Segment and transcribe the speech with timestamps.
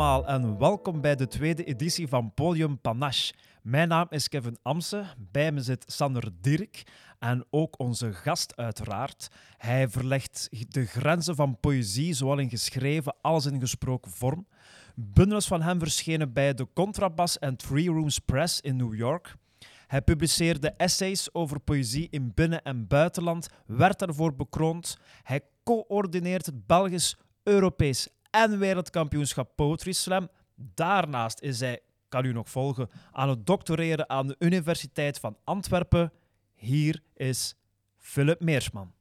[0.00, 3.34] allemaal en welkom bij de tweede editie van Podium Panache.
[3.62, 6.82] Mijn naam is Kevin Amse, bij me zit Sander Dirk
[7.18, 9.28] en ook onze gast uiteraard.
[9.56, 14.46] Hij verlegt de grenzen van poëzie, zowel in geschreven als in gesproken vorm.
[14.94, 19.34] Bundels van hem verschenen bij de Contrabas en Three Rooms Press in New York.
[19.86, 24.98] Hij publiceerde essays over poëzie in binnen- en buitenland, werd daarvoor bekroond.
[25.22, 30.28] Hij coördineert het Belgisch, Europees en Wereldkampioenschap Poetry Slam.
[30.54, 36.12] Daarnaast is hij, kan u nog volgen, aan het doctoreren aan de Universiteit van Antwerpen.
[36.54, 37.54] Hier is
[37.96, 38.94] Philip Meersman.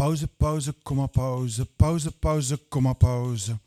[0.00, 1.66] Pauze, pauze, komma, pauze.
[1.66, 3.58] Pauze, pauze, komma, pauze.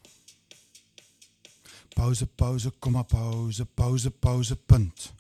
[1.94, 3.66] Pauze, pauze, komma, pauze.
[3.66, 5.14] Pauze, pauze, punt.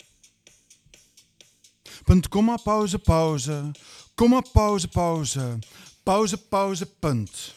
[2.05, 3.71] Punt, komma, pauze, pauze.
[4.15, 5.59] Komma, pauze, pauze.
[6.03, 7.55] Pauze, pauze, punt.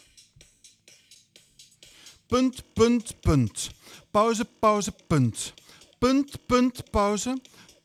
[2.27, 3.69] Punt, punt, punt.
[4.11, 5.53] Pauze, pauze, punt.
[5.99, 7.35] Punt, punt, pauze.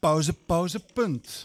[0.01, 1.45] Pauze, pauze, punt.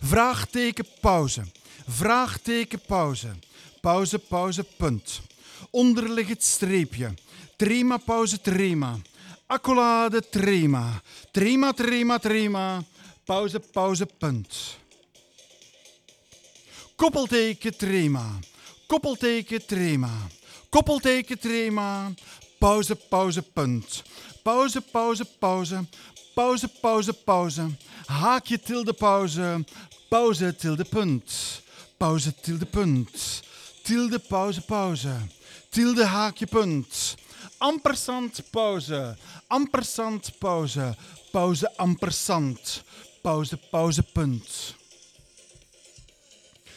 [0.00, 1.44] Vraagteken pauze.
[1.86, 3.36] Vraagteken pauze.
[3.80, 5.22] Pauze, pauze, punt.
[5.70, 7.14] Onderliggend streepje.
[7.56, 9.00] Trema, pauze, trema.
[9.48, 11.02] Accolade, trema.
[11.32, 12.84] Trema, trema, trema.
[13.26, 14.78] Pauze, pauze, punt.
[16.96, 18.40] Koppelteken, trema.
[18.88, 20.10] Koppelteken, trema.
[20.70, 22.12] Koppelteken, trema.
[22.58, 24.04] Pauze, pauze, punt.
[24.42, 25.84] Pauze, pauze, pauze.
[26.34, 27.70] Pauze, pauze, pauze.
[28.08, 29.64] Haakje, tilde, pauze.
[30.10, 31.62] Pauze, tilde, punt.
[31.98, 33.42] Pauze, tilde, punt.
[33.84, 35.28] Tilde, pauze, pauze.
[35.70, 37.16] Tilde, haakje, punt.
[37.58, 39.16] Ampersand, pauze.
[39.48, 40.96] Ampersand, pauze.
[41.32, 42.82] Pauze, ampersand.
[43.22, 44.74] Pauze, pauze, punt.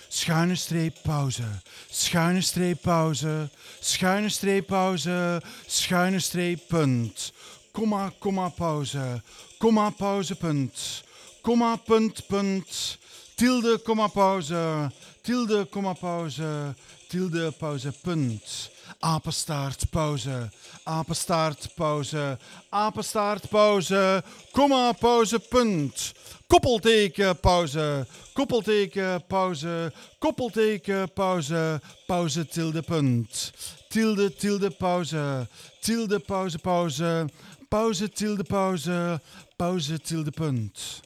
[0.10, 1.46] Schuine streep, pauze.
[1.92, 3.50] Schuine streep, pauze.
[3.82, 5.42] Schuine streep, pauze.
[5.68, 7.32] Schuine streep, punt.
[7.72, 9.22] Komma, komma, pauze.
[9.60, 11.04] Komma, pauze, punt.
[11.42, 12.98] Komma, punt, punt.
[13.36, 14.92] Tilde, komma, pauze.
[15.24, 16.76] Tilde, komma, pauze.
[17.10, 18.72] Tilde, pauze, punt.
[19.00, 20.50] Apenstaart, pauze.
[20.84, 22.38] Apenstaart, pauze.
[22.70, 24.24] Apenstaart, pauze.
[24.52, 26.14] Komma, pauze, punt.
[26.48, 28.06] Koppelteken, pauze.
[28.34, 29.92] Koppelteken, pauze.
[30.20, 31.80] Koppelteken, pauze.
[32.08, 33.54] Pauze, tilde, punt.
[33.90, 35.48] Tilde, tilde, pauze.
[35.82, 37.28] Tilde, pauze, pauze.
[37.70, 39.20] Pauze, tilde, pauze.
[39.58, 41.02] Pauze, tilde, punt.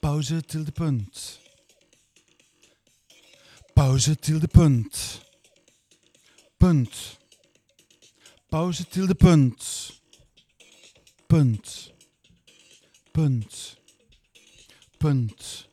[0.00, 1.40] Pauze, tilde, punt.
[3.74, 5.29] Pauze, tilde, punt.
[6.60, 7.18] Punt.
[8.50, 9.92] Pauze, tilde, punt.
[11.26, 11.92] Punt.
[13.12, 13.76] Punt.
[14.98, 15.68] Punt.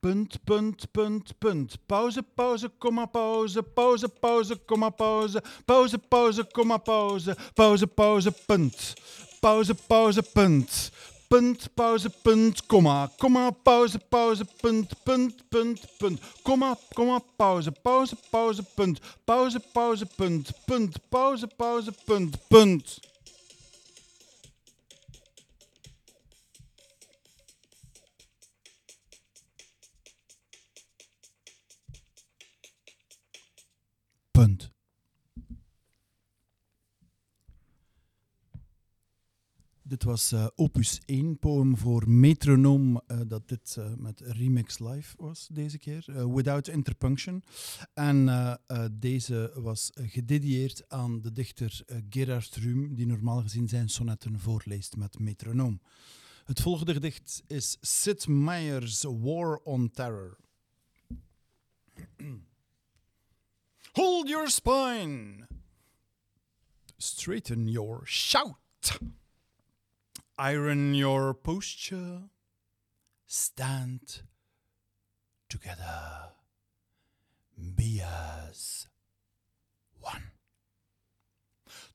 [0.00, 1.86] Punt, punt, punt, punt.
[1.86, 3.62] Pauze, pauze, komma, pauze.
[3.62, 5.40] Pauze, pauze, komma, pauze.
[5.64, 7.34] Pauze, pauze, komma, pauze.
[7.54, 8.94] Pauze, pauze, punt.
[9.40, 10.92] Pauze, pauze, punt.
[11.32, 13.10] Punt, pauze, punt, komma.
[13.18, 16.20] Komma, pauze, pauze, punt, punt, punt, punt.
[16.42, 19.00] Komma, komma, pauze, pauze, pauze, punt.
[19.24, 20.98] Pauze, pauze, punt, punt.
[21.08, 23.11] Pauze, pauze, punt, punt.
[39.92, 45.14] Dit was eh, opus 1, poem voor metronoom, eh, dat dit eh, met Remix Live
[45.18, 47.42] was deze keer, Without Interpunction.
[47.94, 48.58] En
[48.92, 55.18] deze was gededieerd aan de dichter Gerard Ruhm, die normaal gezien zijn sonnetten voorleest met
[55.18, 55.80] metronoom.
[56.44, 60.36] Het volgende gedicht is Sid Meier's War on Terror.
[63.92, 65.46] Hold your spine.
[66.96, 69.20] Straighten your shout.
[70.38, 72.22] Iron your posture.
[73.26, 74.22] Stand
[75.48, 76.32] together.
[77.76, 78.88] Be as
[80.00, 80.32] one.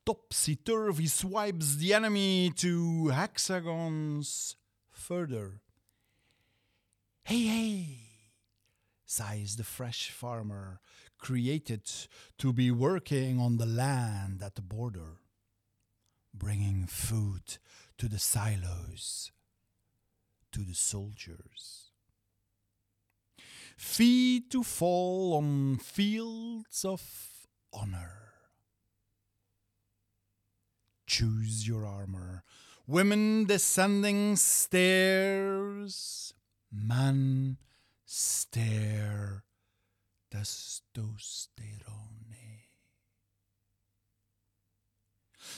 [0.06, 4.56] Topsy turvy swipes the enemy to hexagons
[4.89, 5.62] further.
[7.24, 8.00] Hey, hey,
[9.06, 10.80] sighs the fresh farmer,
[11.18, 11.89] created
[12.38, 15.18] to be working on the land at the border,
[16.34, 17.57] bringing food
[17.98, 19.32] to the silos,
[20.52, 21.92] to the soldiers.
[23.78, 27.02] Feet to fall on fields of
[27.74, 28.28] honor.
[31.08, 32.44] choose your armor.
[32.86, 36.34] Women descending stairs,
[36.72, 37.58] man
[38.06, 39.44] stare
[40.32, 42.26] testosterone.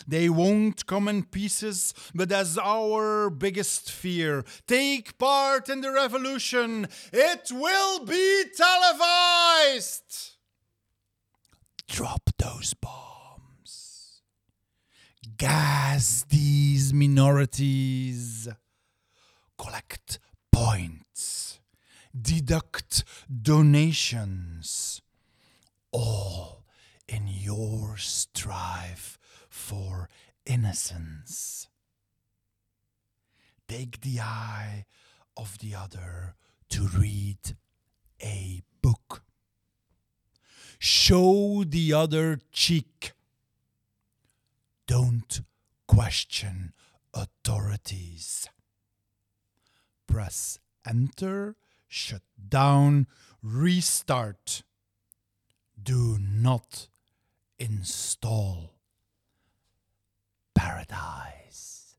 [0.07, 4.44] They won't come in pieces, but as our biggest fear.
[4.68, 6.88] Take part in the revolution.
[7.12, 10.36] It will be televised.
[11.88, 14.22] Drop those bombs.
[15.38, 18.48] Gas these minorities.
[19.57, 20.19] Collect
[20.52, 21.60] points.
[22.19, 23.04] Deduct
[23.42, 25.02] donations.
[25.92, 26.63] All
[27.07, 29.19] in your strive
[29.60, 30.10] for
[30.46, 31.68] innocence.
[33.68, 34.86] Take the eye
[35.38, 36.36] of the other
[36.70, 37.56] to read
[38.24, 39.22] a book.
[40.80, 43.12] Show the other cheek.
[44.88, 45.42] Don't
[45.88, 46.74] question
[47.14, 48.48] authorities.
[50.08, 51.56] Press enter,
[51.88, 53.06] shut down,
[53.44, 54.64] restart.
[55.82, 56.88] Do not
[57.60, 58.79] install
[60.60, 61.96] paradise.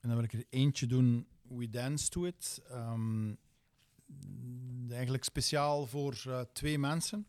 [0.00, 2.62] En dan wil ik er eentje doen, We Dance to It.
[2.68, 3.34] Ehm,
[4.90, 7.26] eigenlijk speciaal voor uh, twee mensen.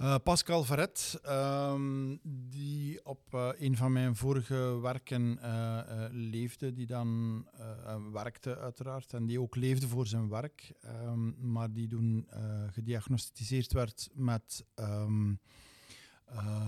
[0.00, 2.18] Uh, Pascal Verret, um,
[2.50, 5.80] die op uh, een van mijn vorige werken uh,
[6.10, 7.46] leefde, die dan
[8.12, 12.28] werkte uiteraard en die ook leefde voor zijn werk, um, maar die toen
[12.72, 15.40] gediagnosticeerd werd met um,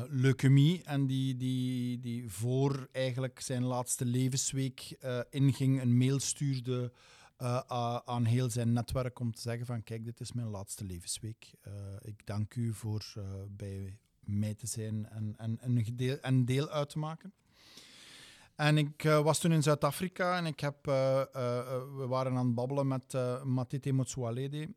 [0.09, 4.97] leukemie en die, die, die voor eigenlijk zijn laatste levensweek
[5.31, 6.93] inging, een mail stuurde
[7.43, 11.55] uh, aan heel zijn netwerk om te zeggen van kijk, dit is mijn laatste levensweek.
[11.69, 16.19] Uh, ik dank u voor uh, bij mij te zijn en, en, en, een, deel,
[16.21, 17.33] een deel uit te maken.
[18.55, 23.17] En ik was toen in Zuid-Afrika en ik heb, we waren aan het babbelen met
[23.45, 24.75] Matete Motsoalede.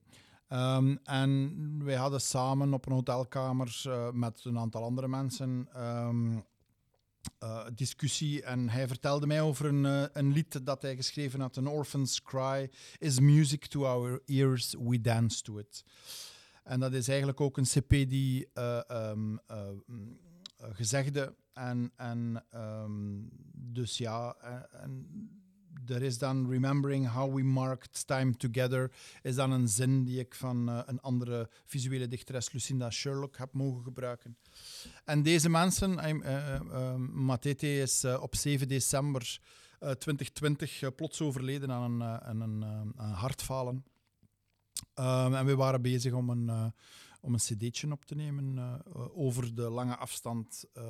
[0.50, 3.82] Um, en wij hadden samen op een hotelkamer
[4.14, 6.44] met een aantal andere mensen um,
[7.44, 11.58] uh, discussie en hij vertelde mij over een, uh, een lied dat hij geschreven had,
[11.58, 15.84] An Orphan's Cry is music to our ears, we dance to it.
[16.64, 19.40] En dat is eigenlijk ook een cp die uh, um,
[20.58, 24.36] gezegde en, en um, dus ja,
[24.72, 25.08] en
[25.90, 28.92] er is dan Remembering How We Marked Time Together,
[29.22, 33.54] is dan een zin die ik van uh, een andere visuele dichteres, Lucinda Sherlock, heb
[33.54, 34.38] mogen gebruiken.
[35.06, 39.40] En deze mensen, uh, uh, Matete is op 7 december
[39.80, 43.84] 2020 plots overleden aan een, aan een, hartfalen.
[44.96, 46.74] Um, en we waren bezig om een,
[47.22, 48.82] om een cd'tje op te nemen
[49.16, 50.84] over de lange afstand uh,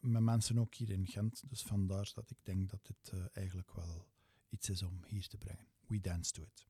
[0.00, 1.48] met mensen ook hier in Gent.
[1.48, 4.08] Dus vandaar dat ik denk dat dit uh, eigenlijk wel
[4.48, 5.66] iets is om hier te brengen.
[5.86, 6.68] We dance to it.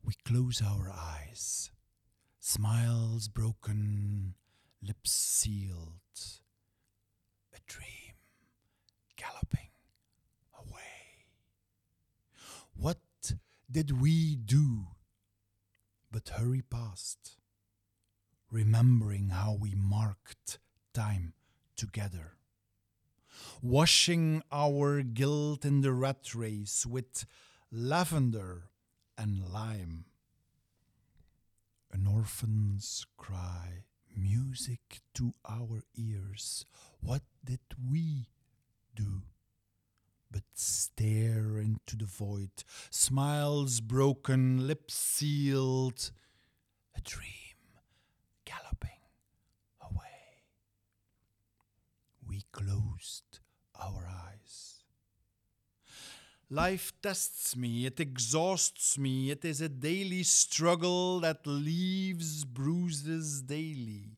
[0.00, 1.72] We close our eyes.
[2.38, 4.36] Smiles broken,
[4.78, 6.44] lips sealed.
[7.54, 8.16] A dream
[9.14, 9.70] galloping
[10.50, 11.26] away.
[12.72, 12.98] What
[13.66, 14.96] did we do
[16.10, 17.38] but hurry past,
[18.50, 20.58] remembering how we marked
[20.92, 21.32] time
[21.76, 22.32] together.
[23.62, 27.24] Washing our guilt in the rat race with
[27.70, 28.70] lavender
[29.16, 30.04] and lime.
[31.92, 33.84] An orphan's cry,
[34.16, 36.64] music to our ears.
[37.00, 38.28] What did we
[38.94, 39.22] do?
[40.30, 46.10] But stare into the void, smiles broken, lips sealed,
[46.96, 47.28] a dream
[48.46, 49.02] galloping
[52.32, 53.40] we closed
[53.78, 54.84] our eyes.
[56.48, 64.16] Life tests me, it exhausts me, it is a daily struggle that leaves bruises daily.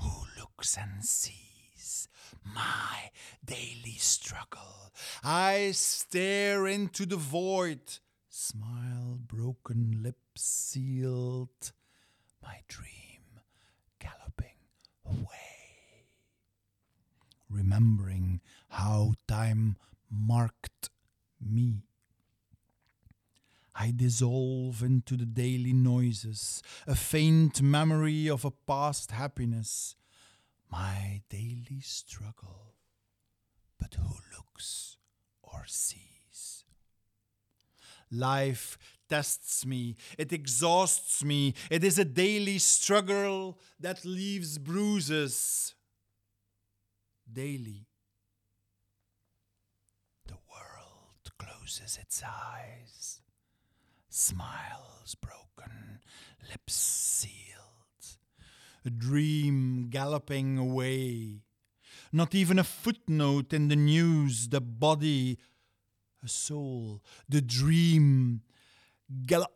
[0.00, 2.08] Who looks and sees
[2.44, 3.10] my
[3.44, 4.92] daily struggle?
[5.22, 11.70] I stare into the void, smile, broken lips sealed,
[12.42, 13.22] my dream
[14.00, 14.58] galloping
[15.06, 15.43] away
[17.54, 19.76] remembering how time
[20.10, 20.90] marked
[21.40, 21.84] me.
[23.74, 29.96] I dissolve into the daily noises, a faint memory of a past happiness,
[30.70, 32.74] my daily struggle.
[33.78, 34.96] But who looks
[35.42, 36.64] or sees?
[38.10, 41.54] Life tests me, it exhausts me.
[41.70, 45.74] It is a daily struggle that leaves bruises.
[47.30, 47.86] Daily.
[50.26, 53.20] The world closes its eyes,
[54.08, 56.00] smiles broken,
[56.48, 58.18] lips sealed,
[58.84, 61.40] a dream galloping away.
[62.12, 65.38] Not even a footnote in the news, the body,
[66.22, 68.42] a soul, the dream
[69.26, 69.50] gallop.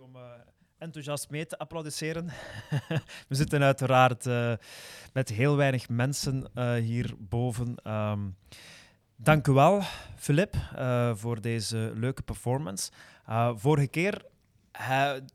[0.00, 0.22] Om eh,
[0.78, 2.26] enthousiast mee te applaudisseren.
[3.28, 4.52] We zitten uiteraard eh,
[5.12, 7.92] met heel weinig mensen uh, hierboven.
[7.92, 8.36] Um,
[9.16, 9.82] dank u wel,
[10.16, 10.54] Filip,
[11.14, 12.90] voor deze leuke performance.
[13.54, 14.24] Vorige keer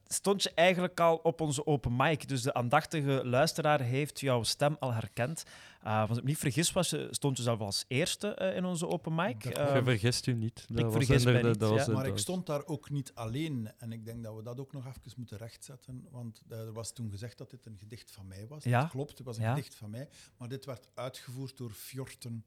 [0.07, 4.75] stond je eigenlijk al op onze open mic, dus de aandachtige luisteraar heeft jouw stem
[4.79, 5.43] al herkend.
[5.86, 8.65] Uh, als ik me niet vergis, was je, stond je zelf als eerste uh, in
[8.65, 9.43] onze open mic.
[9.43, 10.65] Dat, uh, je vergist u niet.
[10.67, 11.60] Dat ik vergis mij niet.
[11.60, 11.93] Dat ja.
[11.93, 13.71] Maar ik stond daar ook niet alleen.
[13.77, 16.07] En ik denk dat we dat ook nog even moeten rechtzetten.
[16.12, 18.63] Want er was toen gezegd dat dit een gedicht van mij was.
[18.63, 18.81] Ja?
[18.81, 19.53] Dat klopt, het was een ja.
[19.53, 20.10] gedicht van mij.
[20.38, 22.45] Maar dit werd uitgevoerd door Fjorten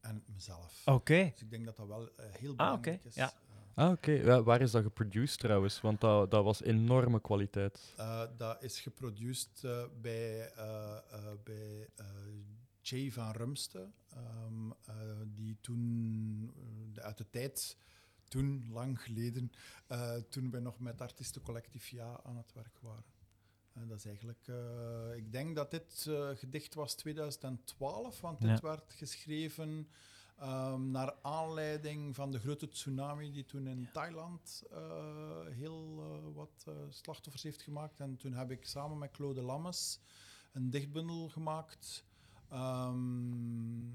[0.00, 0.82] en mezelf.
[0.84, 0.96] Oké.
[0.96, 1.30] Okay.
[1.30, 3.00] Dus ik denk dat dat wel heel belangrijk ah, okay.
[3.04, 3.14] is.
[3.14, 3.32] Ja.
[3.78, 4.10] Ah, oké.
[4.10, 4.24] Okay.
[4.24, 5.80] Ja, waar is dat geproduced trouwens?
[5.80, 7.94] Want dat, dat was enorme kwaliteit.
[7.98, 10.96] Uh, dat is geproduceerd uh, bij, uh,
[11.44, 11.88] bij
[12.80, 13.90] Jay van Rumste,
[14.46, 14.74] um,
[15.34, 16.52] die toen
[16.94, 17.76] uit de tijd,
[18.28, 19.52] toen lang geleden,
[20.28, 23.88] toen wij nog met Artistencollectief Ja aan het werk waren.
[23.88, 24.48] dat is eigenlijk,
[25.16, 28.60] ik denk dat dit gedicht was 2012, want dit Ja.
[28.60, 29.88] werd geschreven
[30.42, 34.78] Um, naar aanleiding van de grote tsunami die toen in Thailand uh,
[35.46, 38.00] heel uh, wat uh, slachtoffers heeft gemaakt.
[38.00, 40.00] En toen heb ik samen met Claude Lammes
[40.52, 42.04] een dichtbundel gemaakt
[42.52, 43.94] um,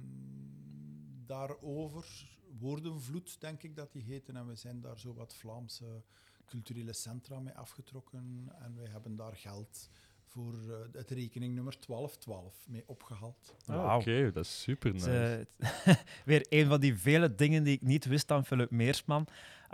[1.25, 2.31] daarover.
[2.59, 4.35] Woordenvloed, denk ik dat die heten.
[4.35, 6.03] En we zijn daar zo wat Vlaamse
[6.45, 8.51] culturele centra mee afgetrokken.
[8.59, 9.89] En wij hebben daar geld
[10.33, 13.55] voor uh, het rekeningnummer 1212 mee opgehaald.
[13.65, 13.95] Ah.
[13.95, 15.45] Oké, dat is super nice.
[15.83, 15.93] Eh,
[16.25, 19.27] weer een van die vele dingen die ik niet wist aan Philip Meersman.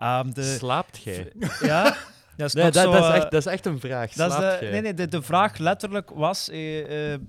[0.03, 1.31] Um, de, Slaapt jij?
[1.61, 1.83] ja,
[2.35, 4.13] dat is, Nee, nog dat, zo, dat, is eh, echt, dat is echt een vraag.
[4.13, 4.73] dat is Slaapt de, jij?
[4.73, 7.21] nee, nee, de, de vraag letterlijk was eh, eh,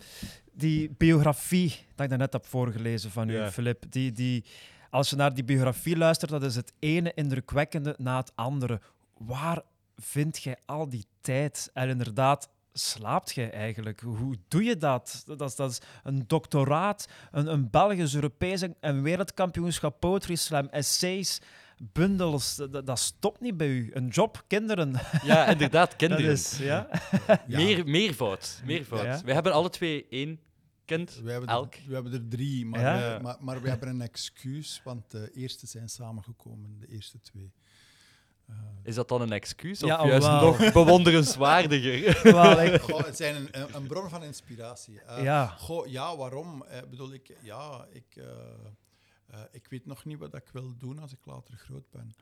[0.53, 3.51] die biografie dat ik daarnet heb voorgelezen van u, Ja.
[3.51, 3.85] Philip.
[3.91, 4.45] Die, die,
[4.91, 8.81] als je naar die biografie luistert, dat is het ene indrukwekkende na het andere.
[9.19, 9.63] Waar
[9.97, 11.71] vind jij al die tijd?
[11.73, 12.49] En inderdaad,
[12.81, 14.01] slaapt jij eigenlijk?
[14.01, 15.23] Hoe doe je dat?
[15.27, 20.67] Dat is, dat is een doctoraat, een, een Belgisch, Europees en- en wereldkampioenschap poetry slam,
[20.71, 21.41] essays,
[21.93, 22.57] bundels.
[22.57, 23.91] Dat, dat stopt niet bij u.
[23.93, 24.93] Een job, kinderen.
[25.23, 26.31] Ja, inderdaad, Dat kinderen.
[26.31, 26.89] is, ja?
[27.27, 27.43] Ja.
[27.47, 28.61] Meer, meervoud.
[28.65, 29.03] meervoud.
[29.03, 29.21] Ja.
[29.25, 30.41] We hebben alle twee één
[30.85, 31.21] kind.
[31.23, 31.75] We hebben, Elk.
[31.75, 33.17] Er, we hebben er drie, maar, Ja?
[33.17, 37.53] we, maar, maar we hebben een excuus, want de eerste zijn samengekomen, de eerste twee.
[38.83, 39.83] Is dat dan een excuus?
[39.83, 42.21] Of Ja, juist nog bewonderenswaardiger?
[42.33, 45.01] Wel, ik- goh, het zijn een, een, een bron van inspiratie.
[45.07, 45.47] Eh, Ja.
[45.47, 46.65] Goh, ja, waarom?
[46.69, 48.25] Eh, bedoel ik, ja, ik, eh,
[49.31, 52.15] eh, ik weet nog niet wat ik wil doen als ik later groot ben.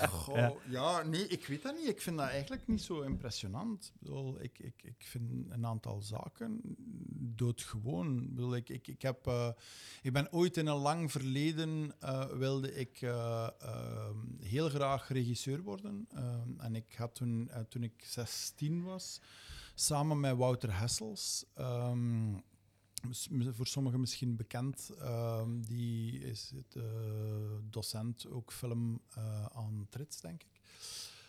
[0.00, 0.52] Eh, goh, Ja.
[0.66, 1.02] ja.
[1.02, 1.88] nee, ik weet dat niet.
[1.88, 3.84] Ik vind dat eigenlijk niet zo impressionant.
[3.94, 6.60] Ik, bedoel, ik, ik, ik vind een aantal zaken
[7.36, 8.22] doodgewoon.
[8.22, 9.48] Ik, bedoel, ik, ik, ik, heb, eh,
[10.02, 11.94] ik ben ooit in een lang verleden
[12.38, 12.98] wilde ik
[14.40, 16.08] heel graag regisseur worden.
[16.58, 19.20] En ik had toen, toen ik 16 was,
[19.74, 21.44] samen met Wouter Hessels.
[21.54, 22.34] ehm,
[23.50, 24.90] voor sommigen misschien bekend.
[24.98, 26.82] ehm, die is het, eh,
[27.70, 30.60] docent, ook film eh, aan Trits, denk ik.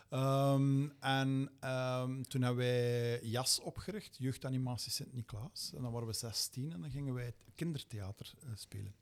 [0.10, 5.72] Ehm, en ehm, toen hebben wij JAS opgericht, Jeugdanimatie Sint-Niklaas.
[5.76, 8.96] En dan waren we 16 en dan gingen wij kindertheater eh, spelen.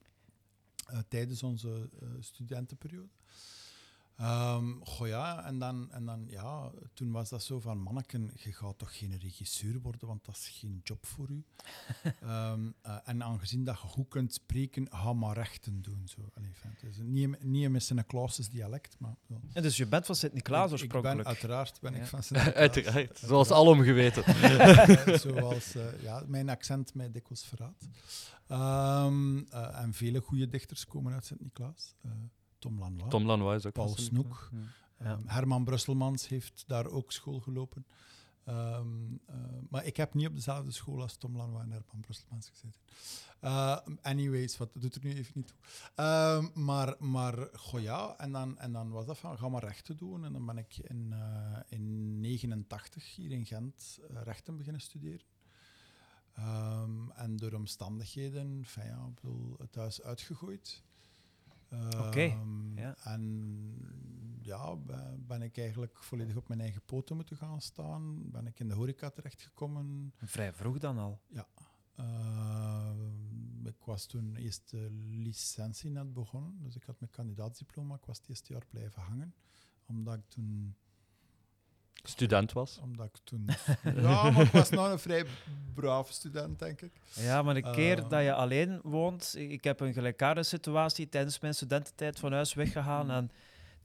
[1.08, 3.10] Tijdens onze studentenperiode.
[4.20, 8.54] Ehm, goh ja, en dan, en dan, ja, toen was dat zo van, manneken, je
[8.54, 11.44] gaat toch geen regisseur worden, want dat is geen job voor u.
[12.22, 16.02] Ehm, eh, en aangezien dat je goed kunt spreken, ga maar rechten doen.
[16.08, 16.30] Zo.
[16.34, 19.16] Allee, fijn, het is niet, niet met zijn Clauses dialect, maar...
[19.54, 21.28] En dus je bent van Sint-Niklaas Ik- ik ben, oorspronkelijk.
[21.28, 22.00] uiteraard ben Ja.
[22.00, 22.56] ik van Sint-Niklaas.
[22.60, 23.20] Uiteraard.
[23.20, 24.24] Zoals alom geweten.
[24.60, 27.88] Eh, Zoals eh, ja, mijn accent mij dikwijls verraadt.
[28.48, 31.96] Ehm, eh, en vele goede dichters komen uit Sint-Niklaas.
[32.60, 34.50] Eh, Tom Lanois, Tom Lanois is ook Paul van Snoek.
[34.52, 35.06] Ja.
[35.06, 37.86] Ehm, Herman Brusselmans heeft daar ook school gelopen.
[38.44, 38.88] Ehm,
[39.26, 39.36] eh,
[39.70, 42.82] maar ik heb niet op dezelfde school als Tom Lanois en Herman Brusselmans gezeten.
[43.44, 45.58] Uh, anyways, wat doet er nu even niet toe.
[45.96, 49.98] Ehm, maar, maar goh ja, en dan, en dan was dat van, ga maar rechten
[49.98, 50.26] doen.
[50.26, 55.26] En dan ben ik in, uh, in 89 hier in Gent uh, rechten beginnen studeren.
[56.40, 60.84] Um, en door omstandigheden, fijn, ja, ik bedoel, het huis uitgegooid.
[61.72, 61.98] Oké.
[61.98, 62.38] Okay.
[62.76, 62.96] Ja.
[63.04, 63.24] En
[64.42, 64.76] ja,
[65.18, 68.32] ben ik eigenlijk volledig op mijn eigen poten moeten gaan staan.
[68.32, 70.14] Ben ik in de horeca terechtgekomen.
[70.18, 71.22] Vrij vroeg dan al?
[71.28, 71.48] Ja.
[72.00, 72.90] Uh,
[73.64, 77.96] ik was toen eerst de licentie net begonnen, dus ik had mijn kandidaatsdiploma.
[77.96, 79.34] Ik was het eerste jaar blijven hangen,
[79.86, 80.76] omdat ik toen...
[82.10, 82.80] Student was?
[82.84, 83.50] Omdat ik toen...
[84.04, 85.26] ja, maar ik was nog een vrij
[85.74, 86.92] brave student, denk ik.
[87.14, 89.36] Ja, maar de keer uh, dat je alleen woont...
[89.38, 93.12] Ik heb een gelijkaardige situatie tijdens mijn studententijd van huis weggegaan mm.
[93.12, 93.32] en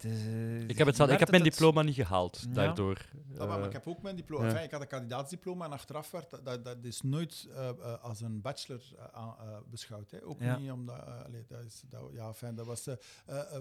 [0.04, 2.54] uh, ik heb, het, ik heb mijn diploma niet gehaald, ja.
[2.54, 3.08] daardoor.
[3.32, 4.44] Uh, maar, maar, ik heb ook mijn diploma.
[4.44, 4.50] Ja.
[4.50, 8.20] Enfin, ik had een kandidaatsdiploma en achteraf werd dat, dat, dat is nooit uh, als
[8.20, 8.82] een bachelor
[9.70, 10.10] beschouwd.
[10.10, 10.24] Hè.
[10.24, 10.56] Ook ja.
[10.56, 11.06] niet omdat...
[11.06, 12.88] Allee, dat is, dat, ja, enfin, dat was...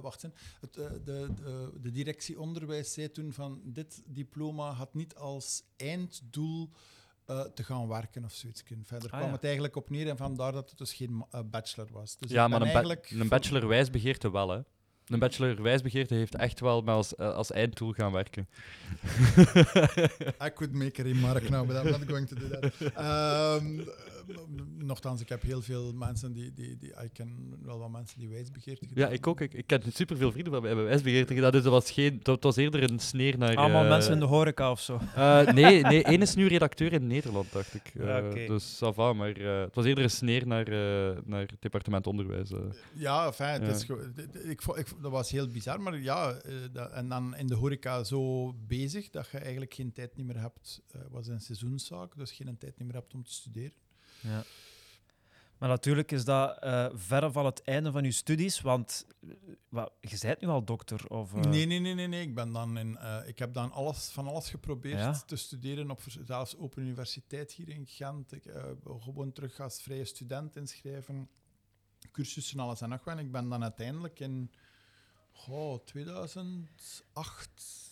[0.02, 0.34] wacht eens.
[0.62, 6.70] Het, de, de, de directie onderwijs zei toen van dit diploma had niet als einddoel...
[7.54, 8.64] Te gaan werken of zoiets.
[8.84, 9.36] Verder ah, kwam ja.
[9.36, 12.18] het eigenlijk op neer en vandaar dat het dus geen bachelor was.
[12.18, 14.62] Dus ja, maar een, ba een bachelor wijsbegeerte wel, hè?
[15.08, 18.48] Een bachelor wijsbegeerte heeft echt wel met als, uh, als eindtool gaan werken.
[20.48, 22.74] I could make a remark now, but I'm not going to do that.
[23.62, 23.88] Um,
[24.78, 26.90] nochtans, ik heb heel veel mensen die, die, die...
[26.90, 29.42] Ik ken wel wat mensen die wijsbegeerte gedaan Ja, ik ook.
[29.42, 32.56] Ik, ik ken superveel vrienden mij hebben wijsbegeerte gedaan, dus dat was, geen, dat was
[32.56, 33.56] eerder een sneer naar...
[33.56, 35.00] Allemaal uh, mensen in de horeca of zo?
[35.16, 37.92] Uh, nee, nee, één is nu redacteur in Nederland, dacht ik.
[37.94, 38.48] Ja, okay.
[38.48, 40.70] Dus ça va, maar het was eerder een sneer naar,
[41.26, 42.52] naar het departement onderwijs.
[42.94, 43.62] Ja, fijn.
[43.62, 43.68] Ja.
[43.68, 43.86] Is,
[44.44, 48.54] ik, ik, dat was heel bizar, maar ja, dat, en dan in de horeca zo
[48.54, 50.82] bezig dat je eigenlijk geen tijd meer hebt.
[50.92, 53.83] Het was een seizoenszaak, dus geen tijd meer hebt om te studeren.
[54.24, 54.44] Ja.
[55.58, 59.08] Maar natuurlijk is dat uh, verre van het einde van je studies, want
[59.70, 61.08] wat, je bent nu al dokter?
[61.08, 61.42] Of, uh...
[61.42, 62.22] nee, nee, nee, nee, nee.
[62.22, 65.22] Ik, ben dan in, uh, ik heb dan alles, van alles geprobeerd ja?
[65.26, 68.32] te studeren op zelfs Open Universiteit hier in Gent.
[68.32, 68.44] Ik
[69.00, 71.30] gewoon terug als vrije student inschrijven,
[72.12, 73.20] cursussen, alles en nog wat.
[73.20, 74.52] Ik ben dan uiteindelijk in
[75.48, 77.92] oh, 2008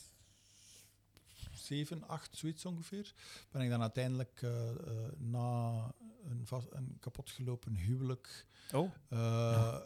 [1.61, 3.13] 7, 8, zoiets ongeveer,
[3.51, 4.75] ben ik dan uiteindelijk uh, uh,
[5.17, 5.93] na
[6.29, 8.45] een, vast, een kapotgelopen huwelijk.
[8.73, 8.91] Oh.
[9.09, 9.77] Uh,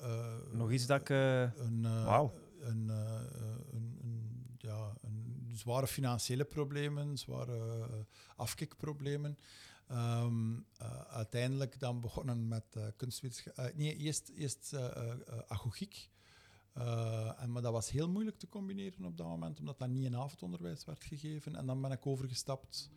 [0.51, 1.09] Nog iets dat ik.
[1.09, 2.31] een, wow.
[2.59, 7.87] een, een, een, ja, een zware financiële problemen, zware
[8.35, 9.37] afkikproblemen.
[9.91, 10.65] Um,
[11.07, 13.71] uiteindelijk dan begonnen met kunstwetenschap.
[13.75, 14.75] nee, eerst, eerst
[15.47, 16.09] agogiek.
[16.77, 20.05] Uh, en, maar dat was heel moeilijk te combineren op dat moment, omdat dat niet
[20.05, 21.55] in avondonderwijs werd gegeven.
[21.55, 22.89] En dan ben ik overgestapt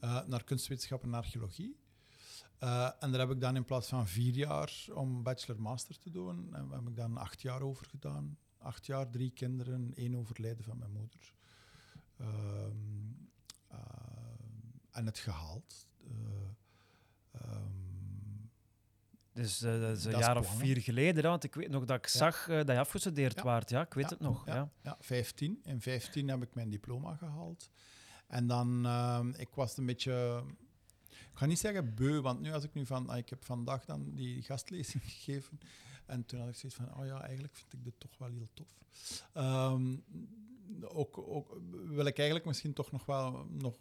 [0.00, 1.76] uh, naar kunstwetenschappen en archeologie.
[2.60, 6.54] Uh, en daar heb ik dan in plaats van vier jaar om bachelor-master te doen,
[6.54, 8.38] en heb ik dan acht jaar over gedaan.
[8.58, 11.34] Acht jaar, drie kinderen, één overlijden van mijn moeder.
[12.16, 12.98] Ehm,
[14.90, 15.88] en het gehaald.
[17.34, 18.50] Um,
[19.32, 21.96] dus dat is een dat jaar is of vier geleden, want ik weet nog dat
[21.96, 22.18] ik ja.
[22.18, 23.42] zag dat je afgestudeerd ja.
[23.42, 23.70] waard.
[23.70, 24.10] Ja, ik weet ja.
[24.10, 24.46] het nog.
[24.46, 24.70] Ja.
[24.82, 24.96] Ja.
[25.00, 25.60] 15.
[25.64, 27.70] In 15 heb ik mijn diploma gehaald.
[28.26, 30.44] En dan, uh, ik was een beetje,
[31.38, 34.42] ga niet zeggen beu, want nu als ik nu van, ik heb vandaag dan die
[34.42, 35.58] gastlezing gegeven.
[36.06, 38.48] En toen had ik zoiets van, oh ja, eigenlijk vind ik dit toch wel heel
[38.54, 38.78] tof.
[39.34, 40.04] Um,
[40.82, 43.78] ook, ook wil ik eigenlijk misschien toch nog wel nog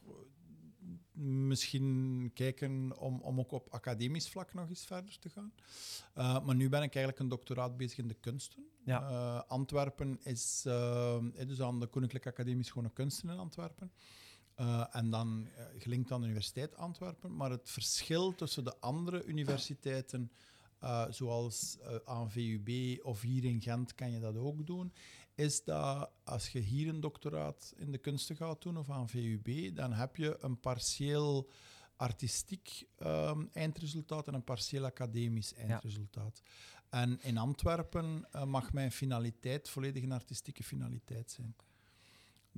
[1.20, 5.54] misschien kijken om, om ook op academisch vlak nog eens verder te gaan.
[6.17, 8.65] Uh, maar nu ben ik eigenlijk een doctoraat bezig in de kunsten.
[8.84, 9.10] Ja.
[9.10, 13.91] Uh, Antwerpen is uh, dus aan de Koninklijke Academie Schone Kunsten in Antwerpen.
[14.91, 17.36] En dan gelinkt aan de Universiteit Antwerpen.
[17.36, 20.32] Maar het verschil tussen de andere universiteiten,
[21.10, 24.93] zoals aan VUB of hier in Gent, kan je dat ook doen
[25.36, 29.76] is dat als je hier een doctoraat in de kunsten gaat doen of aan VUB,
[29.76, 31.50] dan heb je een partieel
[31.96, 36.41] artistiek um, eindresultaat en een partieel academisch eindresultaat.
[36.43, 37.00] Ja.
[37.02, 41.56] En in Antwerpen mag mijn finaliteit volledig een artistieke finaliteit zijn.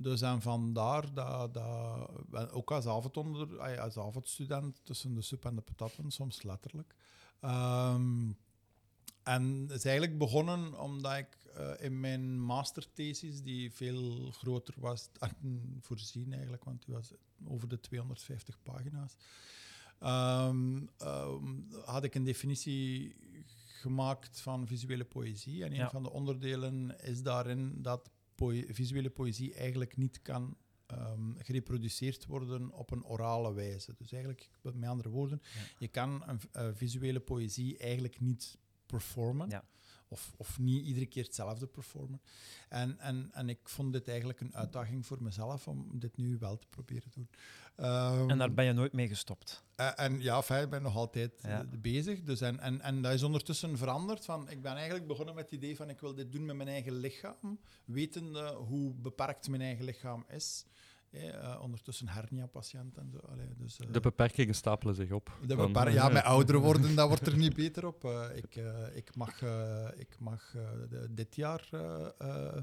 [0.02, 5.60] Dus en vandaar dat, dat ook als, avondonder, als avondstudent tussen de soep en de
[5.60, 6.94] patatten, soms letterlijk.
[7.40, 8.36] Um,
[9.22, 15.08] en het is eigenlijk begonnen omdat ik uh, in mijn masterthesis, die veel groter was
[15.12, 17.12] dan voorzien eigenlijk, want die was
[17.44, 19.16] over de 250 pagina's,
[20.02, 23.14] um, um, had ik een definitie
[23.80, 25.64] gemaakt van visuele poëzie.
[25.64, 25.90] En een ja.
[25.90, 28.10] van de onderdelen is daarin dat
[28.40, 33.94] poë visuele poëzie eigenlijk niet kan ehm, gereproduceerd worden op een orale wijze.
[33.96, 35.60] Dus eigenlijk, met andere woorden, Ja.
[35.78, 39.48] je kan een eh, visuele poëzie eigenlijk niet performen.
[39.48, 39.64] Ja.
[40.12, 42.20] Of, of niet iedere keer hetzelfde performen.
[42.68, 46.56] En, en, en ik vond dit eigenlijk een uitdaging voor mezelf om dit nu wel
[46.58, 47.28] te proberen te doen.
[47.76, 49.62] Ehm, En daar ben je nooit mee gestopt.
[49.76, 51.60] eh, en ja, ik ben nog altijd Ja.
[51.60, 52.22] eh, bezig.
[52.22, 54.24] Dus en, en, en dat is ondertussen veranderd.
[54.24, 56.68] Van, ik ben eigenlijk begonnen met het idee van ik wil dit doen met mijn
[56.68, 57.60] eigen lichaam.
[57.84, 60.64] Wetende hoe beperkt mijn eigen lichaam is.
[61.10, 63.18] Eh, eh, ondertussen hernia-patiënt en zo.
[63.18, 65.38] Allee, dus, eh, De beperkingen stapelen zich op.
[65.46, 68.04] de beper- ja, met ouder worden, dat wordt er niet beter op.
[68.04, 70.62] Eh, ik, eh, ik mag, eh, ik mag eh,
[71.10, 72.62] dit jaar eh, eh,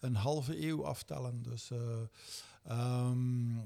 [0.00, 1.42] een halve eeuw aftellen.
[1.42, 2.00] Dus, eh,
[2.64, 3.58] ehm,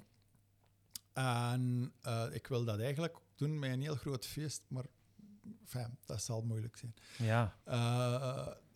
[1.12, 4.85] en eh, ik wil dat eigenlijk doen met een heel groot feest, maar
[5.61, 6.94] enfin, dat zal moeilijk zijn.
[7.18, 7.56] Ja.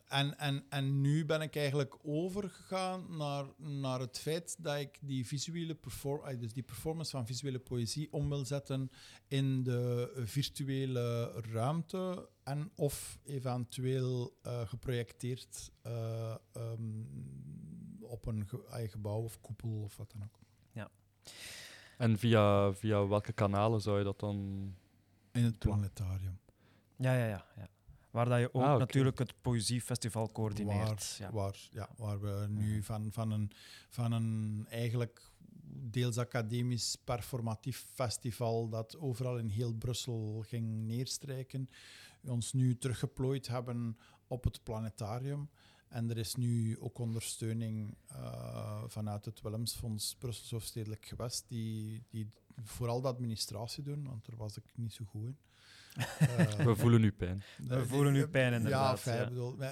[0.09, 5.27] En, en, en nu ben ik eigenlijk overgegaan naar, naar het feit dat ik die
[5.27, 8.91] visuele perform eh, dus die performance van visuele poëzie om wil zetten
[9.29, 17.03] in de virtuele ruimte en of eventueel eh, geprojecteerd eh, ehm,
[18.01, 20.43] op een ge- eh, gebouw of koepel of wat dan ook.
[21.99, 24.37] En via, via welke kanalen zou je dat dan...
[25.33, 26.39] In het planetarium.
[26.97, 27.69] Ja, ja, ja, ja.
[28.15, 31.19] Waar dat je ook Ah, natuurlijk het Poëziefestival coördineert.
[31.19, 31.33] Waar, ja.
[31.33, 33.51] waar, ja, waar we nu van, van, een,
[33.89, 35.31] van een eigenlijk
[35.91, 41.69] deels academisch performatief festival dat overal in heel Brussel ging neerstrijken,
[42.25, 45.51] ons nu teruggeplooid hebben op het planetarium.
[45.89, 52.29] En er is nu ook ondersteuning eh, vanuit het Willemsfonds Brussels Hoofdstedelijk Gewest, die, die
[52.63, 55.39] vooral de administratie doen, want daar was ik niet zo goed in.
[55.95, 57.43] Eh, We voelen nu pijn.
[57.69, 59.29] We voelen nu pijn, inderdaad, Ja, fijn, ja.
[59.29, 59.71] bedoel, eh,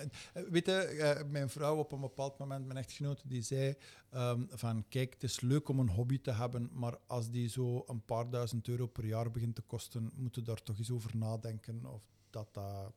[0.50, 3.74] weet je, eh, mijn vrouw op een bepaald moment, mijn echtgenote, die zei
[4.10, 7.84] ehm, van kijk, het is leuk om een hobby te hebben, maar als die zo
[7.86, 11.16] een paar duizend euro per jaar begint te kosten, moeten we daar toch eens over
[11.16, 12.92] nadenken of dat dat...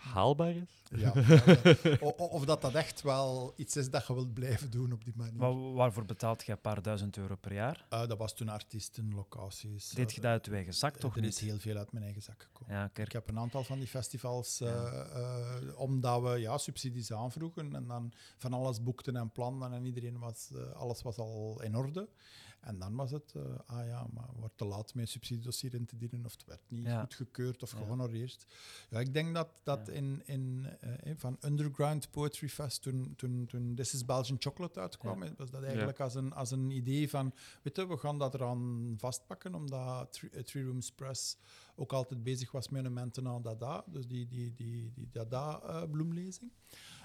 [0.00, 0.82] Haalbaar is?
[0.96, 1.12] Ja,
[2.00, 5.04] o- o- of dat dat echt wel iets is dat je wilt blijven doen op
[5.04, 5.36] die manier.
[5.40, 7.86] Maar waarvoor betaalt je een paar duizend euro per jaar?
[7.88, 9.88] Eh, dat was toen artiesten, locaties.
[9.90, 11.50] Deed je dat uit je eigen zak toch Er is niet?
[11.50, 12.74] heel veel uit mijn eigen zak gekomen.
[12.74, 14.66] Ja, Ik heb een aantal van die festivals, Ja.
[14.66, 15.16] eh,
[15.68, 20.18] eh, omdat we ja, subsidies aanvroegen en dan van alles boekten en plannen en iedereen
[20.18, 22.08] was, eh, alles was al in orde.
[22.60, 25.86] En dan was het, eh, ah ja, maar wordt te laat met een subsidiedossier in
[25.86, 27.00] te dienen of het werd niet Ja.
[27.00, 27.78] goedgekeurd of Ja.
[27.78, 28.46] gehonoreerd.
[28.90, 29.92] Ja, ik denk dat, dat Ja.
[29.92, 35.22] in, in, eh, van Underground Poetry Fest, toen, toen, toen This is Belgian Chocolate uitkwam,
[35.22, 38.34] eh, was dat eigenlijk als, een, als een idee van, weet je, we gaan dat
[38.34, 41.36] eraan vastpakken, omdat Three, eh, Three Rooms Press
[41.76, 46.50] ook altijd bezig was met een maintenant dada, dus die, die, die, die dada-bloemlezing.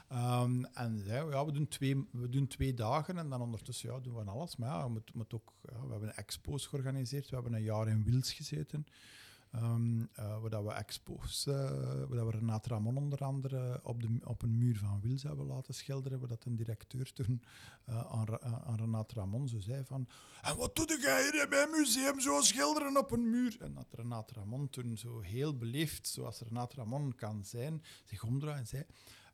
[0.07, 4.15] Ehm, en ja, we, doen twee, we doen twee dagen en dan ondertussen ja, doen
[4.15, 4.55] we alles.
[4.55, 8.03] Maar ja, we, moet, moet ook, we hebben expo's georganiseerd, we hebben een jaar in
[8.03, 8.85] Wils gezeten.
[9.55, 11.53] Eh, waar dat we expos, eh
[12.07, 15.45] waar dat we Renate Ramon onder andere op, de, op een muur van Wils hebben
[15.45, 17.43] laten schilderen, waar dat een directeur toen
[17.85, 20.07] eh, aan, aan Renate Ramon zei van
[20.41, 23.57] en wat doe jij hier in mijn museum zo schilderen op een muur?
[23.59, 28.59] En dat Renate Ramon toen zo heel beleefd, zoals Renate Ramon kan zijn, zich omdraaide
[28.59, 28.85] en zei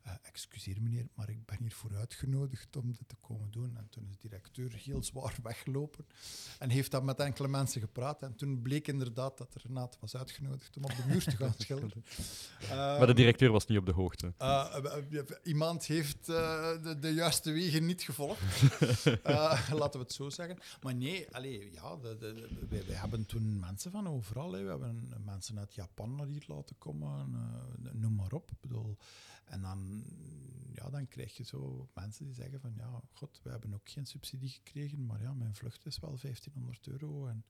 [0.02, 3.76] eh, excuseer meneer, maar ik ben hier voor uitgenodigd om dit te komen doen.
[3.76, 6.06] En toen is de directeur heel zwaar weggelopen
[6.58, 8.22] en heeft dan met enkele mensen gepraat.
[8.22, 12.04] En toen bleek inderdaad dat Renate was uitgenodigd om op de muur te gaan schilderen.
[12.68, 14.32] Maar de directeur was niet op de hoogte.
[14.38, 18.40] eh, eh, eh, iemand heeft eh, de, de juiste wegen niet gevolgd.
[19.22, 20.58] Eh, laten we het zo zeggen.
[20.82, 24.52] Maar nee, allee, ja, de, de, de- wij, wij hebben toen mensen van overal.
[24.52, 24.62] Hè.
[24.62, 27.34] We hebben mensen uit Japan naar hier laten komen.
[27.84, 28.50] eh, noem maar op.
[28.50, 28.96] Ik bedoel,
[29.44, 30.04] en dan,
[30.72, 34.06] ja, dan krijg je zo mensen die zeggen van ja, god, we hebben ook geen
[34.06, 37.44] subsidie gekregen, maar ja, mijn vlucht is wel 1500 euro en,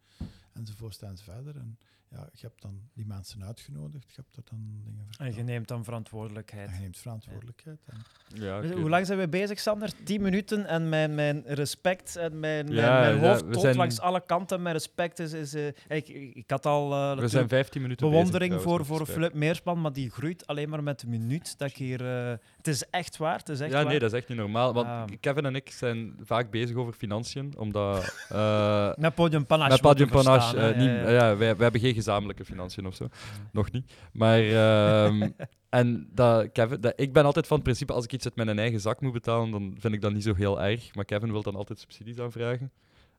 [0.54, 1.56] enzovoort enzoverder.
[1.56, 5.34] En ja, je hebt dan die mensen uitgenodigd, je hebt er dan dingen En verteld.
[5.36, 6.68] je neemt dan verantwoordelijkheid.
[6.68, 7.78] En je neemt verantwoordelijkheid.
[7.86, 7.96] En
[8.34, 8.80] Ja, je, oké.
[8.80, 9.90] Hoe lang zijn we bezig, Sander?
[10.04, 13.76] 10 minuten en mijn, mijn respect en mijn, mijn, Ja, mijn ja, hoofd toont zijn-
[13.76, 14.62] langs alle kanten.
[14.62, 15.32] Mijn respect is...
[15.32, 18.80] is eh, ik, ik had al eh, We zijn natuurlijk 15 minuten bewondering bezig, voor,
[18.80, 22.06] trouwens, voor Flip Meerspan, maar die groeit alleen maar met de minuut dat ik hier...
[22.28, 23.86] eh, het is echt waar, het is echt ja, waar.
[23.86, 24.72] nee, dat is echt niet normaal.
[24.72, 25.04] Want Ah.
[25.20, 28.14] Kevin en ik zijn vaak bezig over financiën, omdat...
[28.28, 29.82] eh, Met podium panache.
[29.88, 31.10] met je Panache, verstaan, eh, niet, Ja, ja.
[31.10, 33.08] ja, wij, wij hebben geen gezamenlijke financiën of zo.
[33.52, 33.92] Nog niet.
[34.12, 34.40] Maar...
[34.40, 35.30] ehm,
[35.80, 38.58] en dat Kevin, dat, ik ben altijd van het principe, als ik iets uit mijn
[38.58, 40.94] eigen zak moet betalen, dan vind ik dat niet zo heel erg.
[40.94, 42.72] Maar Kevin wil dan altijd subsidies aanvragen.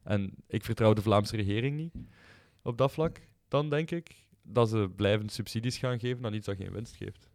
[0.04, 1.94] En ik vertrouw de Vlaamse regering niet
[2.62, 3.20] op dat vlak.
[3.48, 7.30] Dan denk ik dat ze blijvend subsidies gaan geven aan iets dat geen winst geeft.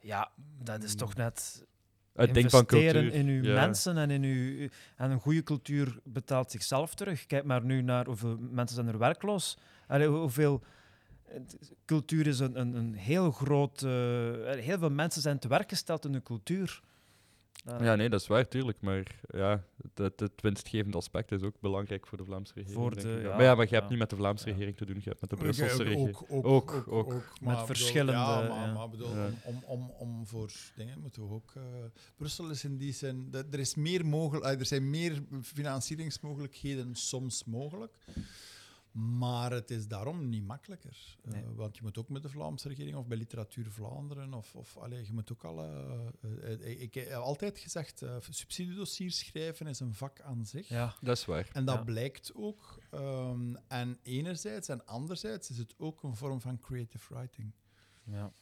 [0.00, 0.30] Ja,
[0.62, 1.64] dat is toch net...
[2.14, 3.54] Het investeren in uw ja.
[3.54, 4.68] mensen en in uw...
[4.96, 7.26] En een goede cultuur betaalt zichzelf terug.
[7.26, 9.58] Kijk maar nu naar hoeveel mensen zijn er werkloos.
[9.86, 10.62] Allee, hoe- hoeveel...
[11.84, 13.82] Cultuur is een, een, een heel groot...
[13.82, 13.90] eh,
[14.44, 16.80] heel veel mensen zijn te werk gesteld in de cultuur.
[17.64, 18.80] Ja, nee, dat is waar, tuurlijk.
[18.80, 22.80] Maar ja, het, het, winstgevend aspect is ook belangrijk voor de Vlaamse regering.
[22.80, 23.22] Voor denk de- ik.
[23.22, 23.90] ja, maar ja, maar je hebt ja.
[23.90, 24.52] niet met de Vlaamse Ja.
[24.52, 26.16] regering te doen, je hebt met de Brusselse ook, regering.
[26.28, 27.08] ook, Ook, ook.
[27.40, 28.72] maar bedoel, verschillende, Ja, maar, ja.
[28.72, 29.28] maar bedoel, Ja.
[29.44, 31.52] om, om, om, voor dingen moeten we ook.
[31.56, 31.62] eh,
[32.16, 33.30] Brussel is in die zin.
[33.30, 37.92] dat- Er, is meer mogelijk, eh, er zijn meer financieringsmogelijkheden soms mogelijk.
[38.94, 41.16] Maar het is daarom niet makkelijker.
[41.24, 44.34] Eh, want je moet ook met de Vlaamse regering of bij Literatuur Vlaanderen.
[44.34, 45.66] Of, of allee, je moet ook alle.
[46.20, 50.68] eh, eh, ik heb altijd gezegd: eh subsidiedossiers schrijven is een vak aan zich.
[50.68, 50.94] ja.
[51.00, 51.48] Dat is waar.
[51.52, 51.82] En dat Ja.
[51.84, 52.78] blijkt ook.
[52.90, 57.52] ehm, en enerzijds en anderzijds is het ook een vorm van creative writing.
[58.04, 58.32] ja.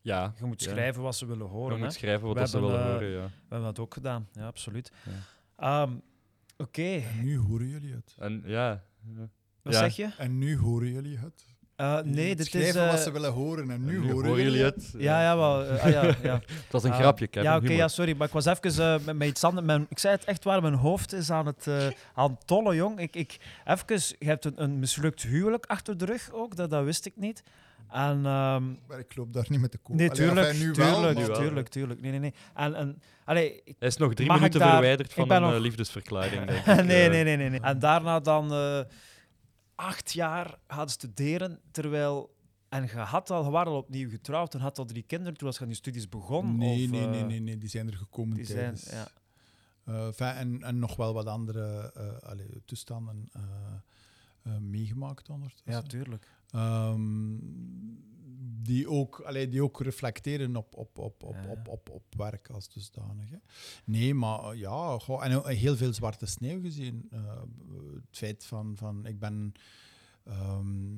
[0.00, 0.34] Ja.
[0.38, 0.70] Je moet ja.
[0.70, 1.76] schrijven wat ze willen Je horen.
[1.76, 1.82] hè.
[1.84, 3.24] moet schrijven wat We ze hebben, willen horen, ja.
[3.26, 4.92] We hebben dat ook gedaan, ja, absoluut.
[5.04, 5.82] Ja.
[5.86, 5.98] Ehm,
[6.56, 8.14] Oké, En nu horen jullie het.
[8.18, 8.82] En ja,
[9.62, 9.78] wat Ja.
[9.78, 10.08] zeg je?
[10.18, 11.44] En nu horen jullie het.
[11.76, 12.46] Eh, Je nee, dit is...
[12.52, 14.94] schrijven wat eh, ze willen horen en nu, En horen, jullie het.
[14.98, 15.64] Ja, ja, wel.
[15.64, 16.34] eh, ah, ja, ja.
[16.46, 17.50] Het was een Ah, grapje, Kevin.
[17.50, 19.66] Ja, oké, ja, sorry, maar ik was even met, met iets anders.
[19.66, 22.76] Mijn, ik zei het echt waar, mijn hoofd is aan het, eh, aan het tollen,
[22.76, 22.98] jong.
[23.00, 26.84] Ik, ik, even, je hebt een, een mislukt huwelijk achter de rug ook, dat, dat
[26.84, 27.42] wist ik niet.
[27.94, 29.96] En, ehm, Maar ik loop daar niet met de koop.
[29.96, 32.00] nee, Allee, tuurlijk, enfin, nu wel, tuurlijk, maar- wel, tuurlijk, tuurlijk.
[32.00, 32.34] Nee, nee, nee.
[32.54, 35.60] En, en, allee, ik- Hij is nog drie minuten daar- verwijderd van een nog- eh,
[35.60, 36.66] liefdesverklaring, denk ik.
[36.66, 37.60] nee, Eh, nee, nee, nee, nee.
[37.60, 38.80] En daarna dan eh,
[39.74, 42.32] acht jaar gaan studeren, terwijl...
[42.68, 45.46] En je, had al, je waren al opnieuw getrouwd en had al drie kinderen toen
[45.48, 46.56] was je aan je studies begon?
[46.56, 48.90] Nee, of, nee, nee, nee, nee, die zijn er gekomen Die zijn, tijdens.
[48.90, 49.08] ja.
[50.18, 53.42] Eh, en, en nog wel wat andere eh, allee, toestanden eh,
[54.42, 55.72] eh, meegemaakt ondertussen.
[55.72, 56.28] ja, tuurlijk.
[56.54, 57.36] Ehm,
[58.62, 61.50] die, ook, allee, die ook reflecteren op, op, op, op, Ja.
[61.50, 63.30] op, op, op werk als dusdanig.
[63.30, 63.36] Hè.
[63.84, 67.06] Nee, maar eh, ja, goh, en ook heel veel zwarte sneeuw gezien.
[67.10, 67.40] Eh,
[67.94, 69.52] het feit van, van ik ben
[70.24, 70.96] ehm,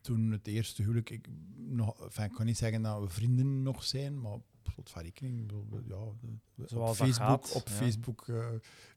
[0.00, 3.84] toen het eerste huwelijk, ik, nog, enfin, ik kan niet zeggen dat we vrienden nog
[3.84, 4.38] zijn, maar
[4.74, 5.52] tot van rekening.
[5.88, 7.74] Ja, Zoals op Facebook, gaat, op ja.
[7.74, 8.46] Facebook eh,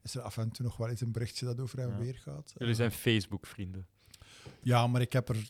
[0.02, 1.98] is er af en toe nog wel eens een berichtje dat over en Ja.
[1.98, 2.54] weer gaat.
[2.58, 3.88] Jullie Eh, zijn Facebook-vrienden.
[4.62, 5.50] ja, maar ik heb er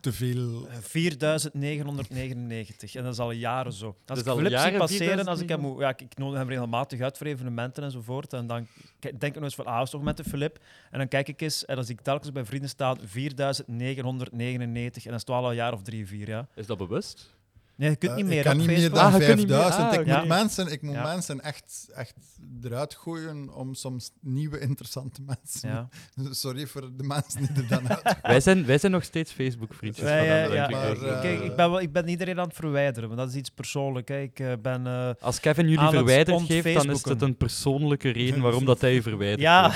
[0.00, 0.68] te veel.
[0.68, 2.94] Eh, 4999.
[2.94, 3.86] En dat is al jaren zo.
[3.86, 5.60] Als Dat ik is al jaren passeren, als ik, hem, 4999?
[5.60, 8.32] moet- ja, ik, ik nodig hem regelmatig uit voor evenementen enzovoort.
[8.32, 8.66] En dan
[9.00, 10.58] denk ik nog eens van, ah, is toch met de Filip?
[10.90, 15.04] En dan kijk ik eens, en dan zie ik telkens bij vrienden staan 4999.
[15.04, 16.48] En dat is toch al een jaar of drie, vier, ja.
[16.54, 17.38] Is dat bewust?
[17.80, 19.48] Nee, je kunt Eh, niet meer ik kan niet meer dan Ah, je kunt niet
[19.48, 19.88] meer- 5000.
[19.94, 21.02] ah, ik moet, mensen, ik moet Ja.
[21.02, 22.14] mensen echt, echt
[22.62, 25.68] eruit gooien om soms nieuwe, interessante mensen.
[25.70, 25.88] Ja.
[26.30, 28.16] Sorry voor de mensen die er dan uit.
[28.22, 30.08] wij, zijn, wij zijn nog steeds Facebook-vriendjes.
[30.08, 30.70] Eh, denk ik.
[30.70, 33.28] maar, eh, eh, Kijk, ik ben, wel, ik ben iedereen aan het verwijderen, maar dat
[33.28, 34.08] is iets persoonlijk.
[34.08, 34.20] Hè.
[34.20, 34.86] Ik eh, ben...
[34.86, 38.94] eh, Als Kevin jullie verwijderd geeft, dan is het een persoonlijke reden waarom dat hij
[38.94, 39.40] je verwijdert.
[39.40, 39.66] ja,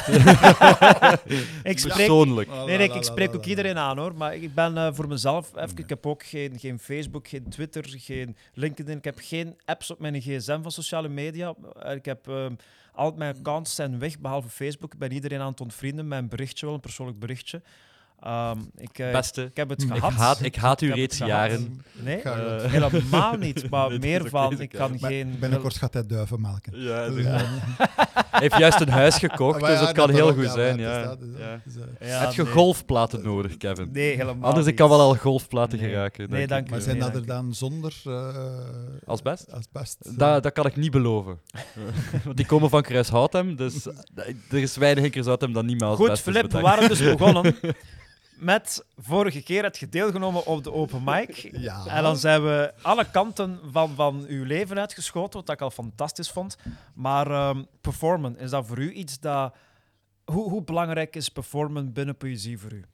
[1.62, 1.94] ik spreek...
[1.96, 2.48] Persoonlijk.
[2.66, 4.14] Nee, nee, ik spreek ook iedereen aan hoor.
[4.14, 5.76] Maar ik ben eh, voor mezelf even.
[5.76, 8.96] Ik heb ook geen, geen Facebook, geen Twitter, geen LinkedIn.
[8.98, 11.54] Ik heb geen apps op mijn gsm van sociale media.
[11.82, 12.28] Eh, Ik heb.
[12.28, 12.54] ehm,
[12.92, 14.92] al mijn accounts zijn weg, behalve Facebook.
[14.92, 16.08] Ik ben iedereen aan het ontvrienden.
[16.08, 17.62] Mijn berichtje wel, een persoonlijk berichtje.
[18.20, 20.12] Ehm, ik, eh, Beste, ik heb het Ik ik gehad.
[20.12, 21.32] haat, ik haat u Ik reeds gehad.
[21.32, 21.82] jaren.
[21.92, 22.16] Nee.
[22.22, 23.52] Eh, helemaal niet.
[23.70, 24.96] Maar Nee, meer van, ik kan.
[25.00, 25.36] Maar geen...
[25.40, 26.80] Binnenkort gaat hij duiven melken.
[26.80, 27.40] Ja, Dus, eh,
[28.30, 30.78] Hij heeft juist een huis gekocht, maar dus dat kan heel goed zijn.
[30.78, 31.16] Ja.
[31.98, 33.88] Heb je golfplaten nodig, Kevin?
[33.92, 35.88] Nee, helemaal Anders ik kan wel al golfplaten Nee.
[35.88, 36.30] geraken.
[36.30, 36.70] Nee, dank ik.
[36.70, 36.82] Maar u.
[36.82, 37.94] zijn dat er dan zonder...
[38.04, 38.36] eh,
[39.06, 39.52] Als best?
[39.52, 40.18] Als best.
[40.18, 41.38] Dat, dat kan ik niet beloven.
[42.24, 43.86] Want die komen van Kruishoutem, dus
[44.50, 47.54] er is weinig in Kruishoutem dat niet meer als Goed, Filip, we waren dus begonnen
[48.44, 51.36] met vorige keer het je deelgenomen op de open mic.
[51.52, 51.86] Ja.
[51.86, 56.30] En dan zijn we alle kanten van, van uw leven uitgeschoten, wat ik al fantastisch
[56.30, 56.56] vond.
[56.94, 59.54] Maar ehm, performen, is dat voor u iets dat...
[60.24, 62.84] Hoe, hoe belangrijk is performen binnen poëzie voor u?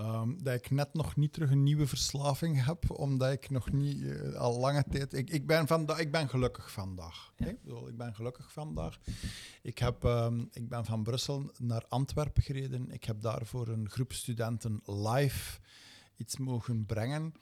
[0.00, 4.02] Ehm, dat ik net nog niet terug een nieuwe verslaving heb, omdat ik nog niet
[4.02, 5.12] eh, al lange tijd.
[5.12, 7.32] Ik, ik, ben vanda- ik ben gelukkig vandaag.
[7.36, 8.98] Ik, bedoel, ik ben gelukkig vandaag.
[9.62, 12.90] Ik, heb, ehm, ik ben van Brussel naar Antwerpen gereden.
[12.90, 15.58] Ik heb daar voor een groep studenten live
[16.16, 17.34] iets mogen brengen.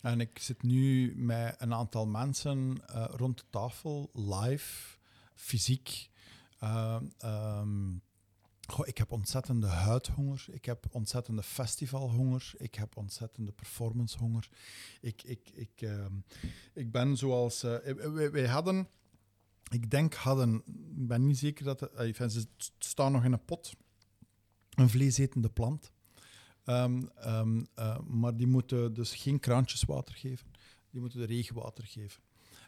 [0.00, 4.96] En ik zit nu met een aantal mensen eh, rond de tafel, live,
[5.34, 6.10] fysiek.
[6.58, 7.04] Ehm,
[8.78, 10.44] Ik heb ontzettende huidhonger.
[10.50, 12.52] Ik heb ontzettende festivalhonger.
[12.56, 14.48] Ik heb ontzettende performancehonger.
[15.00, 16.14] Ik, ik, ik, ehm,
[16.74, 17.62] ik ben zoals...
[17.62, 18.88] eh, wij, wij hadden...
[19.70, 20.62] Ik denk hadden...
[20.96, 21.82] Ik ben niet zeker dat...
[21.82, 23.72] eh, ze st- staan nog in een pot.
[24.70, 25.92] Een vleesetende plant.
[26.64, 30.46] Ehm, ehm, eh, maar die moeten dus geen kraantjeswater geven.
[30.90, 32.22] die moeten de regenwater geven.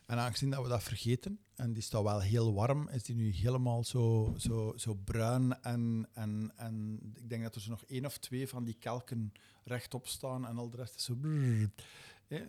[0.06, 3.30] En aangezien dat we dat vergeten, en die staat wel heel warm, is die nu
[3.30, 5.62] helemaal zo, zo, zo bruin.
[5.62, 9.32] En, en, en ik denk dat er zo nog één of twee van die kelken
[9.64, 11.14] rechtop staan en al de rest is zo.
[11.14, 11.70] brrr.
[12.28, 12.40] Eh,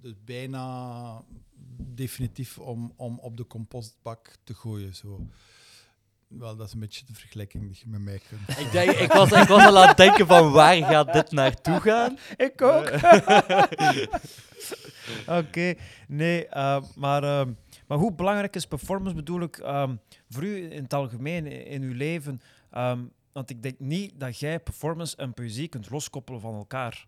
[0.00, 1.24] Dus bijna
[1.94, 4.94] definitief om, om op de compostbak te gooien.
[4.94, 5.26] Zo.
[6.38, 8.58] Wel, dat is een beetje de vergelijking die je met mij kunt.
[8.58, 11.80] Ik, denk, ik, was, ik was al aan het denken van waar gaat dit naartoe
[11.80, 12.18] gaan?
[12.36, 12.90] Ik ook.
[15.38, 15.74] Oké,
[16.08, 17.52] nee, eh, maar, ehm,
[17.86, 19.96] maar hoe belangrijk is performance bedoel ik ehm,
[20.28, 22.40] voor u in het algemeen in, in uw leven?
[22.70, 23.00] Ehm,
[23.32, 27.06] want ik denk niet dat jij performance en poëzie kunt loskoppelen van elkaar.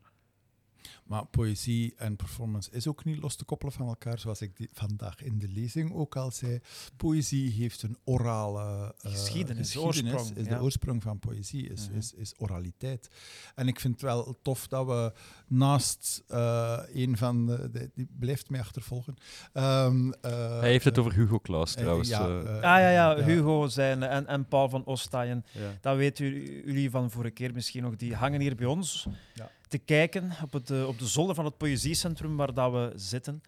[1.05, 4.69] Maar poëzie en performance is ook niet los te koppelen van elkaar, zoals ik die
[4.73, 6.59] vandaag in de lezing ook al zei.
[6.97, 10.57] Poëzie heeft een orale eh, Geschiedenis, geschiedenis, oorsprong, is ja.
[10.57, 11.99] de oorsprong van poëzie, is, Mhm.
[11.99, 13.09] is, is oraliteit.
[13.55, 15.13] En ik vind het wel tof dat we
[15.49, 19.15] naast eh, een van de, de- die blijft mij achtervolgen.
[19.53, 22.09] Ehm, eh, Hij heeft het over Hugo Claus eh, trouwens.
[22.09, 25.45] ja, ah ja, ja, Hugo zijn en, en Paul van Ostaaien.
[25.53, 25.61] ja.
[25.81, 27.97] Dat weten u- jullie van vorige keer misschien nog.
[27.97, 29.51] Die hangen hier bij ons Ja.
[29.69, 33.41] Te kijken op, het, eh, op de zolder van het Poëziecentrum waar dat we zitten.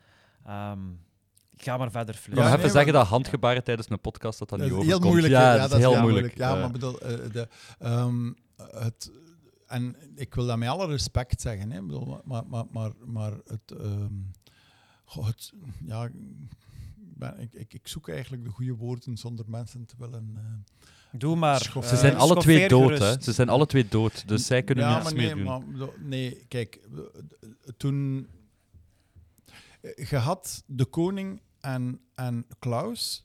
[0.45, 0.81] Ehm,
[1.57, 4.39] ga maar verder, Ik kan Ja, nee, even zeggen maar- dat handgebaren tijdens een podcast
[4.39, 5.13] dat dat Dat niet is heel overkomt.
[5.13, 5.43] moeilijk.
[5.43, 6.37] Ja, dat is heel heel moeilijk.
[6.37, 7.49] Ja, maar bedoel, eh, de,
[7.79, 9.11] ehm, het,
[9.67, 13.79] en ik wil dat met alle respect zeggen, hè, bedoel, maar, maar, maar, maar het,
[13.81, 14.13] ehm,
[15.05, 15.53] goh, het,
[15.85, 16.13] ja, ik
[17.19, 20.33] ben- ik, ik, ik zoek eigenlijk de goede woorden zonder mensen te willen.
[20.37, 20.43] eh,
[21.11, 21.61] Doe maar.
[21.61, 23.03] Schof- eh, Ze zijn alle twee dood, gerust.
[23.03, 23.23] hè?
[23.23, 25.77] Ze zijn alle twee dood, dus zij kunnen ja, niets maar meer nee, doen.
[25.79, 26.81] maar nee, kijk,
[27.77, 28.29] toen
[29.81, 33.25] eh, je had de koning en, en Klaus.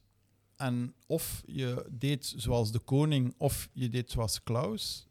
[0.56, 5.06] En of je deed zoals de koning, of je deed zoals Klaus,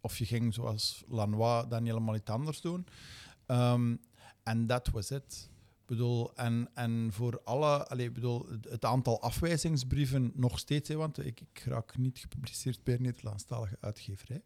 [0.00, 2.86] of je ging zoals Lanois dan helemaal iets anders doen.
[3.46, 3.94] Ehm,
[4.42, 5.48] En dat was het.
[5.84, 10.94] Ik bedoel, en, en voor alle, allee, ik bedoel, het- aantal afwijzingsbrieven nog steeds, hè,
[10.94, 14.42] want ik, ik raak niet gepubliceerd bij Nederlandstalige uitgeverij.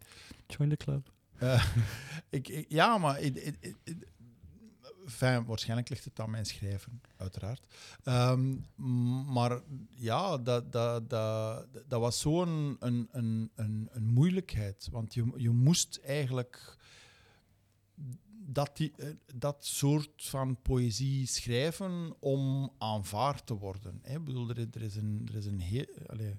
[0.47, 1.13] Join the club.
[1.39, 1.65] Eh,
[2.31, 3.21] ik, ik- ja, maar
[5.05, 7.67] enfin, waarschijnlijk ligt het aan mijn schrijven, uiteraard.
[8.03, 8.55] Ehm,
[9.33, 9.61] maar
[9.95, 14.89] ja, dat, dat, dat, dat was zo'n een, een, een, een moeilijkheid.
[14.91, 16.77] Want je, je moest eigenlijk
[18.51, 24.01] dat, die, eh, dat soort van poëzie schrijven om aanvaard te worden.
[24.03, 24.15] Hè.
[24.17, 25.87] Ik bedoel, er, is- er is een, er is een heel...
[26.07, 26.35] allee,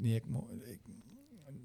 [0.00, 0.80] nee, ik moet ik,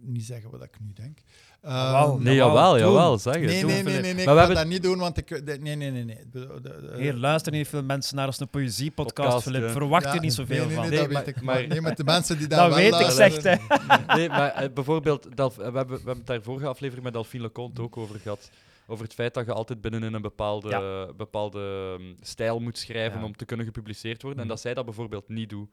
[0.01, 1.19] niet zeggen wat ik nu denk.
[1.61, 3.43] Jawel, Ehm, Nee, Jawel, jawel, zeg het.
[3.43, 5.29] Nee, nee, nee, nee, nee, Maar ik we ga hebben- dat niet doen, want ik...
[5.45, 6.17] Nee, nee, nee, nee.
[6.31, 9.69] De- de- de- Hier luisteren niet veel mensen naar als een poëziepodcast, ja.
[9.69, 10.89] Verwacht Ja, er niet zoveel nee, nee, van.
[10.89, 11.41] Nee, Nee, dat maar- weet ik.
[11.41, 13.59] maar- nee, met de mensen die daar Dat wel weet ik, zegt hij.
[14.17, 17.43] Nee, maar eh, bijvoorbeeld, Delf, we, hebben, we hebben het daar vorige aflevering met Delphine
[17.43, 18.49] Leconte ook over gehad.
[18.89, 23.19] Over het feit dat je altijd binnen in een bepaalde, bepaalde mm, stijl moet schrijven
[23.19, 23.25] Ja.
[23.25, 24.39] om te kunnen gepubliceerd worden.
[24.39, 24.53] En Mhm.
[24.55, 25.69] dat zij dat bijvoorbeeld niet doet.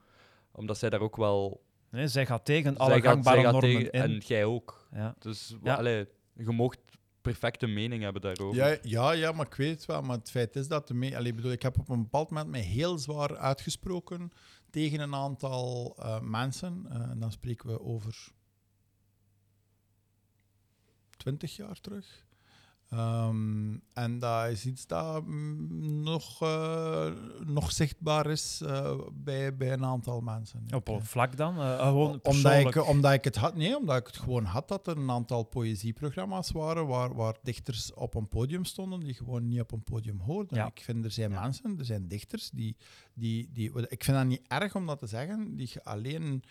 [0.53, 1.65] Omdat zij daar ook wel...
[1.91, 4.01] Nee, zij gaat tegen alle zij gaat, gangbare gaat normen tegen, in.
[4.03, 4.89] En jij ook.
[4.93, 5.15] Ja.
[5.19, 5.75] Dus Ja.
[5.75, 6.79] allee, je mocht
[7.23, 8.57] perfecte mening hebben daarover.
[8.57, 10.03] Ja, ja, ja, maar ik weet het wel.
[10.03, 10.89] Maar het feit is dat...
[10.89, 14.33] De me Allee, bedoel, ik heb op een bepaald moment mij heel zwaar uitgesproken
[14.71, 16.87] tegen een aantal eh, mensen.
[16.91, 18.33] Eh, en dan spreken we over
[21.17, 22.24] twintig jaar terug.
[22.95, 27.13] Ehm, en dat is iets dat mm, nog, eh,
[27.45, 30.67] nog zichtbaar is eh, bij, bij een aantal mensen.
[30.75, 31.61] Op een vlak dan?
[31.61, 34.87] Eh, gewoon omdat ik, omdat ik het had, nee, omdat ik het gewoon had dat
[34.87, 39.61] er een aantal poëzieprogramma's waren waar, waar dichters op een podium stonden die gewoon niet
[39.61, 40.57] op een podium hoorden.
[40.57, 40.67] Ja.
[40.67, 41.41] Ik vind er zijn Ja.
[41.41, 42.77] mensen, er zijn dichters die,
[43.15, 43.89] die, die.
[43.89, 46.43] Ik vind dat niet erg om dat te zeggen, die je alleen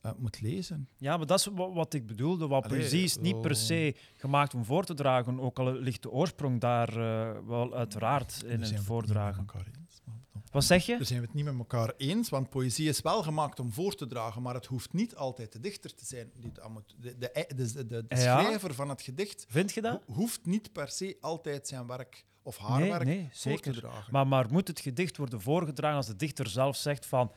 [0.00, 0.88] eh, moet lezen.
[0.96, 2.46] Ja, maar dat is wa- wat ik bedoelde.
[2.46, 5.72] Wat Allee, poëzie is niet per zo- se gemaakt om voor te dragen, ook al
[5.72, 9.46] ligt de oorsprong daar eh, wel uiteraard in het niet voordragen.
[9.54, 10.18] eens, bon.
[10.50, 10.96] Wat zeg je?
[10.96, 13.94] Daar zijn we het niet met elkaar eens, want poëzie is wel gemaakt om voor
[13.94, 16.30] te dragen, maar het hoeft niet altijd de dichter te zijn
[16.74, 16.94] het.
[16.98, 18.16] De, de, de, de, Ja.
[18.40, 20.02] schrijver van het gedicht Vind je dat?
[20.06, 23.70] ho- hoeft niet per se altijd zijn werk of haar Nee, werk nee, voor te
[23.72, 24.12] dragen.
[24.12, 27.32] Maar, maar moet het gedicht worden voorgedragen als de dichter zelf zegt van...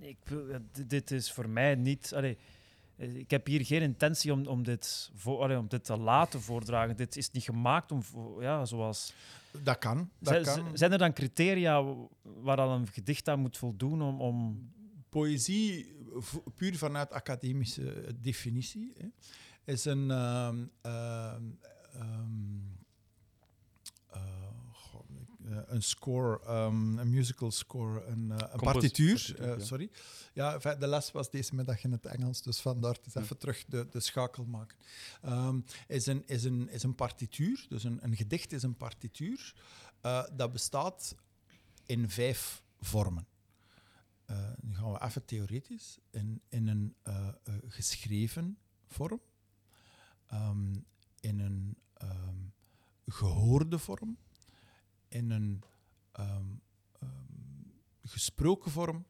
[0.00, 2.12] Ik, eh, dit is voor mij niet...
[2.14, 2.38] Allee,
[2.96, 6.40] eh, ik heb hier geen intentie om, om, dit voor, allee, om dit te laten
[6.40, 6.96] voordragen.
[6.96, 8.02] Dit is niet gemaakt om...
[8.40, 9.14] Ja, zoals...
[9.62, 10.10] Dat kan.
[10.18, 10.76] Dat Zijn, kan.
[10.76, 11.84] zijn er dan criteria
[12.22, 14.20] waar dan een gedicht aan moet voldoen om...
[14.20, 14.68] om
[15.08, 15.94] Poëzie,
[16.54, 19.06] puur vanuit academische definitie, hè,
[19.72, 21.42] is een, ehm, ehm,
[21.92, 22.58] ehm,
[24.06, 24.20] eh,
[24.72, 29.34] goh, ik- eh, een score, ehm, een musical score, een, eh, een partituur.
[29.38, 29.58] eh, ja.
[29.58, 29.90] sorry.
[30.32, 33.64] Ja, de les was deze middag in het Engels, dus vandaar het is even terug
[33.68, 34.76] de, de schakel maken.
[35.22, 39.54] Ehm, is, een, is, een, is een partituur, dus een, een gedicht is een partituur.
[40.00, 41.14] Eh, dat bestaat
[41.86, 43.26] in vijf vormen.
[44.30, 45.98] Eh, nu gaan we even theoretisch.
[46.10, 49.20] In, in een eh, eh, geschreven vorm,
[50.26, 50.74] ehm,
[51.20, 51.76] in een
[53.06, 54.18] gehoorde vorm,
[55.10, 55.62] in een
[56.12, 56.46] ehm,
[56.92, 57.40] ehm,
[58.02, 59.06] gesproken vorm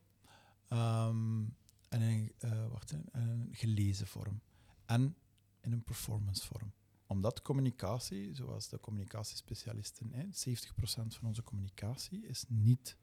[0.68, 1.44] ehm,
[1.88, 4.40] en in, eh, wacht, een gelezen vorm.
[4.86, 5.16] En
[5.60, 6.72] in een performance vorm.
[7.06, 12.96] Omdat communicatie, zoals de communicatiespecialisten, hè, 70% van onze communicatie is niet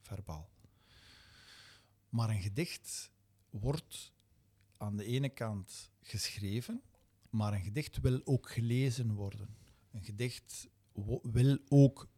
[0.00, 0.50] verbaal.
[2.08, 3.10] Maar een gedicht
[3.50, 4.12] wordt
[4.76, 6.82] aan de ene kant geschreven,
[7.30, 9.56] maar een gedicht wil ook gelezen worden.
[9.90, 10.68] Een gedicht
[11.22, 12.08] wil ook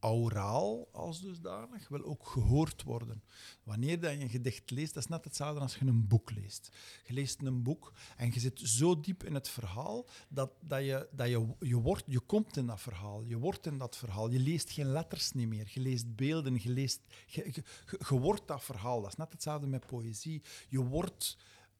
[0.00, 3.22] auraal als dusdanig, wil ook gehoord worden.
[3.62, 6.70] Wanneer je een gedicht leest, dat is net hetzelfde als je een boek leest.
[7.06, 11.08] Je leest een boek en je zit zo diep in het verhaal dat, dat, je,
[11.12, 14.30] dat je, je, wordt, je komt in dat verhaal, je wordt in dat verhaal.
[14.30, 18.18] Je leest geen letters niet meer, je leest beelden, je, leest, je, je, je- je
[18.18, 19.00] wordt dat verhaal.
[19.00, 20.42] Dat is net hetzelfde met poëzie.
[20.68, 21.36] Je wordt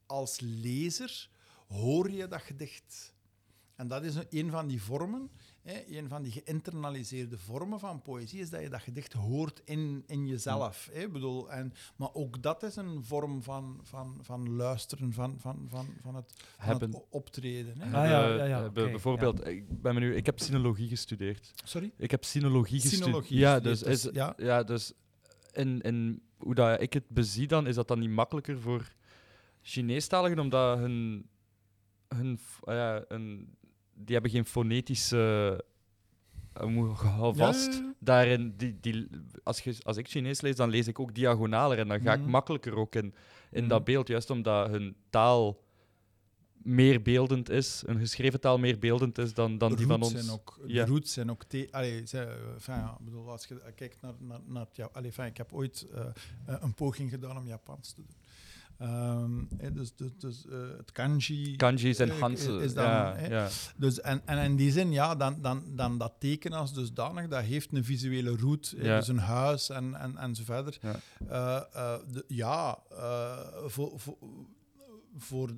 [0.06, 1.30] als lezer,
[1.68, 3.16] hoor je dat gedicht.
[3.74, 5.30] En dat is een van die vormen,
[5.72, 10.04] hè, een van die geïnternaliseerde vormen van poëzie, is dat je dat gedicht hoort in,
[10.06, 10.88] in jezelf.
[10.92, 15.66] Hè, bedoel, en, maar ook dat is een vorm van, van, van luisteren, van, van,
[15.68, 17.78] van, van het, van Hebben- het o- optreden.
[17.80, 17.84] Hè.
[17.84, 21.52] Ah, ja, ja, ja, bijvoorbeeld, ik, ben nu, ik heb sinologie gestudeerd.
[21.64, 21.92] Sorry?
[21.96, 23.04] Ik heb sinologie gestudeerd.
[23.04, 24.34] Sinologie Ja, gestudeerd, dus, dus, is, ja.
[24.36, 24.62] ja.
[24.62, 24.92] dus
[25.52, 28.92] in, in hoe dat ik het bezie dan, is dat dan niet makkelijker voor
[29.62, 31.28] Chineestaligen, omdat hun,
[32.08, 33.56] hun, ah ja, hun,
[33.98, 35.64] die hebben geen fonetische.
[36.54, 37.94] Ja, ja, ja.
[37.98, 39.08] Daarin, die, die,
[39.42, 42.20] als, je, als ik Chinees lees, dan lees ik ook diagonaler en dan ga ik
[42.20, 42.30] Mhm.
[42.30, 43.14] makkelijker ook in,
[43.50, 43.68] in Mhm.
[43.68, 45.60] dat beeld, juist omdat hun taal
[46.62, 50.12] meer beeldend is, een geschreven taal meer beeldend is dan, dan die van ons.
[50.12, 50.84] Zijn ook, Ja.
[50.84, 51.44] De roots zijn ook...
[51.44, 52.20] Te, allee, eh,
[52.54, 55.36] enfin, ja, ik bedoel, als je kijkt naar, naar, naar het Ja- allee, enfin, ik
[55.36, 56.00] heb ooit eh,
[56.46, 58.16] eh, een poging gedaan om Japans te doen.
[58.78, 61.56] Hè, dus dus, dus eh, het kanji...
[61.56, 62.60] Kanji's en eh, Hansen.
[62.60, 63.48] is dan, ja, hè, ja.
[63.76, 67.42] Dus, en, en in die zin, ja, dan, dan, dan dat teken als dusdanig, dat
[67.42, 68.98] heeft een visuele route, Ja.
[68.98, 70.78] dus een huis en, en, en zo verder.
[70.80, 71.68] Ja.
[72.12, 72.78] De- ja,
[73.66, 74.16] voor, voor,
[75.16, 75.50] voor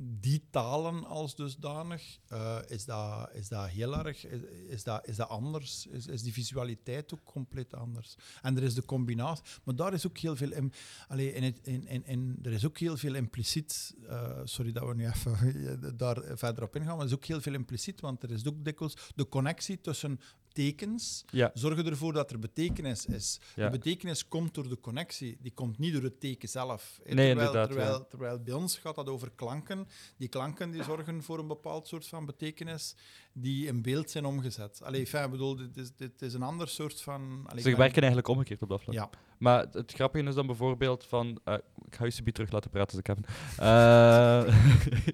[0.00, 4.26] die talen als dusdanig uh, is, dat, is dat heel erg,
[4.68, 8.16] is, dat, is dat anders, is, is die visualiteit ook compleet anders.
[8.42, 10.72] En er is de combinatie, maar daar is ook heel veel, in,
[11.08, 14.94] allee, in in, in, in, er is ook heel veel impliciet, uh, sorry dat we
[14.94, 18.30] nu even daar verder op ingaan, maar er is ook heel veel impliciet, want er
[18.30, 20.20] is ook dikwijls de connectie tussen
[20.58, 21.50] tekens ja.
[21.54, 23.40] zorgen ervoor dat er betekenis is.
[23.54, 23.64] Ja.
[23.64, 26.98] De betekenis komt door de connectie, die komt niet door het teken zelf.
[26.98, 29.88] Nee, terwijl, inderdaad, terwijl, terwijl bij ons gaat dat over klanken.
[30.16, 32.94] Die klanken die zorgen voor een bepaald soort van betekenis
[33.32, 34.82] die in beeld zijn omgezet.
[34.82, 37.44] Allee, enfin, ik bedoel, dit is, dit is een ander soort van...
[37.46, 38.94] Allee, Ze werken eigenlijk omgekeerd op dat vlak.
[38.94, 39.10] Ja.
[39.38, 41.40] Maar het, het grappige is dan bijvoorbeeld van...
[41.44, 41.54] eh,
[41.86, 43.24] ik ga je subiet terug laten praten, dus Kevin.
[43.58, 44.44] Eh,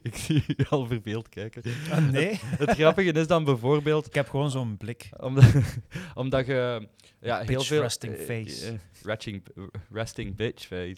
[0.08, 1.62] ik zie je al verveeld kijken.
[1.90, 4.06] Ah, nee, Het grappige is dan bijvoorbeeld...
[4.06, 5.08] ik heb gewoon zo'n blik.
[5.16, 5.44] Omdat,
[6.14, 6.88] omdat je
[7.20, 7.80] ja, heel Bitch veel...
[7.82, 8.66] resting eh, face.
[8.66, 9.42] eh, resting,
[9.90, 10.96] resting bitch face.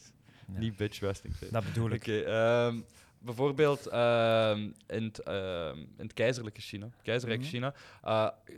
[0.53, 0.59] Ja.
[0.59, 1.53] Niet bitch resting face.
[1.53, 2.01] Dat bedoel ik.
[2.01, 2.81] Oké, ehm,
[3.19, 7.49] bijvoorbeeld ehm, in, het, ehm, in het keizerlijke China, keizerrijk Mhm.
[7.49, 7.75] China,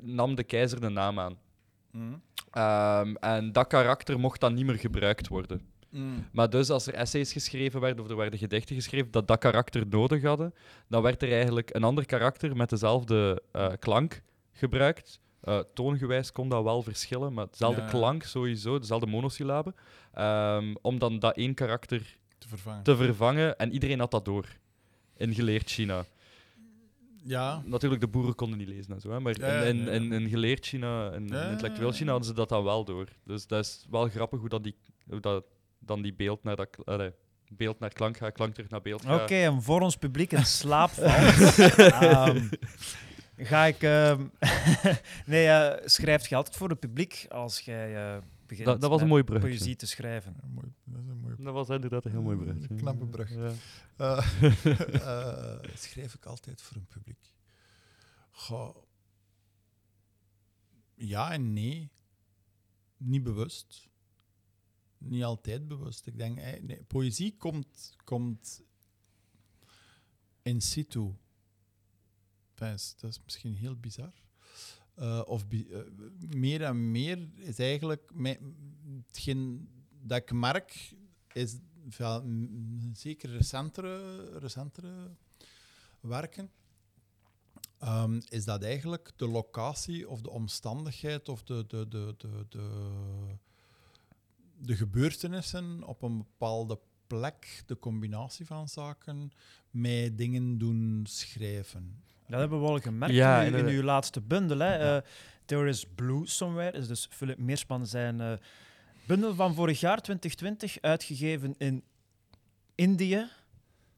[0.00, 1.38] nam de keizer de naam aan.
[2.50, 5.60] Ehm, en dat karakter mocht dan niet meer gebruikt worden.
[5.90, 6.04] Mhm.
[6.32, 9.86] Maar dus als er essays geschreven werden of er werden gedichten geschreven dat dat karakter
[9.86, 10.54] nodig hadden,
[10.88, 14.22] dan werd er eigenlijk een ander karakter met dezelfde eh, klank
[14.52, 15.20] gebruikt.
[15.40, 17.86] Eh, toongewijs kon dat wel verschillen, maar dezelfde Ja.
[17.88, 19.74] klank sowieso, dezelfde monosyllaben.
[20.12, 22.82] Ehm, om dan dat één karakter Te vervangen.
[22.82, 23.58] te vervangen.
[23.58, 24.46] En iedereen had dat door
[25.16, 26.04] in geleerd China.
[27.28, 27.62] Ja.
[27.64, 29.90] Natuurlijk, de boeren konden niet lezen en zo, hè, maar Ja, in, in, ja.
[29.90, 33.08] in, in geleerd China, in, Ja, ja, intellectueel China, hadden ze dat dan wel door.
[33.24, 34.76] Dus dat is wel grappig hoe, dat die,
[35.10, 35.44] hoe dat,
[35.78, 37.12] dan die beeld naar, dat, allee,
[37.48, 40.90] beeld naar klank gaat, klank terug naar beeld Oké, en voor ons publiek in slaap
[40.90, 42.48] valt, ehm,
[43.36, 43.82] ga ik...
[43.82, 44.26] ehm,
[45.26, 48.16] nee, eh schrijft je altijd voor het publiek als jij eh,
[48.48, 49.58] begint Dat, dat was een met mooi bruggetje.
[49.58, 50.36] poëzie te schrijven?
[50.42, 50.72] Ja, mooi.
[50.84, 51.34] Dat is een mooi.
[51.38, 52.68] Dat was inderdaad een heel mooi brug.
[52.70, 53.30] Een knappe brug.
[53.34, 53.52] Ja.
[53.96, 57.32] Eh, eh, schrijf ik altijd voor een publiek?
[58.30, 58.76] Goh.
[60.94, 61.90] Ja en nee.
[62.96, 63.88] Niet bewust.
[64.98, 66.06] Niet altijd bewust.
[66.06, 68.62] Ik denk, eh, nee, poëzie komt, komt
[70.42, 71.14] in situ.
[72.58, 74.12] Is- dat is misschien heel bizar.
[74.98, 75.78] Eh, of eh,
[76.36, 78.12] meer en meer is eigenlijk
[79.06, 79.68] hetgeen
[80.02, 80.94] dat ik merk,
[81.32, 81.56] is
[81.88, 82.24] veel,
[82.92, 85.10] zeker recentere, recentere
[86.00, 86.50] werken,
[87.78, 92.68] ehm, is dat eigenlijk de locatie of de omstandigheid of de, de, de, de, de,
[94.58, 99.32] de gebeurtenissen op een bepaalde plek, de combinatie van zaken,
[99.70, 102.02] mij dingen doen schrijven.
[102.28, 103.80] Dat hebben we al gemerkt Ja, in, uw, in inderdaad.
[103.80, 104.58] uw laatste bundel.
[104.58, 104.74] Hè.
[104.76, 104.96] Ja.
[104.96, 105.02] Eh,
[105.44, 108.32] There is Blue Somewhere is dus Philip Meersman zijn eh,
[109.06, 111.82] bundel van vorig jaar, 2020, uitgegeven in
[112.74, 113.26] Indië.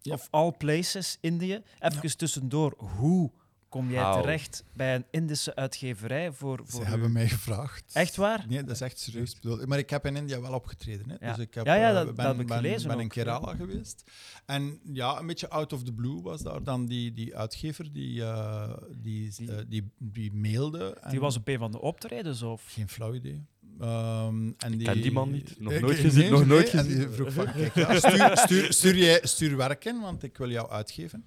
[0.00, 0.14] Ja.
[0.14, 1.62] Of all places, Indië.
[1.78, 3.30] Even tussendoor, hoe
[3.70, 4.20] kom jij How?
[4.20, 7.90] terecht bij een Indische uitgeverij voor, Ze voor hebben uw- mij gevraagd.
[7.92, 8.44] Echt waar?
[8.48, 9.30] Nee, dat is echt serieus.
[9.34, 11.10] Ik bedoel, Maar ik heb in India wel opgetreden.
[11.10, 11.26] Hè?
[11.26, 11.34] Ja.
[11.34, 13.04] Dus ik heb, Ja, ja, eh, dat- ben, dat heb ik ben, gelezen ben in
[13.04, 13.10] ook.
[13.10, 14.04] Kerala geweest.
[14.46, 18.22] En ja, een beetje out of the blue was daar dan die, die uitgever die,
[18.24, 20.96] eh, die, Die- eh, die, die mailde.
[21.00, 22.62] En Die was op een van de optredens, of?
[22.66, 23.44] Geen flauw idee.
[23.80, 25.60] Ehm, en die, ken die man niet.
[25.60, 27.12] Nog nooit ik- gezien, nee, nog nee, nooit En die gezien.
[27.12, 30.70] vroeg van, kijk, ja, stuur, stuur, stuur, jij, stuur werk in, want ik wil jou
[30.70, 31.24] uitgeven.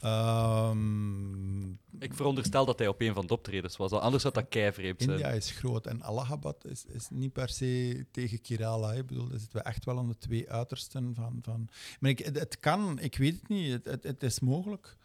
[0.00, 5.02] Ehm, Ik veronderstel dat hij op een van de optredens was, anders zou dat keivreemd
[5.02, 5.10] zijn.
[5.10, 8.90] India is groot en Allahabad is, is niet per se tegen Kerala.
[8.92, 8.98] hè.
[8.98, 11.38] Ik bedoel, daar zitten we echt wel aan de twee uitersten van.
[11.42, 11.68] van.
[12.00, 13.70] Maar ik, het, het kan, ik weet het niet.
[13.72, 14.96] Het, het, het is mogelijk.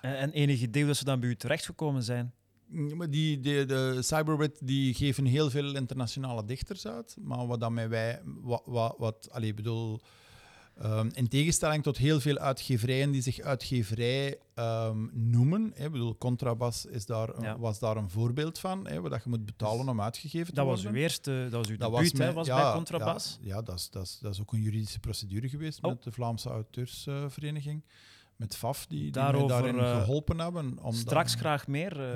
[0.00, 2.32] En, en enig idee dat ze dan bij u terechtgekomen zijn?
[2.70, 7.16] Ja, Maar die, de, de Cyberwit die geven heel veel internationale dichters uit.
[7.20, 10.00] Maar wat dan met wij, wat, wat, wat allee, ik bedoel,
[10.80, 15.72] ehm, in tegenstelling tot heel veel uitgeverijen die zich uitgeverij ehm, noemen.
[15.74, 17.58] Hè, ik bedoel, Contrabas is daar, Ja.
[17.58, 20.82] was daar een voorbeeld van, hè, wat je moet betalen om uitgegeven te Dat was
[20.82, 20.98] worden.
[20.98, 23.38] uw eerste, dat was uw Dat debuut, was, hè, mijn- was ja, bij Contrabas.
[23.40, 25.90] Ja, ja dat, is, dat, is, dat is ook een juridische procedure geweest Oh.
[25.90, 27.82] met de Vlaamse Auteursvereniging.
[28.36, 30.78] Met FAF, die, die Daarover, mij daarin eh, geholpen hebben.
[30.82, 32.00] Om Straks graag meer.
[32.00, 32.14] eh,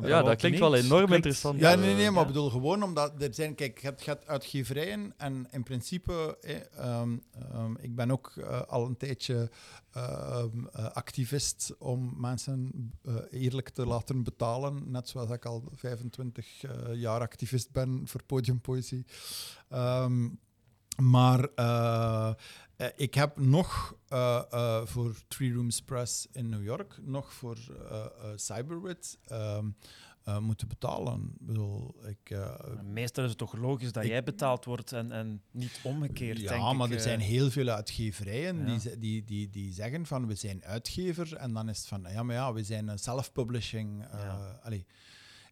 [0.00, 0.06] Ja.
[0.08, 0.68] Ja, dat klinkt niet.
[0.68, 1.60] wel enorm Klinkt- interessant.
[1.60, 2.20] Ja, nee, nee, maar ja.
[2.20, 6.38] ik bedoel gewoon omdat er zijn, kijk, je hebt, je hebt uitgeverijen en in principe,
[6.40, 7.16] eh, ehm,
[7.52, 8.32] ehm, ik ben ook
[8.68, 9.50] al een tijdje
[9.92, 12.90] ehm, eh, activist om mensen
[13.30, 19.04] eerlijk te laten betalen, net zoals ik al 25 eh, jaar activist ben voor podiumpoëzie.
[19.68, 20.28] Ehm,
[20.96, 22.30] maar eh,
[22.76, 27.56] eh, ik heb nog eh, eh, voor Three Rooms Press in New York, nog voor
[28.36, 29.66] Cyberwit ehm,
[30.24, 31.32] eh, moeten betalen.
[31.40, 32.38] Ik bedoel, ik,
[32.84, 36.50] Meestal is het toch logisch dat Ik- jij betaald wordt en, en niet omgekeerd, denk
[36.50, 38.78] ja, maar ik, er zijn heel veel uitgeverijen Ja.
[38.78, 42.22] die, die, die, die zeggen van we zijn uitgever en dan is het van ja,
[42.22, 44.04] maar ja, we zijn een self-publishing.
[44.12, 44.60] Ja.
[44.62, 44.86] allee.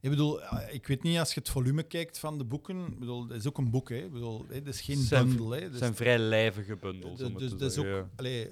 [0.05, 2.87] Ik bedoel, eh, ik weet niet als je het volume kijkt van de boeken.
[2.87, 3.97] Ik bedoel, het is ook een boek, hè.
[3.97, 5.51] Ik bedoel, hè, het is geen Zijn- bundel.
[5.51, 5.61] Hè.
[5.61, 7.23] Het zijn vrij lijvige bundels.
[7.23, 8.51] om het dus te dat is ook, allee,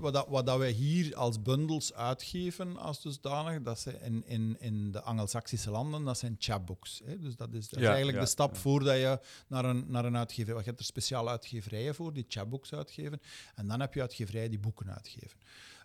[0.00, 4.56] wat, dat, wat dat wij hier als bundels uitgeven als dusdanig, dat zijn in, in,
[4.60, 7.00] in de Angelsaksische landen, dat zijn chapbooks.
[7.04, 7.18] Hè.
[7.18, 8.60] Dus dat is, dat is Ja, eigenlijk ja, de stap ja.
[8.60, 10.56] voordat je naar een, naar een uitgever...
[10.56, 13.20] Je hebt er speciale uitgeverijen voor, die chapbooks uitgeven.
[13.54, 15.38] En dan heb je uitgeverijen die boeken uitgeven.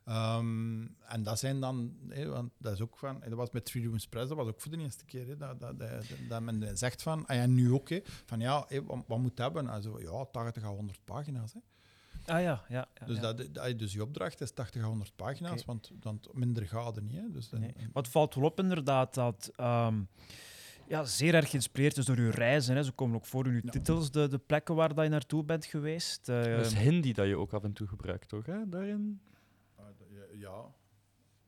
[0.05, 3.85] Ehm, en dat zijn dan, hè, want dat is ook van, dat was met Three
[3.85, 5.89] Rooms Press, dat was ook voor de eerste keer, hè, dat, dat, dat,
[6.29, 9.29] dat men zegt van, ah ja, nu ook, hè, van ja, hè, wat, wat moet
[9.29, 9.67] het hebben?
[9.69, 11.53] Also, ja, 80 à 100 pagina's.
[11.53, 11.59] Hè.
[12.33, 12.87] Ah ja, ja.
[12.99, 13.21] ja, Dus, ja.
[13.33, 17.03] dat, dat, dus je opdracht is 80 à 100 pagina's, want, want minder gaat er
[17.03, 17.15] niet.
[17.17, 17.31] Hè.
[17.31, 17.73] Dus, Nee.
[17.77, 20.01] en- Wat valt wel op inderdaad dat ehm,
[20.87, 22.75] ja, zeer erg geïnspireerd is door uw reizen.
[22.75, 22.83] Hè.
[22.83, 23.71] Ze komen ook voor in uw Ja.
[23.71, 26.29] titels, de, de plekken waar dat je naartoe bent geweest.
[26.29, 28.45] Eh, Dat is Hindi dat je ook af en toe gebruikt, toch?
[28.45, 28.69] Hè?
[28.69, 29.21] Daarin?
[30.43, 30.71] Ja.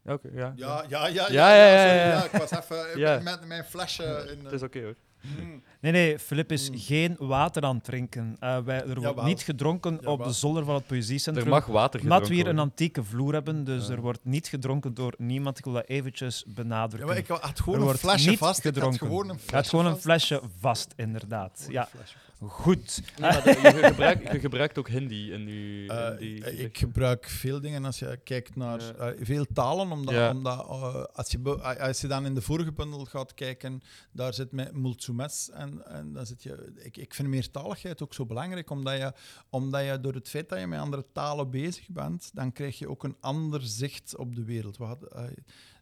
[0.03, 0.53] Ja, oké, ja.
[0.55, 2.23] Ja, ja, ja, Ja, ja, ja, ja.
[2.23, 3.19] ik was even Ja.
[3.23, 4.35] met mijn flesje.
[4.37, 4.95] In, Het is oké hoor.
[5.39, 5.63] Mm.
[5.79, 6.77] Nee, nee, Filip is Mm.
[6.77, 8.35] geen water aan het drinken.
[8.39, 9.23] Eh, wij, er wordt Jawel.
[9.25, 11.47] niet gedronken op de zolder van het Er poëziecentrum.
[11.47, 13.93] mag water Omdat we gedronken hier een antieke vloer hebben, dus Ja.
[13.93, 15.57] er wordt niet gedronken door niemand.
[15.57, 17.07] Ik wil dat eventjes Ja, benadrukken.
[17.07, 18.57] maar ik had Er gewoon een wordt flesje vast.
[18.57, 18.99] Ik had gedronken.
[19.07, 20.03] gewoon een Het flesje gaat gewoon een vast.
[20.03, 21.51] flesje vast, inderdaad.
[21.57, 22.24] Gewoon Ja, een flesje vast.
[22.39, 23.01] Goed.
[23.19, 26.45] Nee, maar dat- je, gebruikt, je gebruikt ook Hindi in, uw, Eh, in die...
[26.51, 28.93] ik- ik gebruik veel dingen als je kijkt naar Ja.
[28.93, 30.29] eh, veel talen, omdat, Ja.
[30.31, 31.39] omdat eh, als, je,
[31.79, 33.81] als je dan in de vorige bundel gaat kijken,
[34.11, 36.73] daar zit met Multsumes en, en dan zit je.
[36.83, 39.13] Ik, ik vind meertaligheid ook zo belangrijk, omdat je,
[39.49, 42.89] omdat je door het feit dat je met andere talen bezig bent, dan krijg je
[42.89, 44.77] ook een ander zicht op de wereld.
[44.77, 45.23] We hadden, eh,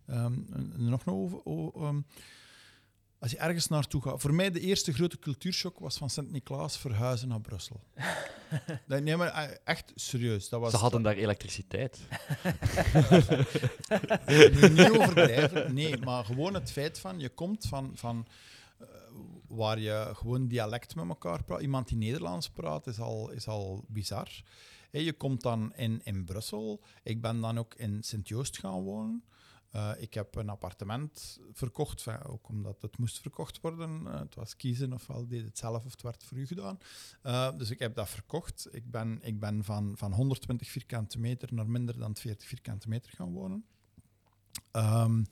[0.07, 0.33] ehm,
[0.77, 1.81] nog nog over.
[1.81, 1.99] ehm,
[3.23, 4.21] als je ergens naartoe gaat.
[4.21, 7.81] Voor mij de eerste grote cultuurshock was van Sint-Niklaas verhuizen naar Brussel.
[8.87, 10.49] Nee, nee, maar eh, echt serieus.
[10.49, 11.99] Dat was, Ze hadden daar elektriciteit.
[14.71, 18.27] niet overdrijven, nee, maar gewoon het feit van je komt van, van
[18.79, 18.87] eh,
[19.47, 21.61] waar je gewoon dialect met elkaar praat.
[21.61, 24.29] Iemand die Nederlands praat is al, is al bizar.
[24.91, 26.81] Je komt dan in, in Brussel.
[27.03, 29.23] Ik ben dan ook in Sint-Joost gaan wonen.
[29.73, 34.07] Eh, ik heb een appartement verkocht, ook omdat het moest verkocht worden.
[34.07, 36.77] Eh, het was kiezen, ofwel deed het zelf of het werd voor u gedaan.
[37.21, 38.67] Eh, dus ik heb dat verkocht.
[38.71, 43.11] Ik ben, ik ben van, van 120 vierkante meter naar minder dan 40 vierkante meter
[43.11, 43.65] gaan wonen.
[44.71, 45.23] Ehm,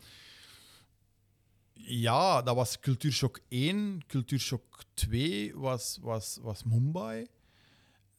[1.73, 4.05] ja, dat was Cultuurshock 1.
[4.07, 7.27] Cultuurshock 2 was, was, was Mumbai.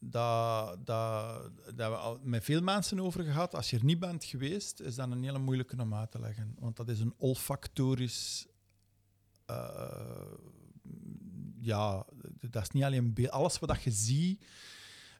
[0.09, 3.55] Daar dat, dat we al met veel mensen over gehad.
[3.55, 6.55] Als je er niet bent geweest, is dat een hele moeilijke om uit te leggen.
[6.59, 8.47] Want dat is een olfactorisch...
[9.45, 10.31] eh,
[11.59, 12.05] ja,
[12.39, 13.31] dat is niet alleen beeld.
[13.31, 14.45] Alles wat dat je ziet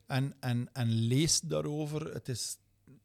[0.05, 2.57] en, en, en leest daarover, het is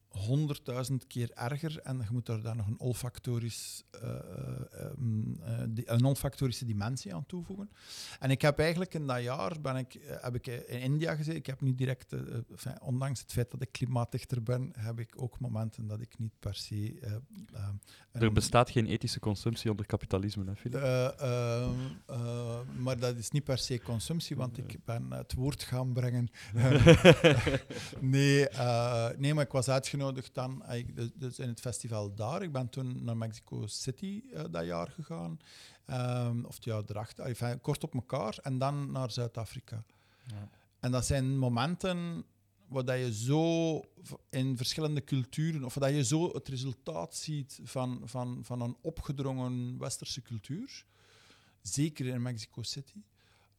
[0.09, 5.83] honderdduizend keer erger en je moet er daar nog een olfactorisch, eh, eh, ehm, eh,
[5.85, 7.71] een olfactorische dimensie aan toevoegen.
[8.21, 11.37] En ik heb eigenlijk in dat jaar ben ik, heb ik in India gezeten.
[11.39, 12.13] Ik heb niet direct,
[12.51, 16.33] enfin, ondanks het feit dat ik klimaatdichter ben, heb ik ook momenten dat ik niet
[16.39, 16.99] per se.
[17.01, 17.13] eh,
[17.53, 21.71] eh, Er bestaat geen ethische consumptie onder kapitalisme, hè, eh, ehm,
[22.07, 26.29] eh, maar dat is niet per se consumptie, want ik ben het woord gaan brengen.
[28.01, 28.47] nee,
[29.17, 29.97] nee, maar ik was uitgenodigd
[30.33, 32.43] dan eh, ik- dus- in het festival daar.
[32.43, 35.39] Ik ben toen naar Mexico City eh, dat jaar gegaan.
[35.85, 38.39] Ehm, of het jaar erachter, enfin, kort op elkaar.
[38.43, 39.85] En dan naar Zuid-Afrika.
[40.27, 40.49] Ja.
[40.81, 42.25] En dat zijn momenten
[42.69, 43.81] waar dat je zo
[44.31, 49.79] in verschillende culturen, of dat je zo het resultaat ziet van, van, van een opgedrongen
[49.79, 50.85] westerse cultuur.
[51.63, 53.03] Zeker in Mexico City.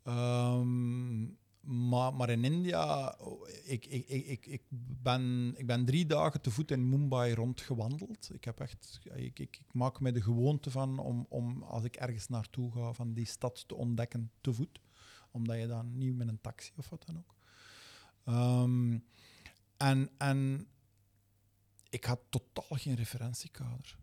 [0.04, 1.24] Ehm,
[1.62, 4.62] maar, in India, oh, ik, ik, ik, ik, ik,
[5.02, 8.30] ben, ik ben drie dagen te voet in Mumbai rondgewandeld.
[8.34, 11.96] Ik, heb echt, ik, ik, ik maak me de gewoonte van om, om, als ik
[11.96, 14.80] ergens naartoe ga, van die stad te ontdekken te voet.
[15.32, 17.36] Omdat je dan niet met een taxi of wat dan ook.
[18.24, 19.00] Ehm,
[19.78, 20.68] en, en
[21.90, 23.98] ik had totaal geen referentiekader.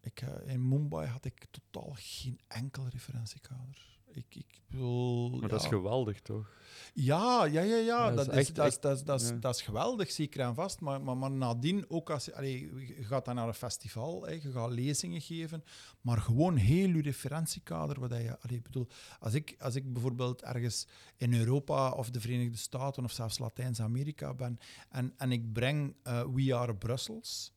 [0.00, 4.00] Ik, eh, in Mumbai had ik totaal geen enkel referentiekader.
[4.14, 6.50] Ik, ik bedoel, Maar dat is geweldig, toch?
[6.94, 8.10] Ja, ja, ja, ja.
[8.10, 9.34] Dat, is, echt- dat, is, echt- dat, is, dat, is, ja.
[9.36, 10.80] dat is geweldig, zeker en vast.
[10.80, 14.32] Maar, maar, maar nadien, ook als je, allee, je gaat dan naar een festival, hè,
[14.32, 15.64] je gaat lezingen geven,
[16.00, 18.00] maar gewoon heel je referentiekader.
[18.00, 18.86] Wat je, allee, bedoel,
[19.18, 20.86] als, ik, als ik bijvoorbeeld ergens
[21.16, 24.58] in Europa of de Verenigde Staten of zelfs Latijns-Amerika ben
[24.90, 27.52] en, en ik breng eh, We Are Brussels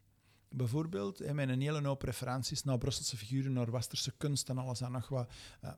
[0.49, 4.91] bijvoorbeeld, met een hele hoop referenties naar Brusselse figuren, naar westerse kunst en alles en
[4.91, 5.29] nog wat.
[5.61, 5.71] eh,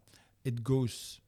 [0.48, 1.22] it goes.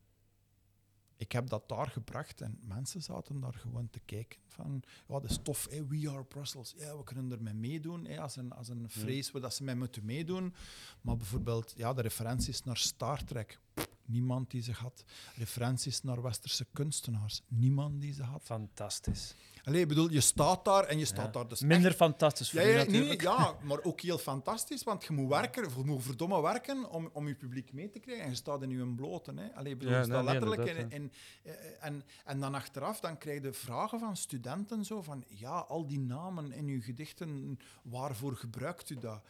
[1.18, 5.30] Ik heb dat daar gebracht en mensen zaten daar gewoon te kijken van, ja, dat
[5.30, 8.90] is tof, we are Brussels, ja, we kunnen ermee meedoen, hè, als een, als een
[8.90, 10.54] vrees dat ze mee moeten meedoen.
[11.02, 13.60] Maar bijvoorbeeld, ja, de referenties naar Star Trek,
[14.06, 15.04] niemand die ze had.
[15.36, 18.42] Referenties naar westerse kunstenaars, niemand die ze had.
[18.44, 19.36] Fantastisch.
[19.64, 21.32] Allee, ik bedoel, je staat daar en je staat Ja.
[21.32, 25.04] daar dus Minder echt- fantastisch voor ja, ja, nee, ja, maar ook heel fantastisch, want
[25.04, 28.24] je moet werken, je moet verdomme werken om, om je publiek mee te krijgen.
[28.24, 29.34] En je staat in je blote.
[29.36, 29.54] Hè.
[29.56, 31.12] Allee, ik bedoel, Ja, je staat nee, nee, letterlijk in,
[31.44, 35.86] eh, en, en dan achteraf dan krijg je vragen van studenten zo van, ja, al
[35.88, 39.22] die namen in uw gedichten, waarvoor gebruikt u dat?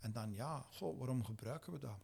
[0.00, 1.98] En dan, ja, goh, waarom gebruiken we dat?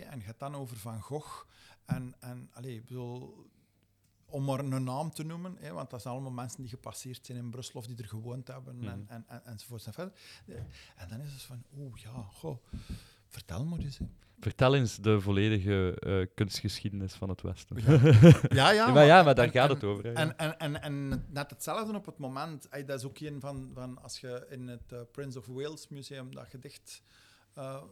[0.00, 1.44] En je hebt dan over Van Gogh
[1.84, 3.46] en, en allee, ik bedoel,
[4.26, 7.38] om maar een naam te noemen, hè, want dat zijn allemaal mensen die gepasseerd zijn
[7.38, 8.86] in Brussel of die er gewoond hebben Mhm.
[8.88, 10.14] en, en, en, enzovoort en verder.
[10.46, 10.54] Eh,
[10.96, 12.56] En dan is het van, oeh ja, goh,
[13.28, 13.98] vertel maar eens.
[13.98, 14.04] Hè.
[14.40, 17.76] Vertel eens de volledige eh, kunstgeschiedenis van het Westen.
[18.48, 20.04] Ja, ja, maar, ja, maar daar en- gaat en- het over.
[20.04, 20.16] hè, ja.
[20.16, 24.02] En, en, en, en net hetzelfde op het moment, dat is ook een van, van
[24.02, 27.02] als je in het eh, Prince of Wales Museum dat gedicht,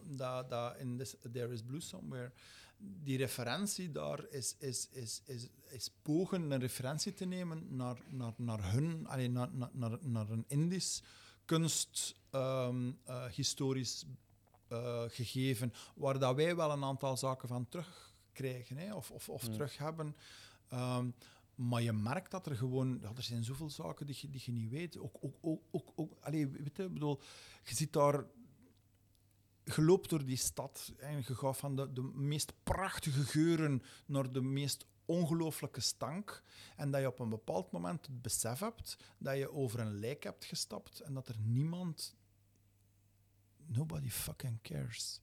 [0.03, 2.31] dat, dat in this, There is Blue Somewhere,
[2.77, 8.33] die referentie daar is, is, is, is, is pogen een referentie te nemen naar, naar,
[8.37, 11.03] naar hun, allee, naar, naar, naar, naar een Indisch
[11.45, 14.05] kunst, ehm, eh, historisch
[14.67, 19.45] eh, gegeven, waar dat wij wel een aantal zaken van terugkrijgen hè, of, of, of
[19.45, 19.51] Ja.
[19.51, 20.15] terug hebben.
[20.67, 21.09] Ehm,
[21.55, 22.99] maar je merkt dat er gewoon...
[23.01, 24.97] Ja, er zijn zoveel zaken die je, die je niet weet.
[24.97, 27.21] Ook, ook, ook, ook, ook, allee, weet je, bedoel,
[27.63, 28.25] je zit daar...
[29.75, 34.31] Je loopt door die stad en je gaat van de, de meest prachtige geuren naar
[34.31, 36.43] de meest ongelooflijke stank.
[36.75, 40.23] En dat je op een bepaald moment het besef hebt dat je over een lijk
[40.23, 42.15] hebt gestapt en dat er niemand...
[43.65, 45.21] Nobody fucking cares.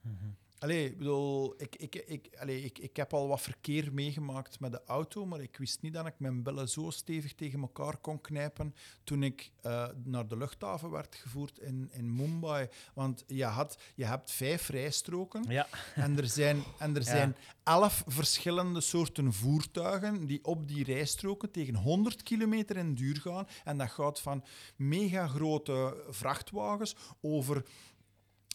[0.00, 0.30] Mhm.
[0.58, 4.72] Allee, ik bedoel, ik, ik, ik, allee, ik, ik heb al wat verkeer meegemaakt met
[4.72, 8.20] de auto, maar ik wist niet dat ik mijn billen zo stevig tegen elkaar kon
[8.20, 12.68] knijpen toen ik eh, naar de luchthaven werd gevoerd in, in Mumbai.
[12.94, 17.10] Want je, had, je hebt vijf rijstroken Ja, en er zijn, en er Ja.
[17.10, 23.46] zijn elf verschillende soorten voertuigen die op die rijstroken tegen 100 kilometer in duur gaan.
[23.64, 24.44] En dat gaat van
[24.76, 27.64] mega grote vrachtwagens over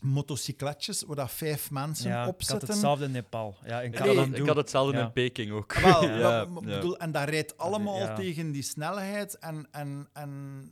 [0.01, 2.69] motocycletjes waar dat vijf mensen ja op ik had zitten.
[2.69, 3.55] hetzelfde in Nepal.
[3.65, 4.41] Ja, in ik, Nee.
[4.41, 5.03] ik had hetzelfde Ja.
[5.03, 5.73] in Peking ook.
[5.73, 6.45] Wel, Ja, wel, ja.
[6.45, 8.15] bedoel, en dat rijdt allemaal ja.
[8.15, 9.37] tegen die snelheid.
[9.37, 10.71] En, en, en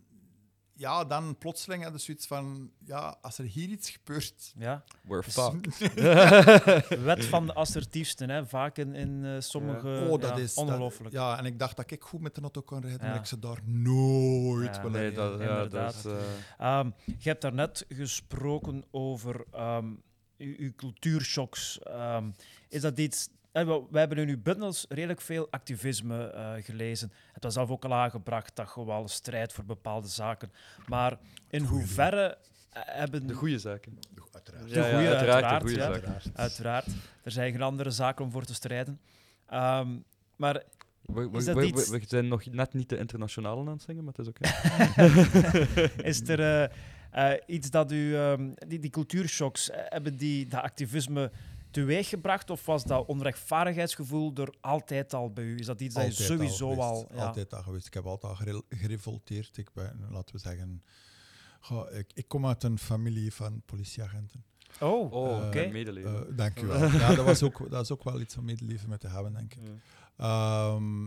[0.80, 4.54] ja, dan plotseling had je zoiets van, ja, als er hier iets gebeurt...
[4.58, 4.84] Ja.
[5.04, 5.94] We're Dus- fucked.
[7.04, 8.46] Wet van de assertiefste, hè?
[8.46, 10.08] vaak in, in eh, sommige.
[10.10, 10.54] oh, dat ja, is...
[10.54, 11.14] dat- ongelooflijk.
[11.14, 13.08] ja, en ik dacht dat ik goed met de auto kon rijden, Ja.
[13.12, 16.04] maar ik ze daar nooit Ja, Nee, dat, ja, Inderdaad.
[16.04, 16.20] dat is...
[16.58, 19.86] eh, Ehm, je hebt daarnet gesproken over ehm,
[20.38, 21.80] uw, uw cultuurshocks.
[21.80, 22.30] Ehm,
[22.70, 23.30] is dat iets...
[23.60, 27.12] eh, we, we hebben in uw bundels redelijk veel activisme eh, gelezen.
[27.34, 30.52] Het was zelf ook al aangebracht dat je wel strijdt voor bepaalde zaken.
[30.88, 31.18] Maar
[31.50, 32.38] in Goeie hoeverre
[32.70, 33.28] eh, hebben...
[33.28, 34.00] de goede zaken.
[34.32, 34.70] Uiteraard.
[34.70, 35.94] De goeie, uiteraard, uiteraard, de goede ja.
[35.94, 36.32] zaken.
[36.36, 36.88] Uiteraard.
[37.24, 39.00] Er zijn geen andere zaken om voor te strijden.
[39.48, 39.88] Ehm,
[40.36, 40.64] maar
[41.02, 43.68] We, we, Is dat we, iets- we- we zijn nog net niet de internationale aan
[43.68, 44.50] het zingen, maar het is oké.
[46.10, 48.16] is er eh, eh, iets dat u...
[48.16, 51.32] ehm, die, die cultuurshocks, hebben die dat activisme
[51.72, 52.50] teweeggebracht?
[52.50, 55.58] Of was dat onrechtvaardigheidsgevoel er altijd al bij u?
[55.58, 56.82] Is dat iets dat je sowieso al.
[56.82, 57.08] al...
[57.16, 57.26] ja.
[57.26, 57.88] Altijd al geweest.
[57.88, 59.58] Ik heb altijd al gere- gerevolteerd.
[59.58, 60.84] Ik ben, laten we zeggen...
[61.60, 64.44] goh, ik, ik kom uit een familie van politieagenten.
[64.80, 65.68] Oh, Oh, Eh, oké.
[65.72, 66.28] medeleven.
[66.30, 66.86] Eh, dank u wel.
[66.86, 69.54] Ja, dat, was ook, dat is ook wel iets om medeleven met te hebben, denk
[69.54, 69.60] ik.
[69.64, 70.74] Ja.
[70.76, 71.06] Ehm,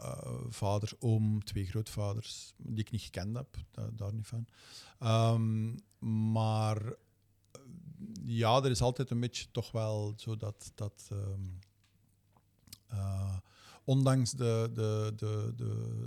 [0.00, 4.46] eh, vader, oom, twee grootvaders, die ik niet gekend heb, da- daar niet van.
[4.98, 5.74] Ehm,
[6.32, 6.92] maar eh,
[8.24, 11.40] ja, er is altijd een beetje toch wel zo dat, dat ehm,
[12.86, 13.36] eh,
[13.84, 16.00] ondanks de, de, de, de,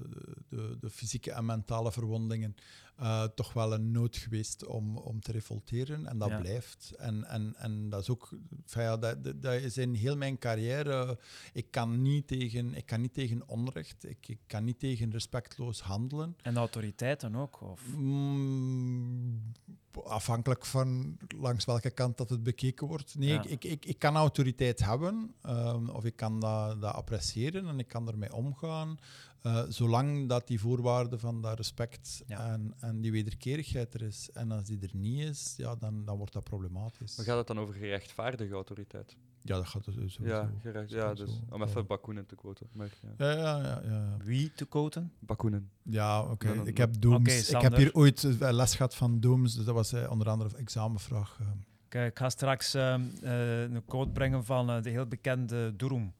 [0.50, 2.56] de, de fysieke en mentale verwondingen,
[2.96, 6.06] eh, toch wel een nood geweest om, om te revolteren.
[6.08, 6.40] En dat Ja.
[6.40, 6.94] blijft.
[6.98, 8.30] En, en, en dat is ook,
[8.66, 11.20] ja, dat, dat, dat is in heel mijn carrière.
[11.54, 15.82] Ik kan niet tegen, ik kan niet tegen onrecht, ik, ik kan niet tegen respectloos
[15.82, 16.36] handelen.
[16.42, 17.62] En de autoriteiten ook?
[17.62, 17.82] Of?
[17.96, 19.52] Mm,
[19.98, 23.16] afhankelijk van langs welke kant dat het bekeken wordt.
[23.18, 23.44] Nee, Ja.
[23.44, 27.80] ik, ik, ik, ik kan autoriteit hebben, ehm, of ik kan dat, dat appreciëren en
[27.80, 28.98] ik kan ermee omgaan.
[29.42, 32.52] eh, zolang dat die voorwaarde van dat respect Ja.
[32.52, 34.30] en, en die wederkerigheid er is.
[34.34, 37.16] En als die er niet is, ja, dan, dan wordt dat problematisch.
[37.16, 39.16] Maar gaat het dan over gerechtvaardige autoriteit?
[39.46, 40.24] Ja, dat gaat dus sowieso.
[40.26, 41.68] Ja, gerecht, ja dus, om Ja.
[41.68, 42.68] even Bakunin te quoten.
[42.74, 42.88] Maar,
[43.18, 43.26] ja.
[43.26, 43.82] Ja, ja, ja.
[43.86, 44.18] ja.
[44.24, 45.12] Wie te quoten?
[45.20, 45.70] Bakunin.
[45.82, 46.62] Ja, oké.
[46.64, 47.50] Ik heb Dooms.
[47.50, 50.50] Ik heb hier ooit eh, les gehad van Dooms, dus dat was eh, onder andere
[50.54, 51.38] een examenvraag.
[51.40, 51.48] eh.
[51.88, 56.14] Kijk, ik ga straks ehm, eh, een quote brengen van de heel bekende Durum.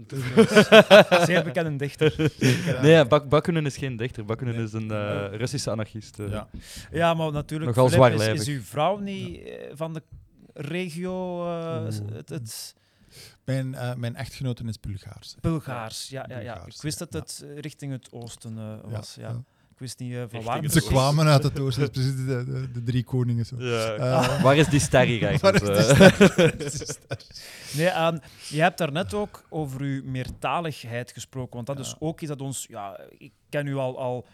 [1.26, 2.14] Zeer bekende dichter.
[2.82, 4.24] Nee, ja, Bak Bakunin is geen dichter.
[4.24, 4.62] Bakunin Nee.
[4.64, 6.16] is een eh, Russische anarchist.
[6.16, 6.48] Ja.
[6.92, 9.40] Ja, maar natuurlijk, Nogal is, uw vrouw niet
[9.74, 10.02] van de
[10.54, 12.74] regio eh, het, het
[13.44, 15.34] Mijn, eh, mijn echtgenote is Bulgaars.
[15.40, 16.08] Bulgaars?
[16.08, 16.52] Ja, ja, ja.
[16.52, 19.14] Bulgaars, Ik wist dat het richting het oosten eh, was.
[19.14, 19.28] Ja,
[19.70, 20.62] Ik wist niet van waar.
[20.62, 23.44] het Ze kwamen uit het oosten, dus precies de, de, de drie koningen.
[23.46, 23.56] Zo.
[23.62, 23.94] Ja.
[23.94, 25.64] Eh, Waar is die ster hier eigenlijk?
[25.64, 26.86] Waar is die
[27.76, 31.82] Eh, Nee, je hebt daarnet ook over uw meertaligheid gesproken, want dat Ja.
[31.82, 32.66] is ook iets dat ons...
[32.68, 34.26] Ja, ik ken u al, al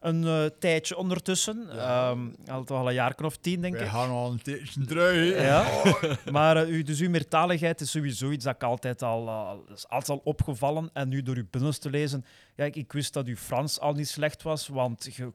[0.00, 2.10] een eh, tijdje ondertussen, Ja.
[2.10, 3.90] Ehm, al toch al een jaar of tien, denk Wij ik.
[3.90, 5.40] gaan al een tijdje terug.
[5.42, 5.66] Ja.
[6.32, 9.88] Maar eh, u, dus uw meertaligheid is sowieso iets dat ik altijd al, al- is
[9.88, 10.90] altijd al opgevallen.
[10.92, 12.24] En nu door uw bundels te lezen,
[12.54, 15.32] ja, ik, ik wist dat uw Frans al niet slecht was, want je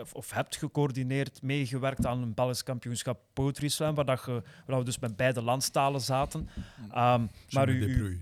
[0.00, 4.78] of, of hebt gecoördineerd, meegewerkt aan een Belgisch kampioenschap Poetry Slam, waar, dat je, waar
[4.78, 6.48] we dus met beide landstalen zaten.
[6.90, 8.18] Ehm, maar débrouille.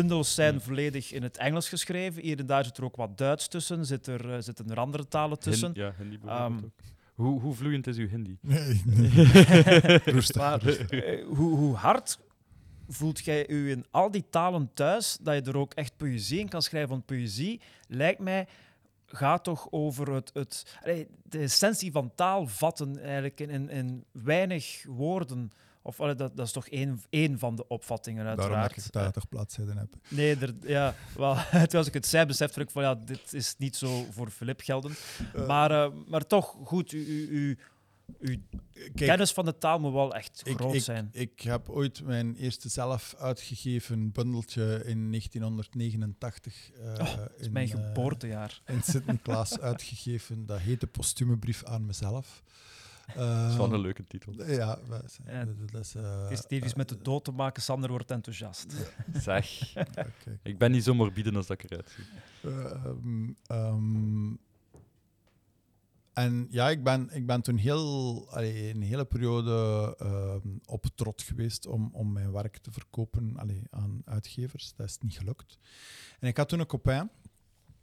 [0.00, 2.22] Bundels zijn volledig in het Engels geschreven.
[2.22, 5.08] Hier en daar zit er ook wat Duits tussen, zit er, eh, zitten er andere
[5.08, 5.72] talen tussen.
[5.74, 6.70] Hin- ja, Hindi bijvoorbeeld Ehm, ook.
[7.14, 8.38] Hoe, hoe vloeiend is uw Hindi?
[8.40, 9.08] Nee, nee.
[10.18, 10.36] Rustig.
[10.36, 12.18] Maar eh, hoe, hoe hard
[12.88, 16.48] voelt jij u in al die talen thuis, dat je er ook echt poëzie in
[16.48, 16.90] kan schrijven?
[16.90, 18.46] Want poëzie, lijkt mij,
[19.06, 20.76] gaat toch over het, het,
[21.22, 25.50] de essentie van taal vatten eigenlijk in, in, in weinig woorden.
[25.86, 28.86] Of allee, dat, dat is toch één, één van de opvattingen, Daarom dat uiteraard.
[28.86, 29.94] ik 80 bladzijden heb.
[30.08, 31.34] Nee, er, ja, wel,
[31.72, 34.98] als ik het zei, besefte ik van ja, dit is niet zo voor Filip geldend.
[35.34, 37.58] Eh, Maar, eh, maar toch, goed, u, u, u,
[38.20, 38.36] uw
[38.72, 41.08] Kijk, kennis van de taal moet wel echt ik, groot ik, zijn.
[41.12, 46.70] ik heb ooit mijn eerste zelf uitgegeven bundeltje in 1989.
[46.72, 48.60] eh, Oh, dat is in, mijn geboortejaar.
[48.66, 50.46] in Sint-Niklaas uitgegeven.
[50.46, 52.42] Dat heette Postume Brief aan mezelf.
[53.14, 54.32] Dat is wel Eh, een leuke titel.
[54.46, 55.04] Ja, dat
[55.80, 58.74] is, eh, Het is tevens met de dood te maken, Sander wordt enthousiast.
[59.22, 59.74] Zeg,
[60.42, 62.04] ik ben niet zo morbide als dat ik eruit zie.
[62.50, 64.34] Ehm, ehm,
[66.12, 71.22] en ja, ik ben, ik ben toen heel, allee, een hele periode ehm, op trot
[71.22, 74.72] geweest om, om mijn werk te verkopen allee, aan uitgevers.
[74.76, 75.58] Dat is niet gelukt.
[76.20, 77.10] En ik had toen een copain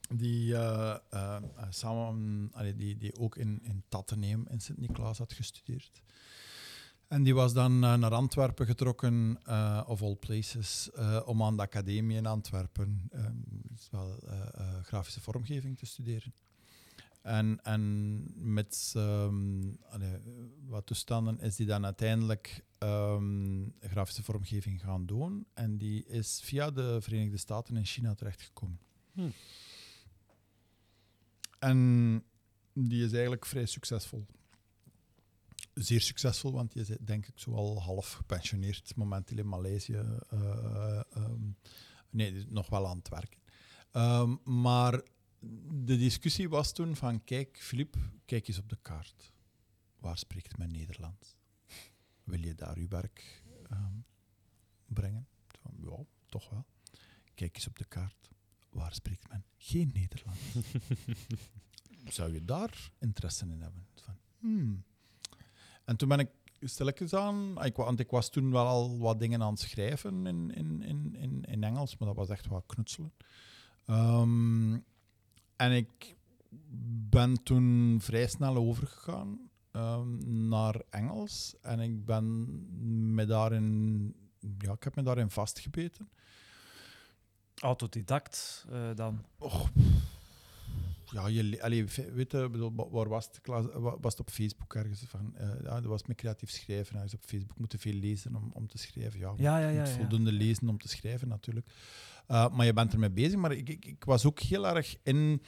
[0.10, 6.02] die, eh, eh, samen, allee, die, die ook in, in Tatteneem in Sint-Niklaas had gestudeerd.
[7.08, 11.56] En die was dan eh, naar Antwerpen getrokken, eh, of all places, eh, om aan
[11.56, 13.36] de academie in Antwerpen ehm,
[13.92, 16.34] wel, eh, eh, grafische vormgeving te studeren.
[17.22, 18.24] En, en
[18.54, 19.62] met ehm,
[20.68, 25.46] wat toestanden is die dan uiteindelijk ehm, grafische vormgeving gaan doen.
[25.54, 28.80] En die is via de Verenigde Staten in China terechtgekomen.
[29.14, 29.30] Hm.
[31.64, 32.24] En
[32.74, 34.26] die is eigenlijk vrij succesvol.
[35.74, 40.04] Zeer succesvol, want die is denk ik zo al half gepensioneerd momenteel in Maleisië.
[40.30, 41.52] eh, ehm,
[42.10, 43.40] nee, nog wel aan het werken.
[43.92, 45.02] Ehm, maar
[45.86, 49.32] de discussie was toen van, kijk, Filip, kijk eens op de kaart.
[50.00, 51.36] Waar spreekt men Nederlands?
[52.24, 53.98] Wil je daar uw werk ehm,
[54.86, 55.28] brengen?
[55.82, 56.66] Ja, toch wel.
[57.34, 58.33] Kijk eens op de kaart.
[58.74, 60.42] Waar spreekt men geen Nederlands?
[62.16, 63.86] Zou je daar interesse in hebben?
[63.96, 64.84] Van, hmm.
[65.86, 69.20] En toen ben ik stilletjes aan, ik, wa- want ik was toen wel al wat
[69.20, 72.64] dingen aan het schrijven in, in, in, in, in Engels, maar dat was echt wat
[72.66, 73.14] knutselen.
[73.86, 74.74] Ehm,
[75.56, 76.16] en ik
[77.10, 81.56] ben toen vrij snel overgegaan ehm, naar Engels.
[81.62, 82.46] En ik ben
[83.14, 84.16] me daarin,
[84.58, 86.10] ja, ik heb me daarin vastgebeten.
[87.60, 89.24] Autodidact eh, dan.
[89.38, 89.70] Och,
[91.06, 93.40] ja, je, le- allee, weet je, bedoel, wa- waar was het?
[94.02, 95.04] Was het op Facebook ergens?
[95.08, 96.96] Van, eh, ja, dat was met creatief schrijven.
[96.96, 99.20] ergens op Facebook moeten veel lezen om, om te schrijven.
[99.20, 99.80] Ja, Ja, ja, je ja.
[99.80, 99.96] moet ja.
[99.96, 101.68] voldoende lezen om te schrijven natuurlijk.
[102.32, 103.36] Uh, maar je bent ermee bezig.
[103.40, 105.42] Maar ik, ik, ik was ook heel erg in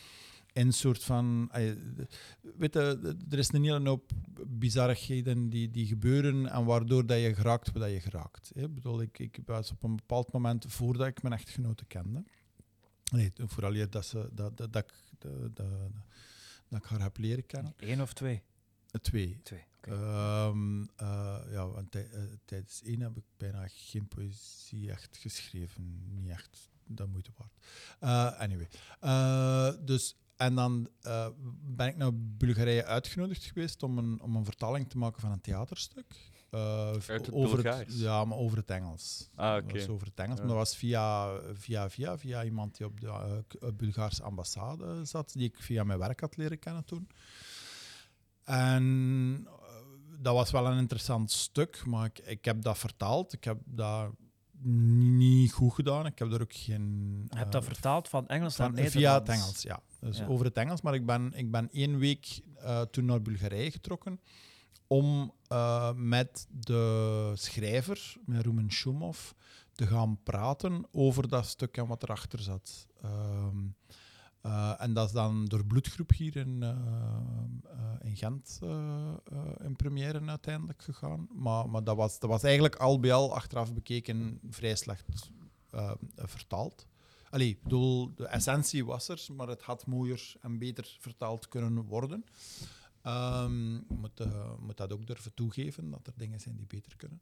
[0.56, 1.50] een soort van.
[2.58, 4.12] Weet je, er is een hele hoop
[4.48, 8.52] bizarigheden die, die gebeuren en waardoor dat je geraakt wat je geraakt.
[8.54, 12.24] Ik bedoel, ik, ik was op een bepaald moment, voordat ik mijn echtgenote kende,
[13.12, 15.68] nee, vooral eer dat, ze, dat, dat, dat, ik, dat, dat,
[16.68, 17.74] dat ik haar heb leren kennen.
[17.78, 18.42] Eén of twee?
[19.02, 19.40] Twee.
[19.44, 19.64] Twee.
[19.82, 26.02] Ehm, eh, ja, want tij- eh, tijdens één heb ik bijna geen poëzie echt geschreven.
[26.14, 27.54] Niet echt de moeite waard.
[28.00, 28.68] Eh, anyway.
[29.86, 31.28] Dus, en dan eh,
[31.62, 35.42] ben ik naar Bulgarije uitgenodigd geweest om een, om een vertaling te maken van een
[35.42, 36.34] theaterstuk.
[36.50, 37.96] Eh, Uit het over Bulgaars?
[38.00, 39.30] ja, maar over het Engels.
[39.36, 39.74] Ah, Dat oké.
[39.74, 40.38] was over het Engels.
[40.40, 40.46] Ja.
[40.46, 43.08] Maar dat was via, via, via, via iemand die op de
[43.60, 47.08] eh, Bulgaarse ambassade zat, die ik via mijn werk had leren kennen toen.
[48.44, 49.48] En
[50.20, 53.34] dat was wel een interessant stuk, maar ik, ik heb dat vertaald.
[53.34, 54.12] Ik heb dat
[54.62, 56.06] niet goed gedaan.
[56.06, 57.18] Ik heb er ook geen...
[57.30, 59.26] Je hebt eh, dat vertaald van Engels naar van, Nederlands?
[59.26, 59.82] via het Engels, ja.
[60.00, 60.26] Dus Ja.
[60.28, 60.82] over het Engels.
[60.82, 64.20] Maar ik ben, ik ben één week eh, toen naar Bulgarije getrokken
[64.88, 69.32] om eh, met de schrijver, met Rumen Shumov,
[69.74, 72.88] te gaan praten over dat stuk en wat erachter zat.
[73.02, 73.58] Ehm,
[74.46, 78.60] eh, en dat is dan door Bloedgroep hier in, eh, eh, in Gent
[79.64, 81.28] in première uiteindelijk gegaan.
[81.32, 85.06] Maar, maar dat, was, dat was eigenlijk al bij al achteraf bekeken vrij slecht
[86.16, 86.88] vertaald.
[87.30, 92.26] Allee, bedoel, de essentie was er, maar het had mooier en beter vertaald kunnen worden.
[93.06, 97.22] Je moet, eh, moet dat ook durven toegeven, dat er dingen zijn die beter kunnen.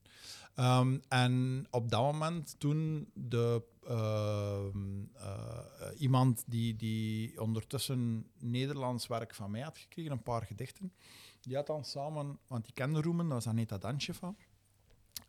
[0.55, 9.36] Ehm, en op dat moment, toen de, ehm, eh, iemand die, die ondertussen Nederlands werk
[9.36, 10.93] van mij had gekregen, een paar gedichten,
[11.41, 14.36] die had dan samen, want die kende Roemen, dat was Aneta Dancheva.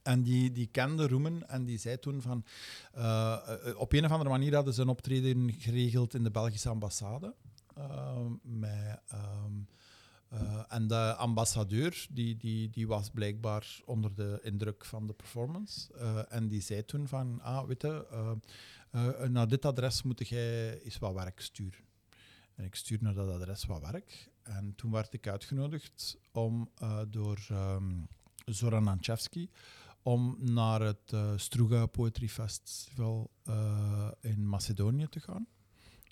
[0.02, 2.44] En die, die kende Roemen en die zei toen van...
[2.92, 3.38] eh,
[3.76, 7.34] op een of andere manier hadden ze een optreden geregeld in de Belgische ambassade.
[8.42, 9.00] met,
[10.34, 15.92] eh, en de ambassadeur die, die, die was blijkbaar onder de indruk van de performance.
[15.92, 18.32] eh, en die zei toen van, ah, weet eh,
[19.28, 21.84] naar dit adres moet jij eens wat werk sturen.
[22.54, 24.30] En ik stuurde naar dat adres wat werk.
[24.42, 26.70] En toen werd ik uitgenodigd om
[27.08, 27.90] door ehm,
[28.44, 29.50] Zoran Anchevski
[30.02, 33.30] om naar het Struga Poetry Festival
[34.20, 35.46] in Macedonië te gaan.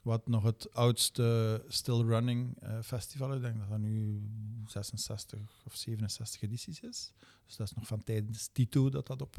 [0.02, 3.34] Wat nog het oudste still running eh, festival.
[3.34, 4.22] Ik denk dat dat nu
[4.66, 7.12] 66 of 67 edities is.
[7.46, 9.36] Dus dat is nog van tijdens Tito dat dat op.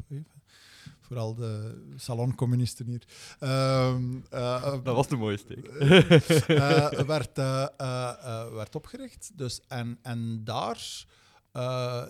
[1.00, 3.02] Vooral de saloncommunisten hier.
[3.38, 5.66] Ehm, eh, Dat was de mooie steek.
[5.66, 9.30] eh, werd, eh, eh, eh, werd opgericht.
[9.34, 11.06] Dus, en, en daar,
[11.52, 12.08] eh, eh,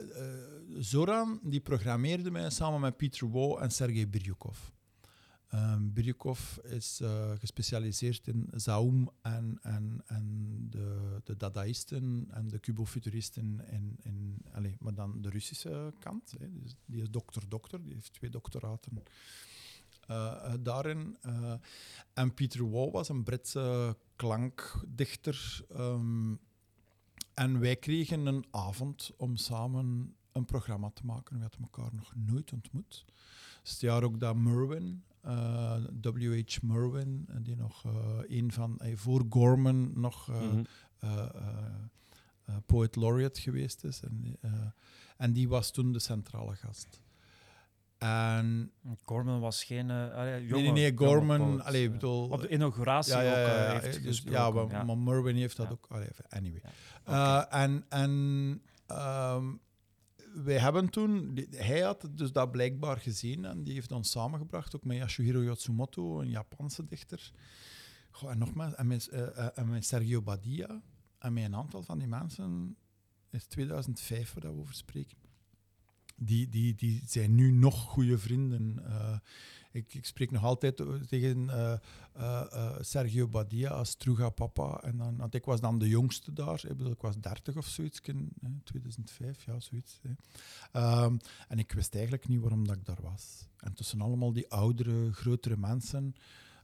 [0.79, 4.59] Zoran, die programmeerde mij samen met Pieter Wo en Sergei Biryukov.
[5.55, 5.93] Um,
[6.63, 13.97] is eh, gespecialiseerd in Zaum en, en, en de, de Dadaïsten en de Cubofuturisten, in,
[14.03, 16.35] in, allez, maar dan de Russische kant.
[16.39, 16.61] Hè.
[16.61, 19.03] Dus die is dokter-dokter, die heeft twee doctoraten
[20.07, 21.17] eh, eh, daarin.
[22.13, 25.65] En Peter Waugh was een Britse klankdichter.
[25.71, 26.35] ehm,
[27.35, 31.37] en wij kregen een avond om samen een programma te maken.
[31.37, 33.05] We hadden elkaar nog nooit ontmoet.
[33.07, 35.05] Het is het jaar ook dat Merwin
[36.03, 36.59] W.H.
[36.63, 37.93] Merwin, eh, die nog eh,
[38.39, 40.43] een van, eh, voor Gorman nog eh,
[40.99, 41.29] eh, eh,
[42.45, 44.01] eh, poet laureate geweest is.
[44.01, 44.51] En, eh,
[45.17, 47.01] en die was toen de centrale gast.
[47.99, 48.73] En
[49.05, 51.93] Gorman was geen uh, allee, nee, jonge, nee, Gorman, allee, eh.
[51.93, 54.69] bedoel, op de inauguratie ja, ja, ook ja, eh, heeft dus, gesproken.
[54.77, 55.73] ja, maar, Merwin heeft dat Ja.
[55.73, 55.87] ook.
[55.89, 56.61] allee, anyway.
[57.07, 57.49] Ja.
[57.51, 59.53] Eh, en en ehm,
[60.35, 64.85] wij hebben toen, hij had dus dat blijkbaar gezien en die heeft ons samengebracht, ook
[64.85, 67.33] met Yasuhiro Yatsumoto, een Japanse dichter.
[68.11, 70.83] Goh, en nogmaals, en met, eh, eh, en met Sergio Badia
[71.19, 72.77] en met een aantal van die mensen,
[73.31, 75.17] is 2005 waar we over spreken.
[76.17, 78.87] Die, die, die zijn nu nog goede vrienden.
[78.87, 79.19] Eh,
[79.75, 81.73] ik, spreek nog altijd o- tegen eh,
[82.13, 84.81] eh, eh, Sergio Badia als Truga Papa.
[84.83, 86.65] En dan, want ik was dan de jongste daar.
[86.65, 90.01] Ik, bedoel, ik was 30 of zoiets in eh, 2005, ja, zoiets.
[90.03, 90.11] hè.
[90.73, 91.17] Ehm,
[91.49, 93.49] en ik wist eigenlijk niet waarom dat ik daar was.
[93.59, 96.15] En tussen allemaal die oudere, grotere mensen,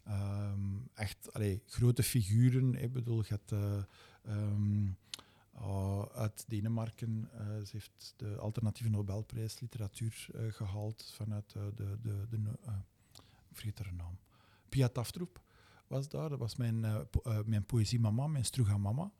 [0.04, 2.74] ehm, echt allee, grote figuren.
[2.74, 3.82] Ik bedoel, je hebt eh,
[4.24, 4.84] ehm,
[5.60, 7.28] uh, uit Denemarken.
[7.64, 12.38] Ze heeft de alternatieve Nobelprijs literatuur gehaald vanuit de, de, de,
[13.52, 14.18] vergeet haar naam.
[14.68, 15.42] Pia Taftroep
[15.86, 16.28] was daar.
[16.28, 19.12] Dat was mijn, uh, mijn poëziemama, mijn struga mama.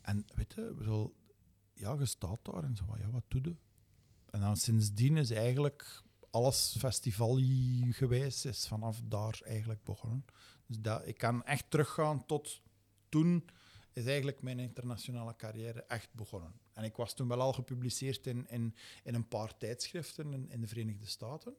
[0.00, 1.16] En weet je, bedoel,
[1.74, 3.56] ja, je staat daar en zo, ja, wat doe je?
[4.30, 7.38] En dan sindsdien is eigenlijk alles festival
[7.90, 10.24] geweest, is vanaf daar eigenlijk begonnen.
[10.66, 12.62] Dus dat, ik kan echt teruggaan tot
[13.08, 13.44] toen
[13.92, 16.52] is eigenlijk mijn internationale carrière echt begonnen.
[16.72, 18.74] En ik was toen wel al gepubliceerd in, in,
[19.04, 21.56] in een paar tijdschriften in de Verenigde Staten.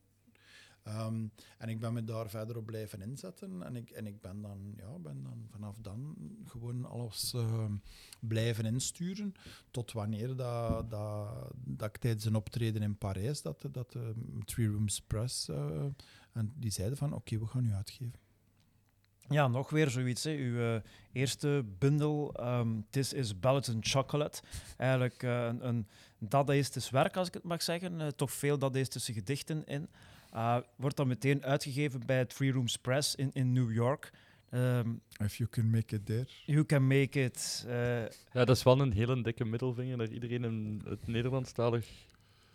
[0.88, 3.64] Um, en ik ben me daar verder op blijven inzetten.
[3.64, 6.16] En ik, en ik ben, dan, ja, ben dan vanaf dan
[6.46, 7.66] gewoon alles uh,
[8.20, 9.34] blijven insturen.
[9.72, 14.04] Tot wanneer dat, dat, dat ik tijdens een optreden in Parijs, dat, dat uh,
[14.46, 15.86] Three Rooms Press, uh,
[16.32, 18.20] en die zeiden van oké, we gaan u uitgeven.
[19.30, 20.24] Ja, nog weer zoiets.
[20.24, 20.32] Hè.
[20.32, 20.76] Uw uh,
[21.12, 24.42] eerste bundel, um, This is Ballads and Chocolate.
[24.78, 28.00] Eigenlijk uh, een, een dadaïstisch werk, als ik het mag zeggen.
[28.00, 29.90] Uh, toch veel dadaïstische gedichten in.
[30.34, 34.12] Uh, wordt dan meteen uitgegeven bij Three Rooms Press in, in New York.
[34.54, 36.26] Um, If you can make it there.
[36.46, 37.66] You can make it.
[37.68, 41.86] Uh, ja, dat is wel een hele dikke middelvinger naar iedereen in het Nederlandstalig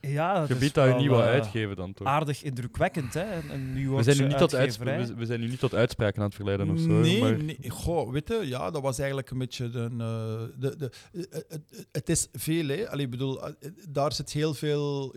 [0.01, 2.07] ja, dat gebied is dat je niet wil uh, uitgeven dan toch?
[2.07, 3.37] Aardig indrukwekkend, hè?
[3.37, 6.19] Een, een New we zijn, nu niet tot we, we zijn nu niet tot uitspraken
[6.19, 6.87] aan het verleiden of zo.
[6.87, 7.43] Nee, maar...
[7.43, 7.59] nee.
[7.69, 9.89] Goh, weet je, ja, dat was eigenlijk een beetje de...
[9.93, 12.91] Uh, de, de, het, het, het is veel, hè.
[12.91, 13.41] Allee, bedoel,
[13.89, 15.15] daar zit heel veel...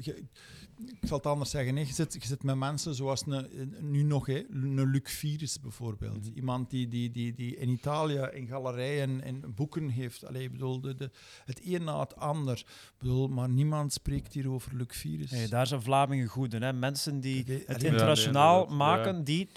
[0.85, 1.81] Ik zal het anders zeggen, hè.
[1.81, 6.17] Je, zit, je zit met mensen zoals een, nu nog, hè, een Luc Virus bijvoorbeeld.
[6.17, 6.35] Mm -hmm.
[6.35, 10.25] Iemand die, die, die, die in Italië in galerijen en boeken heeft.
[10.25, 11.11] Allee, bedoel, de, de,
[11.45, 12.65] het een na het ander.
[12.97, 15.31] Bedoel, maar niemand spreekt hier over Luc Virus.
[15.31, 16.61] Nee, daar zijn Vlamingen goed in.
[16.61, 16.73] Hè?
[16.73, 19.23] Mensen die De- het ja, internationaal nee, maken, ja.
[19.23, 19.49] die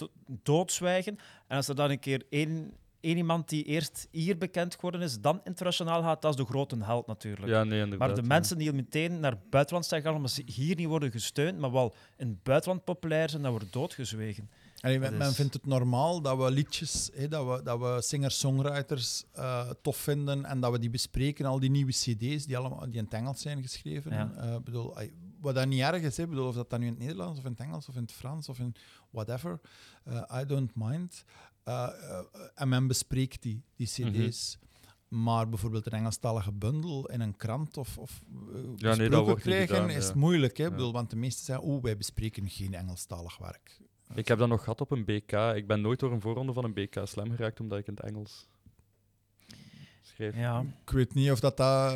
[0.42, 1.18] doodzwijgen.
[1.46, 5.20] En als er dan een keer één, één iemand die eerst hier bekend geworden is,
[5.20, 7.48] dan internationaal gaat, dat is de grote held natuurlijk.
[7.48, 7.98] Ja, nee, inderdaad.
[7.98, 8.26] Maar de ja.
[8.26, 11.72] mensen die meteen naar het buitenland zijn gegaan, omdat ze hier niet worden gesteund, maar
[11.72, 14.50] wel in het buitenland populair zijn, dat wordt doodgezwegen.
[14.80, 19.24] Allee, men, Dat vindt het normaal dat we liedjes, hè, dat we, dat we singer-songwriters
[19.32, 22.98] eh, tof vinden en dat we die bespreken, al die nieuwe cd's die, allemaal, die
[22.98, 24.12] in het Engels zijn geschreven.
[24.12, 24.32] Ja.
[24.36, 24.94] Eh, bedoel,
[25.40, 27.44] wat dat niet erg is, hè, bedoel, of dat dan nu in het Nederlands of
[27.44, 28.74] in het Engels of in het Frans of in
[29.10, 29.60] whatever,
[30.04, 31.24] eh, I don't mind.
[32.54, 34.58] En men bespreekt die, die cd's.
[35.08, 38.20] Maar bijvoorbeeld een Engelstalige bundel in een krant of, of
[38.80, 40.14] eh, dat wordt krijgen gedaan, is ja.
[40.14, 40.56] moeilijk.
[40.56, 40.64] Hè?
[40.64, 40.70] Ja.
[40.70, 43.80] Bedoel, want de meesten zeggen, oh, wij bespreken geen Engelstalig werk.
[44.14, 45.32] Ik heb dat nog gehad op een BK.
[45.32, 48.04] Ik ben nooit door een voorronde van een BK Slam geraakt, omdat ik in het
[48.04, 48.48] Engels
[50.34, 50.64] Ja.
[50.84, 51.92] Ik weet niet of dat dat...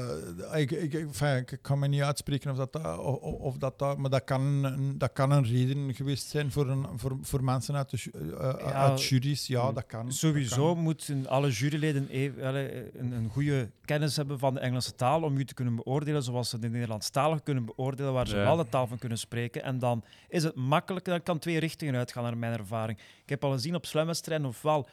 [0.54, 2.98] Ik, ik, ik, enfin, ik kan me niet uitspreken of dat dat...
[2.98, 6.68] Of, of dat, dat maar dat kan, een, dat kan een reden geweest zijn voor,
[6.68, 9.46] een, voor, voor mensen uit, de, eh, uit juries.
[9.46, 9.74] Ja, Mm.
[9.74, 10.12] dat kan.
[10.12, 10.82] Sowieso dat kan.
[10.82, 15.36] moeten alle juryleden ev- allee, een, een goede kennis hebben van de Engelse taal om
[15.36, 18.56] u te kunnen beoordelen zoals ze de Nederlandstalige kunnen beoordelen, waar ze Ja.
[18.56, 19.62] de taal van kunnen spreken.
[19.62, 22.98] En dan is het makkelijk, dat kan twee richtingen uitgaan naar mijn ervaring.
[22.98, 24.86] Ik heb al gezien op slamwedstrijden ofwel,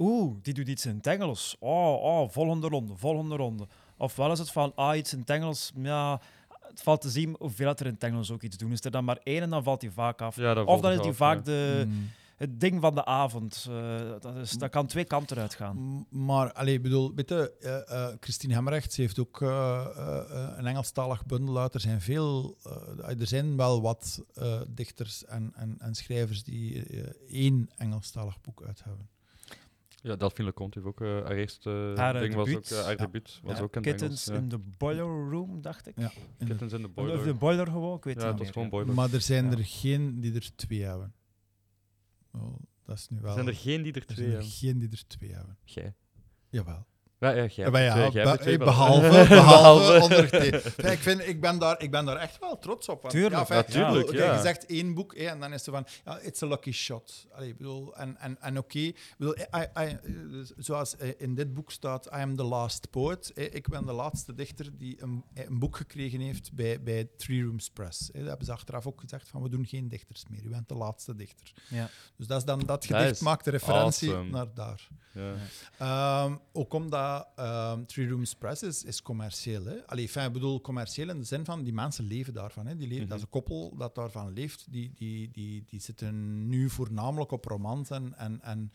[0.00, 1.56] oeh, die doet iets in het Engels.
[1.58, 3.66] Oh, oh, volgende ronde, volgende ronde.
[3.96, 6.20] Ofwel is het van, ah, iets in het Engels, ja...
[6.70, 8.72] Het valt te zien hoeveel dat er in het Engels ook iets doen.
[8.72, 10.36] Is er dan maar één en dan valt hij vaak af.
[10.36, 11.42] Ja, Of dan is af, die vaak ja.
[11.42, 12.08] de, Mm.
[12.36, 13.66] het ding van de avond.
[13.70, 16.06] Eh, dat, is, dat kan twee kanten uitgaan.
[16.10, 21.58] Maar, allee, ik bedoel, weet je, eh, eh, Christine Hemrechts heeft ook een Engelstalig bundel
[21.58, 21.74] uit.
[21.74, 22.56] Er zijn veel,
[23.18, 26.84] er zijn wel wat eh, dichters en, en, en schrijvers die
[27.28, 29.08] één Engelstalig boek uit hebben.
[30.02, 32.90] Ja, Delphine Leconte heeft ook uh, haar eerste Haar, eh, ding was ook uh, haar
[32.90, 32.96] Ja.
[32.96, 34.42] debuut was Ja, ook in Kittens Engels.
[34.42, 35.98] in the Boiler Room, dacht ik.
[35.98, 36.10] Ja.
[36.38, 37.24] Kittens in the Of Boiler.
[37.24, 38.52] de boiler gewoon, ik weet ja, het niet was meer.
[38.54, 38.94] gewoon boiler.
[38.94, 39.50] Maar er zijn Ja.
[39.50, 41.14] er geen die er twee hebben.
[42.32, 43.32] Oh, dat is nu wel...
[43.34, 44.50] Zijn er geen die er er twee zijn er hebben?
[44.52, 45.58] geen die er twee hebben.
[45.64, 45.94] Jij.
[46.48, 46.86] Jawel.
[47.20, 48.12] Ja, ja, jij Ja, maar hebt ja, twee.
[48.12, 48.66] Jij be- hebt twee wel.
[48.66, 50.28] behalve, behalve.
[50.82, 53.00] Ja, ik, vind, ik, ben daar, ik ben daar echt wel trots op.
[53.02, 53.34] want- Tuurlijk.
[53.34, 54.34] ja, fijn, Ja, ja.
[54.34, 57.26] Je zegt één boek hè, en dan is het van, ja, it's a lucky shot.
[57.32, 58.92] Allee, ik bedoel, en en, en oké,
[60.56, 63.32] zoals eh, in dit boek staat, I am the last poet.
[63.34, 67.70] Ik ben de laatste dichter die een, een boek gekregen heeft bij, bij Three Rooms
[67.70, 68.06] Press.
[68.12, 70.44] Dat hebben ze achteraf ook gezegd, van we doen geen dichters meer.
[70.44, 71.52] U bent de laatste dichter.
[71.68, 71.88] Ja.
[72.16, 74.30] Dus dat is dan dat gedicht maakt de referentie awesome.
[74.30, 74.88] naar daar.
[75.12, 75.32] Ja.
[76.24, 79.64] Ehm, ook omdat ehm, Three Rooms Press is, is commercieel.
[79.64, 79.86] Hè?
[79.86, 82.66] Allee, ik bedoel commercieel in de zin van die mensen leven daarvan.
[82.66, 82.76] Hè?
[82.76, 83.08] Die leven, Mhm.
[83.08, 84.66] Dat is een koppel dat daarvan leeft.
[84.72, 88.72] Die, die, die, die zitten nu voornamelijk op romans en, en, en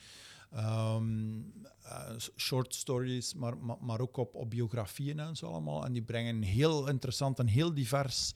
[0.51, 1.39] ehm,
[1.83, 5.85] eh, short stories, maar, maar, maar ook op, op biografieën en zo allemaal.
[5.85, 8.33] En die brengen een heel interessant en heel divers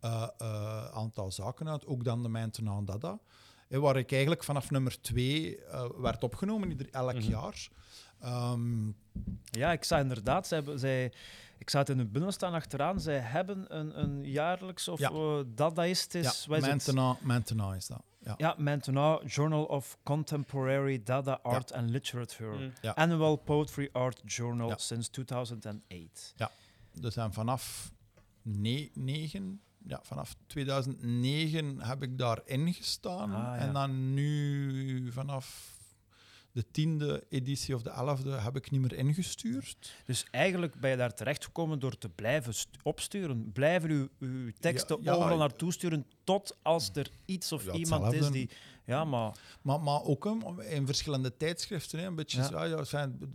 [0.00, 1.86] eh, eh, aantal zaken uit.
[1.86, 3.18] Ook dan de Maintenant Dada.
[3.68, 5.58] waar ik eigenlijk vanaf nummer twee
[5.96, 7.28] werd opgenomen, ieder, elk Mhm.
[7.30, 7.68] jaar.
[8.20, 8.90] Ehm,
[9.44, 11.12] Ja, ik zag inderdaad, zij, hebben- zij,
[11.58, 15.42] ik zag het in hun staan achteraan, zij hebben een, een jaarlijks of Ja.
[15.54, 16.72] Dadaistisch, ja, wat is het?
[16.74, 18.02] Maintenant, Maintenant is dat.
[18.24, 18.34] Ja.
[18.36, 22.58] Ja, Maintenant, Journal of Contemporary Dada Art and Literature.
[22.58, 22.72] Mm.
[22.82, 22.90] Ja.
[22.90, 24.76] Annual Poetry Art Journal Ja.
[24.76, 26.34] since 2008.
[26.92, 27.92] Dus en vanaf
[28.42, 33.30] ne- negen, ja, vanaf 2009 heb ik daarin gestaan.
[33.34, 33.56] Ah, ja.
[33.56, 35.78] En dan nu vanaf
[36.52, 39.92] de tiende editie of de elfde heb ik niet meer ingestuurd.
[40.04, 43.52] Dus eigenlijk ben je daar terechtgekomen door te blijven st- opsturen.
[43.52, 47.72] Blijven uw, uw teksten Ja, ja, overal naartoe sturen tot als er iets of Ja,
[47.72, 48.50] iemand is die...
[48.84, 49.36] Ja, maar...
[49.62, 50.26] Maar, maar ook
[50.58, 52.04] in verschillende tijdschriften.
[52.04, 52.64] Een beetje, Ja.
[52.64, 52.76] ja,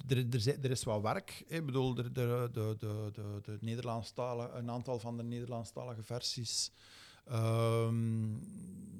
[0.08, 1.44] er, er, er is wat werk.
[1.48, 6.72] Ik bedoel, de, de, de, de, de, de Nederlandstalige, een aantal van de Nederlandstalige versies.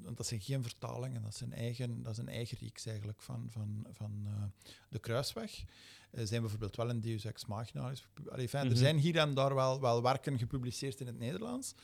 [0.02, 3.22] Want dat zijn geen vertalingen, dat is een eigen, dat is een eigen reeks eigenlijk
[3.22, 4.42] van, van, van eh,
[4.88, 5.64] de Kruisweg.
[6.10, 7.92] Er zijn bijvoorbeeld wel een Deus Ex Machina.
[8.36, 8.70] enfin, Mhm.
[8.70, 11.74] Er zijn hier en daar wel, wel werken gepubliceerd in het Nederlands.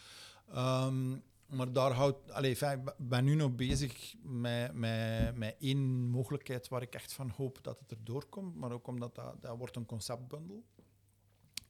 [0.53, 1.17] Ehm,
[1.47, 6.83] maar daar houdt, allee, ik ben nu nog bezig met, met, met één mogelijkheid waar
[6.83, 8.57] ik echt van hoop dat het erdoor komt.
[8.57, 10.65] Maar ook omdat dat, dat wordt een conceptbundel.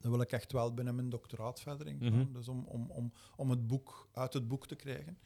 [0.02, 2.18] Daar wil ik echt wel binnen mijn doctoraat verder in gaan.
[2.18, 2.32] Mhm.
[2.32, 5.18] Dus om, om, om, om het boek uit het boek te krijgen.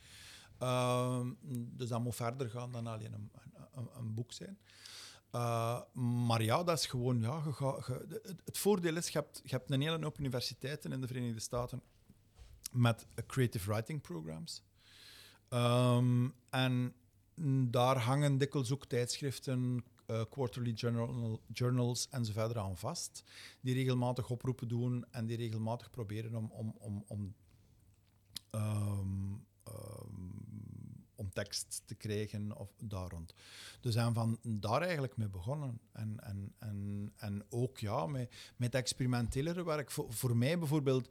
[0.59, 1.33] Ehm,
[1.77, 3.31] dus dat moet verder gaan dan alleen een,
[3.73, 4.59] een, een, boek zijn.
[5.33, 5.81] Uh,
[6.27, 7.21] maar ja, dat is gewoon...
[7.21, 10.93] Ja, je- de- het, het voordeel is, je hebt, je hebt een hele hoop universiteiten
[10.93, 11.83] in de Verenigde Staten
[12.73, 14.63] met eh, creative writing programs.
[15.49, 16.95] Ehm, en
[17.71, 23.23] daar hangen dikwijls ook tijdschriften, eh, quarterly journal, journals en zo verder aan vast,
[23.61, 27.35] die regelmatig oproepen doen en die regelmatig proberen om, om, om, om,
[28.51, 29.35] ehm,
[29.65, 30.36] ehm,
[31.37, 33.35] tekst te krijgen of daar rond.
[33.81, 35.81] Dus zijn van daar eigenlijk mee begonnen.
[35.93, 39.91] En, en, en, en ook ja, met, met experimentelere werk.
[39.91, 41.09] Voor, voor mij bijvoorbeeld,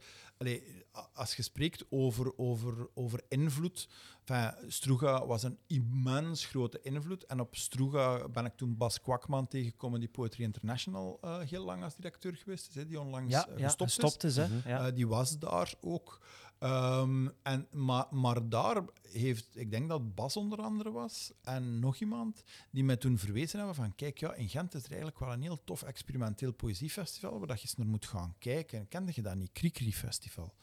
[1.12, 3.88] als je spreekt over, over, over invloed.
[4.24, 7.26] Enfin, Struga was een immens grote invloed.
[7.26, 11.82] En op Struga ben ik toen Bas Kwakman tegengekomen, die Poetry International eh, heel lang
[11.82, 14.36] als directeur geweest is, hè, die onlangs Ja, ja gestopt is.
[14.36, 14.54] is, hè.
[14.54, 14.68] Mhm.
[14.68, 14.86] Ja.
[14.86, 16.20] Eh, die was daar ook.
[16.58, 21.96] Ehm, en, maar, maar daar heeft, ik denk dat Bas onder andere was, en nog
[21.96, 25.32] iemand, die mij toen verwezen hebben van, kijk, ja, in Gent is er eigenlijk wel
[25.32, 28.88] een heel tof experimenteel poëziefestival, waar dat je eens naar moet gaan kijken.
[28.88, 29.52] Kende je dat niet?
[29.52, 30.54] Krikri Festival.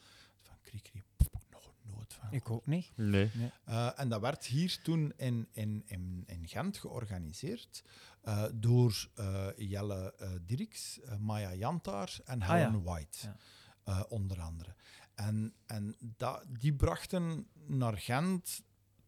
[0.42, 1.02] Van Krikri,
[1.50, 2.28] nog nooit van.
[2.32, 2.90] Ik ook niet.
[2.94, 3.30] Nee.
[3.64, 7.82] Eh, en dat werd hier toen in, in, in, in Gent georganiseerd
[8.22, 12.80] eh, door eh, Jelle eh Dirks, Maya Jantaar en Ah, Helen ja.
[12.82, 13.36] White, Ja.
[13.84, 14.74] eh, onder andere.
[15.14, 18.62] En, en dat, die brachten naar Gent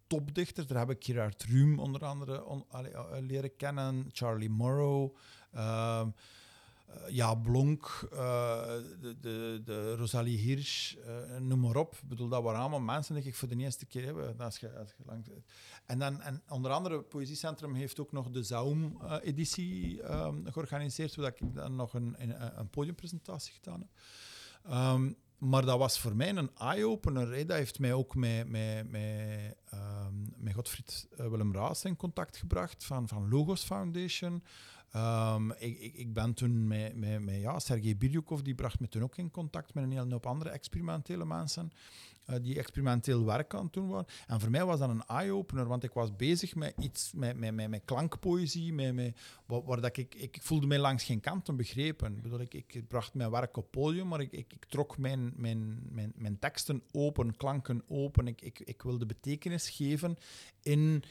[0.07, 0.67] topdichters.
[0.67, 5.17] Daar heb ik Gerard Ruum onder andere eh, leren kennen, Charlie Morrow,
[5.51, 6.07] eh,
[7.09, 8.19] ja, Blonk, eh,
[9.01, 10.97] de, de, de Rosalie Hirsch,
[11.39, 11.95] noem maar op.
[11.95, 14.41] Ik bedoel, dat waren allemaal mensen die ik voor de eerste keer heb.
[14.41, 15.27] Als je lang...
[15.85, 21.55] En, dan, en onder andere, Poëziecentrum heeft ook nog de Zaum-editie ehm, georganiseerd, waar ik
[21.55, 23.91] dan nog een, een, een podiumpresentatie gedaan heb.
[24.65, 27.47] Ehm, maar dat was voor mij een eye-opener.
[27.47, 32.37] Dat heeft mij ook met, met, met, ehm, met Godfried eh, Willem Raas in contact
[32.37, 34.43] gebracht van, van Logos Foundation.
[34.91, 38.89] Ehm, ik, ik, ik ben toen met, met, met ja, Sergej Birjukov, die bracht me
[38.89, 41.73] toen ook in contact met een hele hoop andere experimentele mensen
[42.27, 44.07] eh, die experimenteel werk aan het doen waren.
[44.27, 47.55] En voor mij was dat een eye-opener, want ik was bezig met iets, met, met,
[47.55, 49.17] met, met klankpoëzie, met, met,
[49.47, 52.17] waar, dat ik, ik, voelde mij langs geen kanten begrepen.
[52.17, 55.33] Ik, bedoel, ik, ik bracht mijn werk op podium, maar ik, ik, ik trok mijn,
[55.37, 58.27] mijn, mijn, mijn teksten open, klanken open.
[58.27, 60.17] Ik, ik, ik wilde betekenis geven
[60.63, 61.03] in,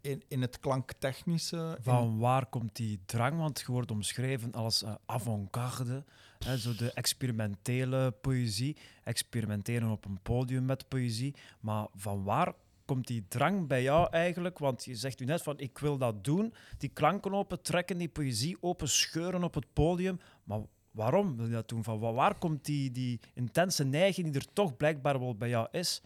[0.00, 1.78] in, in het klanktechnische.
[1.80, 3.38] Van waar komt die drang?
[3.38, 6.04] Want je wordt omschreven als eh, avant-garde,
[6.38, 11.34] zo de experimentele poëzie, experimenteren op een podium met poëzie.
[11.60, 12.54] Maar van waar
[12.84, 14.58] komt die drang bij jou eigenlijk?
[14.58, 18.08] Want je zegt u net van ik wil dat doen, die klanken open trekken, die
[18.08, 20.18] poëzie open scheuren op het podium.
[20.44, 20.60] Maar
[20.90, 21.84] waarom wil je dat doen?
[21.84, 25.68] Van wa- waar komt die, die intense neiging die er toch blijkbaar wel bij jou
[25.70, 26.02] is?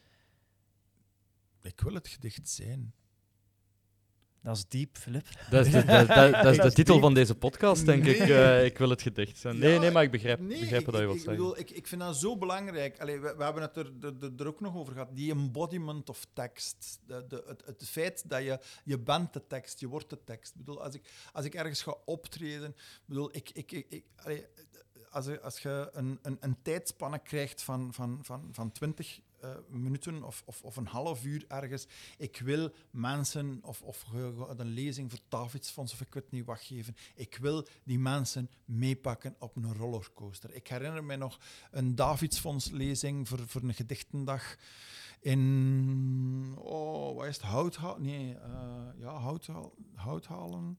[1.62, 2.94] Ik wil het gedicht zijn.
[4.42, 5.26] Dat is diep, Filip.
[5.50, 7.02] Dat is de, dat, dat- dat is Dat de is titel diep.
[7.02, 8.18] van deze podcast, denk ik.
[8.18, 9.58] Eh, ik wil het gedicht zijn.
[9.58, 11.44] Nee, Ja, nee, maar ik begrijp, Nee, begrijp ik, wat je ik, wilt ik zeggen.
[11.44, 13.00] bedoel, ik, ik vind dat zo belangrijk.
[13.00, 13.92] Allee, we, we hebben het er,
[14.38, 15.08] er, ook nog over gehad.
[15.16, 17.00] Die embodiment of tekst.
[17.06, 20.52] De, de, het, het feit dat je, je bent de tekst, je wordt de tekst.
[20.54, 21.02] Ik bedoel, als, ik,
[21.32, 22.74] als ik ergens ga optreden,
[23.04, 24.44] bedoel, ik, ik, ik, ik- allee,
[25.10, 29.50] als, je, als je een, een, een tijdspanne krijgt van, van, van, van 20 eh,
[29.68, 31.86] minuten of, of, of een half uur ergens,
[32.18, 34.04] ik wil mensen, of, of
[34.56, 39.36] een lezing voor Davidsfonds of ik weet niet wat geven, ik wil die mensen meepakken
[39.38, 40.54] op een rollercoaster.
[40.54, 41.38] Ik herinner me nog
[41.70, 44.56] een Davidsfonds-lezing voor, voor een gedichtendag
[45.20, 48.02] in, oh, wat is het, Houthalen?
[48.02, 50.78] Nee, eh, ja, Houthaal, Houthalen.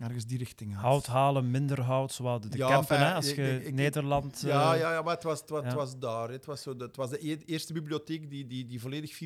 [0.00, 0.72] Ergens die richting.
[0.74, 0.82] gaat.
[0.82, 4.40] Hout halen, minder hout, zo hadden de Ja, Kempen, hè, als je Nederland...
[4.40, 5.76] Ja, eh, ja, ja, maar het was, het was, het ja.
[5.76, 6.30] was daar.
[6.30, 9.18] Het was, zo, de- het was de e- eerste bibliotheek die, die, die volledig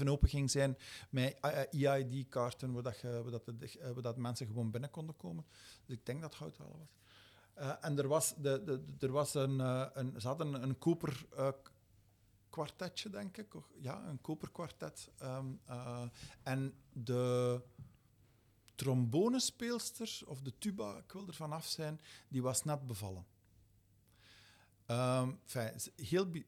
[0.00, 0.76] 24-7 open ging zijn
[1.10, 4.90] met eh, EID-kaarten, waar, dat, je- waar, dat de- eh, waar dat mensen gewoon binnen
[4.90, 5.44] konden komen.
[5.86, 6.96] Dus ik denk dat het Houthalen was.
[7.54, 10.14] Eh, en er was, de, de, er was een, eh, een...
[10.20, 11.26] Ze hadden een, een koper...
[11.36, 11.72] eh, k-
[12.50, 13.54] kwartetje, denk ik.
[13.80, 15.10] Ja, een koperkwartet.
[15.18, 16.02] Ehm, eh,
[16.42, 17.60] en de
[18.76, 23.26] trombonespeelster, of de tuba, ik wil er vanaf zijn, die was net bevallen.
[24.86, 25.30] Ehm,
[25.74, 26.30] is heel...
[26.30, 26.44] bi-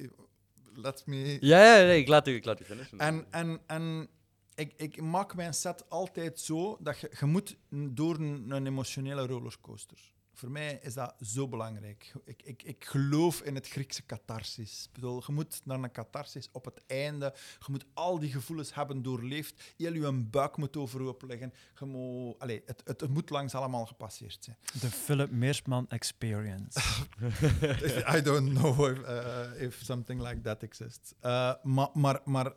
[0.74, 1.38] Let me...
[1.40, 2.98] Ja, ja, nee, ik laat u, ik laat u finishen.
[2.98, 4.09] En, en, en
[4.55, 9.26] ik, ik maak mijn set altijd zo dat je, je moet door een, een emotionele
[9.26, 9.98] rollercoaster.
[10.39, 12.12] Voor mij is dat zo belangrijk.
[12.24, 14.85] Ik, ik, ik geloof in het Griekse catharsis.
[14.85, 17.35] Ik bedoel, je moet naar een catharsis op het einde.
[17.59, 19.74] Je moet al die gevoelens hebben doorleefd.
[19.77, 21.52] Heel je buik moet overhoop liggen.
[21.78, 24.56] Je moet, allez, het, het, het moet langs allemaal gepasseerd zijn.
[24.81, 26.81] De Philip Meersman Experience.
[28.16, 31.15] I don't know if, uh, if something like that exists.
[31.23, 32.52] Uh, maar, maar, maar,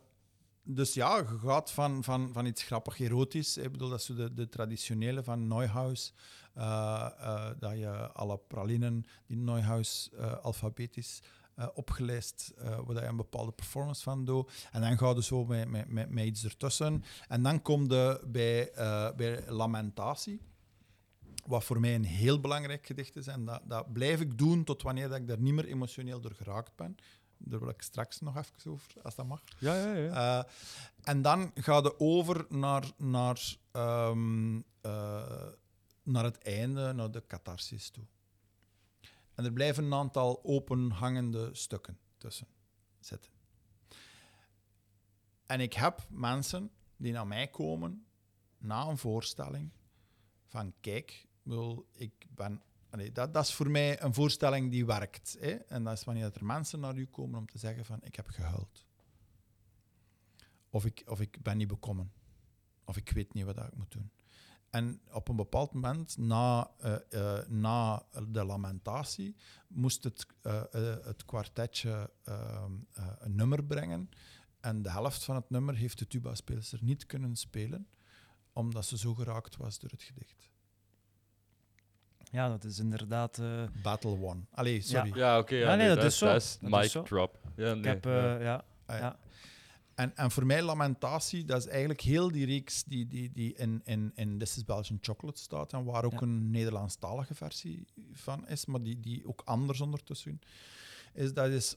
[0.73, 3.57] dus ja, je gaat van, van, van iets grappig erotisch.
[3.57, 6.13] Ik bedoel, dat is de, de traditionele van Neuhaus.
[6.57, 11.21] uh, dat je alle pralinen die Neuhaus uh, alfabetisch
[11.73, 12.53] opgelijst,
[12.85, 14.51] waar je een bepaalde performance van doet.
[14.71, 17.03] En dan ga je zo met, met, met, iets ertussen.
[17.27, 18.71] En dan kom je bij,
[19.15, 20.41] bij Lamentatie
[21.45, 23.27] wat voor mij een heel belangrijk gedicht is.
[23.27, 26.33] En dat, dat blijf ik doen tot wanneer dat ik daar niet meer emotioneel door
[26.33, 26.97] geraakt ben.
[27.43, 29.43] Daar wil ik straks nog even over, als dat mag.
[29.59, 30.39] Ja, ja, ja.
[30.39, 30.51] Uh,
[31.01, 34.63] en dan ga je over naar, naar, um, uh,
[36.03, 38.03] naar het einde, naar de catharsis toe.
[39.35, 42.47] En er blijven een aantal openhangende stukken tussen
[42.99, 43.31] zitten.
[45.45, 48.05] En ik heb mensen die naar mij komen
[48.57, 49.71] na een voorstelling
[50.47, 52.61] van kijk, wil, ik ben,
[53.13, 55.37] dat, is voor mij een voorstelling die werkt.
[55.39, 55.51] Hè?
[55.51, 58.27] En dat is wanneer er mensen naar u komen om te zeggen van ik heb
[58.27, 58.85] gehuild.
[60.69, 62.11] Of ik, of ik ben niet bekomen.
[62.85, 64.11] Of ik weet niet wat ik moet doen.
[64.69, 69.35] En op een bepaald moment, na, uh, uh, na de lamentatie,
[69.67, 70.63] moest het, uh,
[71.03, 72.71] het kwartetje ehm,
[73.19, 74.09] een nummer brengen.
[74.59, 77.87] En de helft van het nummer heeft de tuba-speelster niet kunnen spelen,
[78.53, 80.49] omdat ze zo geraakt was door het gedicht.
[82.31, 83.37] Ja, dat is inderdaad...
[83.37, 83.63] Uh...
[83.83, 84.39] Battle One.
[84.51, 85.09] Allee, sorry.
[85.09, 85.41] Ja, ja oké.
[85.41, 86.25] Okay, ja, ja, nee, nee, dat, dat, is zo.
[86.25, 87.01] Dat is dat mic zo.
[87.01, 87.39] drop.
[87.55, 88.03] Ja, nee, Ik heb...
[88.03, 88.37] ja.
[88.37, 88.63] Uh, ja.
[88.85, 89.17] Ah, ja.
[89.95, 93.81] En, en voor mij, Lamentatie, dat is eigenlijk heel die reeks die, die, die in,
[93.83, 96.21] in, in This is Belgian Chocolate staat en waar ook Ja.
[96.21, 100.41] een Nederlandstalige versie van is, maar die, die ook anders ondertussen
[101.13, 101.33] is.
[101.33, 101.75] Dat is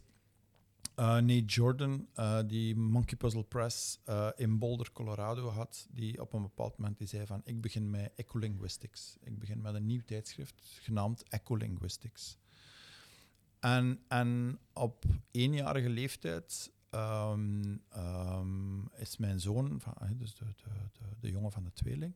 [0.97, 6.33] uh, Nate Jordan, uh, die Monkey Puzzle Press uh, in Boulder, Colorado had, die op
[6.33, 9.17] een bepaald moment die zei van ik begin met ecolinguistics.
[9.21, 12.39] Ik begin met een nieuw tijdschrift genaamd Ecolinguistics.
[13.61, 20.71] En, en op eenjarige leeftijd um, um, is mijn zoon, dus de, de,
[21.21, 22.15] de, jongen van de tweeling,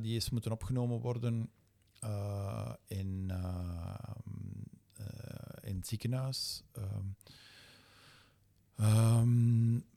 [0.00, 1.50] die is moeten opgenomen worden
[2.86, 3.94] in, uh,
[5.62, 6.62] in het ziekenhuis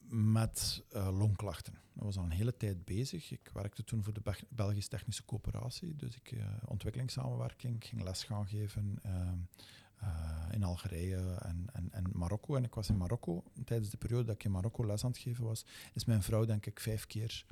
[0.10, 1.74] met uh, longklachten.
[1.94, 3.32] Dat was al een hele tijd bezig.
[3.32, 8.04] Ik werkte toen voor de Be Belgische Technische Coöperatie, dus ik uh, ontwikkelingssamenwerking, ik ging
[8.04, 9.32] les gaan geven uh,
[10.52, 12.56] in Algerije en, en, en, Marokko.
[12.56, 13.44] En ik was in Marokko.
[13.66, 16.46] Tijdens de periode dat ik in Marokko les aan het geven was, is mijn vrouw
[16.46, 17.46] denk ik vijf keer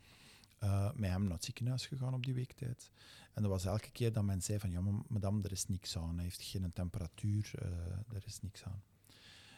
[0.60, 2.92] eh, met hem naar het ziekenhuis gegaan op die weektijd.
[3.34, 6.16] En dat was elke keer dat men zei van, ja, madame, er is niks aan.
[6.16, 8.84] Hij heeft geen temperatuur, eh, er is niks aan.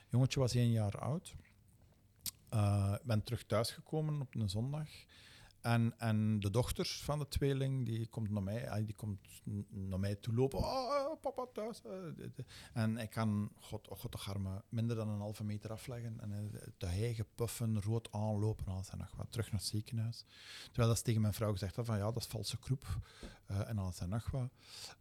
[0.09, 1.35] Jongetje was één jaar oud.
[2.49, 4.87] Eh, Ik ben terug thuisgekomen op een zondag.
[5.67, 9.19] En, en de dochter van de tweeling die komt naar mij, ah, die komt
[9.69, 10.59] naar mij toe lopen.
[10.59, 11.81] Oh, papa thuis.
[11.81, 16.19] eh, En ik kan, god, oh, god de arme, minder dan een halve meter afleggen.
[16.19, 19.31] En eh, te hijgen, puffen, rood aanlopen, alles en nog wat.
[19.31, 20.25] Terug naar het ziekenhuis.
[20.65, 22.85] Terwijl dat tegen mijn vrouw gezegd had van ja, dat is valse kroep.
[23.45, 24.49] eh, en alles en nog wat.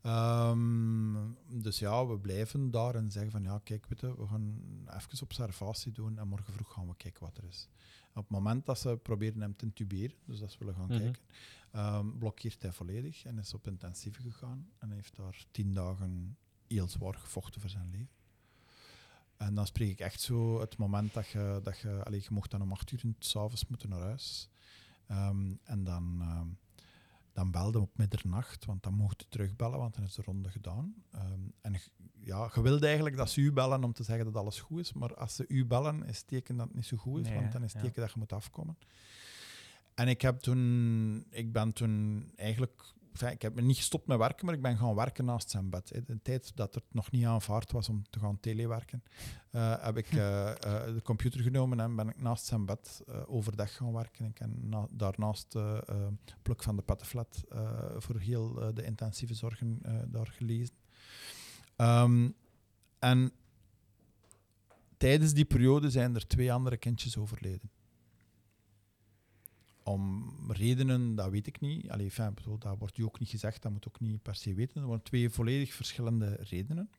[0.03, 1.17] Ehm,
[1.49, 4.61] dus ja, we blijven daar en zeggen van ja, kijk, weet we gaan
[4.97, 7.69] even observatie doen en morgen vroeg gaan we kijken wat er is.
[8.17, 10.99] Op het moment dat ze proberen hem te intuberen, dus dat ze willen gaan Mhm.
[10.99, 11.23] kijken,
[11.71, 16.37] ehm, blokkeert hij volledig en is op intensieve gegaan en heeft daar tien dagen
[16.69, 18.09] heel zwaar gevochten voor zijn leven.
[19.37, 22.51] En dan spreek ik echt zo het moment dat je, dat je, allee, je mocht
[22.51, 24.49] dan om acht uur s'avonds moeten naar huis.
[25.07, 26.49] Ehm, en dan, ehm,
[27.37, 30.95] dan belde op middernacht, want dan mocht je terugbellen, want dan is de ronde gedaan.
[31.11, 31.91] Ehm, en je-
[32.21, 34.93] ja, je wilde eigenlijk dat ze u bellen om te zeggen dat alles goed is,
[34.93, 37.39] maar als ze u bellen, is het teken dat het niet zo goed is, Nee,
[37.41, 37.87] want dan is het ja.
[37.89, 38.79] teken dat je moet afkomen.
[39.95, 42.83] En ik, heb toen, ik ben toen eigenlijk...
[43.17, 45.71] enfin, ik heb me niet gestopt met werken, maar ik ben gaan werken naast zijn
[45.71, 45.89] bed.
[45.89, 46.03] hè.
[46.03, 49.03] De tijd dat het nog niet aanvaard was om te gaan telewerken,
[49.51, 53.23] eh, heb ik eh, eh, de computer genomen en ben ik naast zijn bed eh,
[53.27, 54.27] overdag gaan werken.
[54.27, 56.07] Ik heb na- daarnaast eh eh,
[56.43, 60.75] Pluk van de Pettenflat eh, voor heel eh, de intensieve zorgen eh, daar gelezen.
[61.77, 62.29] Ehm,
[62.99, 63.33] en
[64.97, 67.71] tijdens die periode zijn er twee andere kindjes overleden.
[69.89, 71.91] Om redenen, dat weet ik niet.
[71.91, 74.81] Allee, bedoel, dat wordt u ook niet gezegd, dat moet ook niet per se weten.
[74.81, 76.91] Er waren twee volledig verschillende redenen.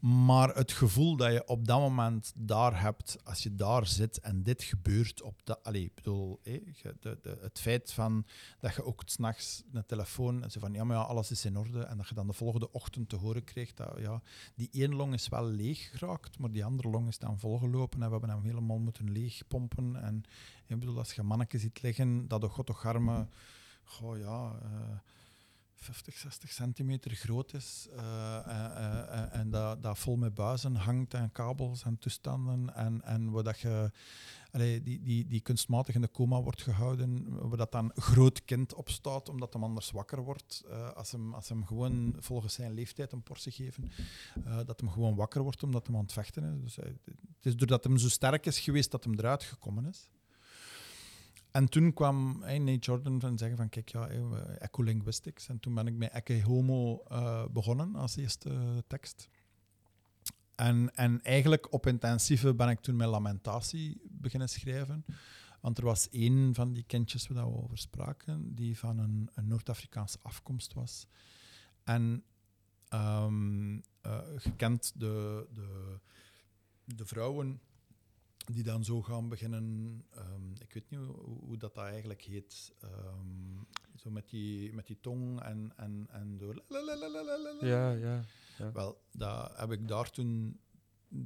[0.00, 4.42] Maar het gevoel dat je op dat moment daar hebt, als je daar zit en
[4.42, 8.26] dit gebeurt, op dat, allee, ik bedoel, de, de, het feit van
[8.60, 11.56] dat je ook s'nachts een telefoon en zo van ja, maar ja, alles is in
[11.56, 11.82] orde.
[11.82, 14.22] En dat je dan de volgende ochtend te horen kreeg dat ja,
[14.54, 18.06] die één long is wel leeg geraakt, maar die andere long is dan volgelopen en
[18.06, 19.96] we hebben hem helemaal moeten leegpompen.
[20.02, 20.22] En
[20.66, 23.28] ik bedoel, als je manneke ziet liggen, dat de god toch arme,
[23.84, 24.98] goh ja, eh,
[25.76, 31.14] 50, 60 centimeter groot is eh, eh, eh, en dat, dat vol met buizen hangt
[31.14, 33.90] en kabels en toestanden en, en waar dat je
[34.50, 38.88] die, die, die kunstmatig in de coma wordt gehouden, waar dat dan groot kind op
[38.88, 40.64] staat omdat hem anders wakker wordt.
[40.94, 43.90] als, hem, als hem gewoon volgens zijn leeftijd een portie geven,
[44.66, 46.74] dat hem gewoon wakker wordt omdat hem aan het vechten is.
[46.74, 46.76] Dus,
[47.36, 50.08] het is doordat hem zo sterk is geweest dat hem eruit gekomen is.
[51.56, 54.08] En toen kwam hey, Nate Jordan van zeggen van kijk, ja,
[54.58, 55.48] ecolinguistics.
[55.48, 59.28] En toen ben ik met Ecce Homo eh, begonnen als eerste tekst.
[60.54, 65.04] En, en eigenlijk op intensieve ben ik toen met lamentatie beginnen schrijven.
[65.60, 69.46] Want er was één van die kindjes waar we over spraken, die van een, een
[69.46, 71.06] Noord-Afrikaanse afkomst was.
[71.84, 72.24] En
[72.88, 75.98] ehm eh, je kent de, de,
[76.84, 77.60] de vrouwen
[78.52, 82.74] die dan zo gaan beginnen, ehm, ik weet niet hoe, hoe dat, dat eigenlijk heet,
[82.80, 83.62] ehm,
[83.94, 86.62] zo met die, met die tong en, en, en door.
[87.60, 88.24] Ja, ja.
[88.72, 90.60] Wel, dat heb ik daar toen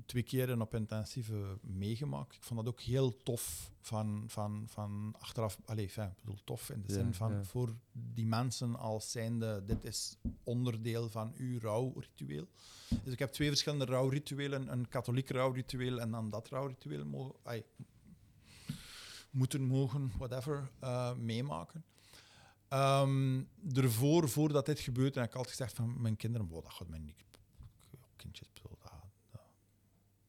[0.07, 2.35] twee keren op intensieve meegemaakt.
[2.35, 5.59] Ik vond dat ook heel tof van, van, van achteraf.
[5.65, 7.45] Allee, ik bedoel tof in de Ja, zin van ja.
[7.45, 12.47] voor die mensen als zijnde, dit is onderdeel van uw rouwritueel.
[13.05, 17.63] Dus ik heb twee verschillende rouwrituelen, een katholiek rouwritueel en dan dat rouwritueel mo- ai,
[19.31, 21.85] moeten mogen, whatever, eh, meemaken.
[22.69, 23.43] Ehm
[23.75, 26.99] ervoor, voordat dit gebeurde, heb ik altijd gezegd van mijn kinderen, wow, dat gaat mij
[26.99, 27.15] niet...
[28.17, 28.50] Kindjes,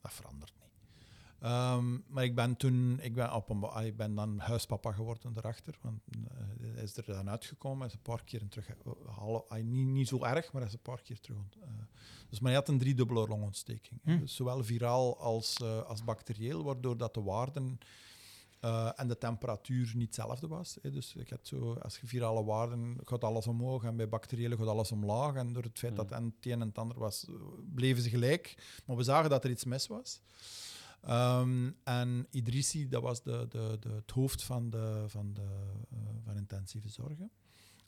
[0.02, 0.70] dat verandert niet.
[1.40, 5.34] Ehm, maar ik ben toen, ik ben, op een, ah, ik ben dan huispapa geworden
[5.34, 8.76] daarachter, want eh, hij is er dan uitgekomen, hij is een paar keer terug, eh,
[9.18, 11.38] halen- ah, niet, niet zo erg, maar hij is een paar keer terug.
[11.62, 11.68] eh,
[12.30, 14.00] dus maar hij had een driedubbele longontsteking.
[14.04, 14.20] Hm.
[14.20, 17.80] Dus zowel viraal als, als bacterieel, waardoor dat de waarden
[18.62, 20.78] eh, en de temperatuur niet hetzelfde was.
[20.82, 20.92] Hè.
[20.92, 24.68] Dus ik had zo, als je virale waarden gaat alles omhoog en bij bacteriële gaat
[24.68, 25.36] alles omlaag.
[25.36, 27.26] En door het feit dat en het een en het ander was,
[27.74, 28.56] bleven ze gelijk.
[28.86, 30.22] Maar we zagen dat er iets mis was.
[31.02, 35.48] Ehm, en Idrissi, dat was de, de, de, het hoofd van, de, van, de,
[35.92, 37.32] eh, van intensieve zorgen.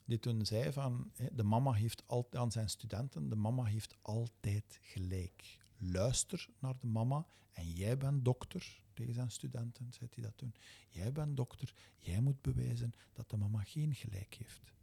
[0.06, 4.80] Die toen zei van, de mama heeft altijd aan zijn studenten, de mama heeft altijd
[4.82, 5.58] gelijk.
[5.78, 10.54] Luister naar de mama en jij bent dokter, tegen zijn studenten zei hij dat toen.
[10.90, 14.74] Jij bent dokter, jij moet bewijzen dat de mama geen gelijk heeft.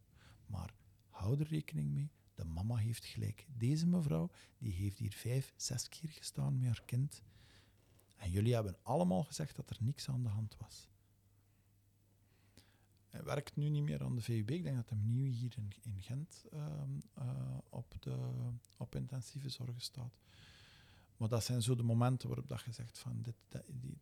[0.46, 0.74] Maar
[1.08, 3.46] hou er rekening mee, de mama heeft gelijk.
[3.56, 7.22] Deze mevrouw, die heeft hier vijf, zes keer gestaan met haar kind.
[8.16, 10.88] En jullie hebben allemaal gezegd dat er niks aan de hand was.
[13.08, 14.50] Hij werkt nu niet meer aan de VUB.
[14.50, 18.16] Ik denk dat hij nu hier in, in Gent ehm, eh, op, de,
[18.76, 20.18] op intensieve zorg staat.
[21.20, 23.34] Maar dat zijn zo de momenten waarop dat je zegt van dit,
[23.66, 23.98] die,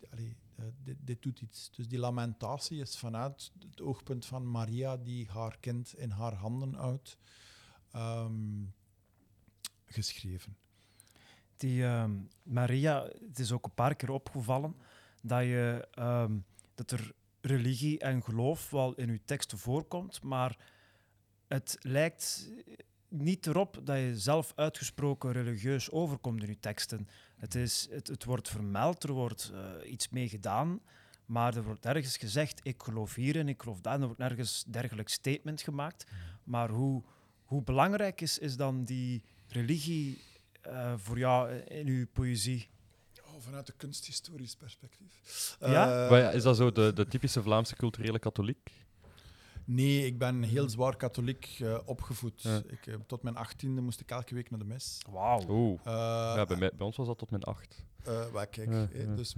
[0.56, 1.70] eh, dit, dit doet iets.
[1.70, 6.74] Dus die lamentatie is vanuit het oogpunt van Maria die haar kind in haar handen
[6.74, 7.18] houdt,
[7.90, 8.64] ehm,
[9.84, 10.56] geschreven.
[11.56, 14.76] Die ehm, Maria, het is ook een paar keer opgevallen
[15.22, 16.38] dat, je, ehm,
[16.74, 20.58] dat er religie en geloof wel in je teksten voorkomt, maar
[21.46, 22.50] het lijkt
[23.08, 27.08] niet erop dat je zelf uitgesproken religieus overkomt in je teksten.
[27.36, 30.80] Het, is, het, het wordt vermeld, er wordt eh, iets mee gedaan,
[31.26, 34.20] maar er wordt ergens gezegd, ik geloof hier en ik geloof daar, en er wordt
[34.20, 36.06] nergens dergelijk statement gemaakt.
[36.44, 37.02] Maar hoe,
[37.44, 40.22] hoe belangrijk is, is dan die religie
[40.60, 42.68] eh, voor jou in uw poëzie?
[43.24, 45.56] Oh, vanuit een kunsthistorisch perspectief.
[45.60, 46.04] Ja?
[46.04, 48.86] Eh, Maar ja, is dat zo de, de typische Vlaamse culturele katholiek?
[49.70, 52.42] Nee, ik ben heel zwaar katholiek eh, opgevoed.
[52.42, 52.62] Ja.
[52.68, 54.98] Ik, eh, tot mijn achttiende moest ik elke week naar de mis.
[55.10, 55.40] Wauw.
[55.84, 55.92] Eh,
[56.36, 57.84] Ja, bij, mij, bij ons was dat tot mijn acht.
[58.04, 59.14] eh, wel, kijk, Ja, eh, ja.
[59.14, 59.34] dus,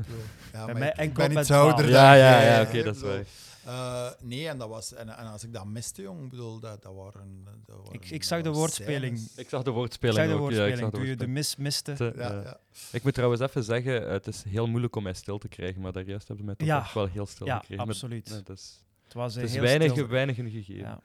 [0.52, 2.82] ja, maar mij ik- ik, enkel ben met iets ouder dan Ja, ja, ja, oké,
[2.82, 3.24] dat is waar.
[3.64, 6.82] Eh, nee, en, dat was, en, en als ik dat miste, jong, ik bedoel, dat,
[6.82, 7.44] dat waren...
[7.66, 9.18] Dat waren Ik, ik dat zag de woordspeling.
[9.18, 9.36] scènes.
[9.36, 10.50] Ik zag de Ik woordspeling zag de ook.
[10.50, 11.32] Ja, ik woordspeling, zag de toen je de woordspeling.
[11.34, 11.92] mis miste.
[11.92, 12.42] Te- Ja, ja.
[12.42, 12.60] ja.
[12.92, 15.92] Ik moet trouwens even zeggen, het is heel moeilijk om mij stil te krijgen, maar
[15.92, 16.80] daar juist hebben ze mij toch Ja.
[16.80, 17.86] echt wel heel stil Ja, gekregen.
[17.86, 18.42] Met- absoluut.
[18.48, 20.08] is, Het was eh, het is heel weinig, stil.
[20.08, 20.74] weinig een gegeven.
[20.84, 21.00] Ja.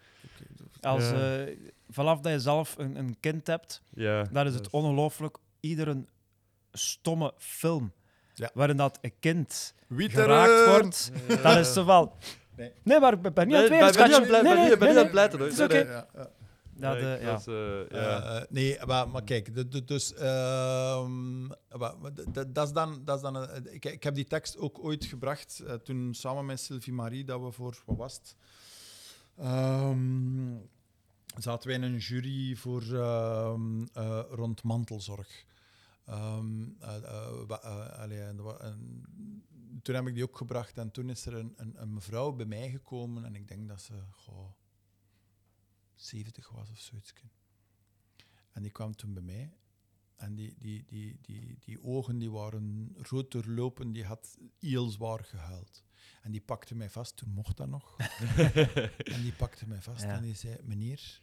[0.82, 1.38] Als, Ja.
[1.46, 1.56] eh,
[1.90, 5.38] vanaf dat je zelf een, een kind hebt, Ja, dan is het dat ongelooflijk.
[5.60, 6.06] Iedere
[6.72, 7.94] stomme film
[8.34, 8.50] Ja.
[8.54, 10.24] waarin dat een kind Wieteren!
[10.26, 11.12] geraakt wordt,
[11.44, 12.16] dan is het wel...
[12.56, 12.72] Nee.
[12.84, 13.94] Nee, maar ik ben niet aan het weer, ben-
[14.80, 16.08] ben niet aan het pleiten, ben ben
[22.44, 25.74] dat is dan, dat is dan ik, ik heb die tekst ook ooit gebracht eh,
[25.74, 28.36] toen samen met Sylvie Marie, dat we voor, wat was het?
[29.38, 30.56] Ehm,
[31.38, 35.46] zaten wij in een jury voor ehm, eh, rond mantelzorg.
[36.06, 39.04] Ehm, eh, eh, wa- eh, allee, en dat wa- en
[39.82, 42.46] toen heb ik die ook gebracht en toen is er een, een, een mevrouw bij
[42.46, 44.50] mij gekomen en ik denk dat ze goh,
[45.96, 47.14] 70 was of zoiets.
[48.52, 49.54] En die kwam toen bij mij.
[50.16, 55.24] En die, die, die, die, die ogen die waren rood doorlopen, die had heel zwaar
[55.24, 55.84] gehuild.
[56.22, 57.96] En die pakte mij vast, toen mocht dat nog.
[58.98, 60.16] en die pakte mij vast Ja.
[60.16, 61.22] en die zei, meneer,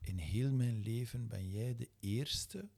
[0.00, 2.68] in heel mijn leven ben jij de eerste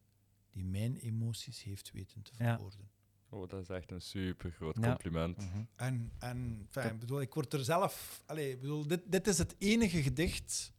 [0.51, 2.53] die mijn emoties heeft weten te Ja.
[2.55, 2.91] verwoorden.
[3.29, 4.89] Oh, dat is echt een super groot Ja.
[4.89, 5.37] compliment.
[5.37, 5.63] Mhm.
[5.77, 8.23] En, en ik bedoel, ik word er zelf.
[8.27, 10.73] Allee, ik bedoel, dit, dit is het enige gedicht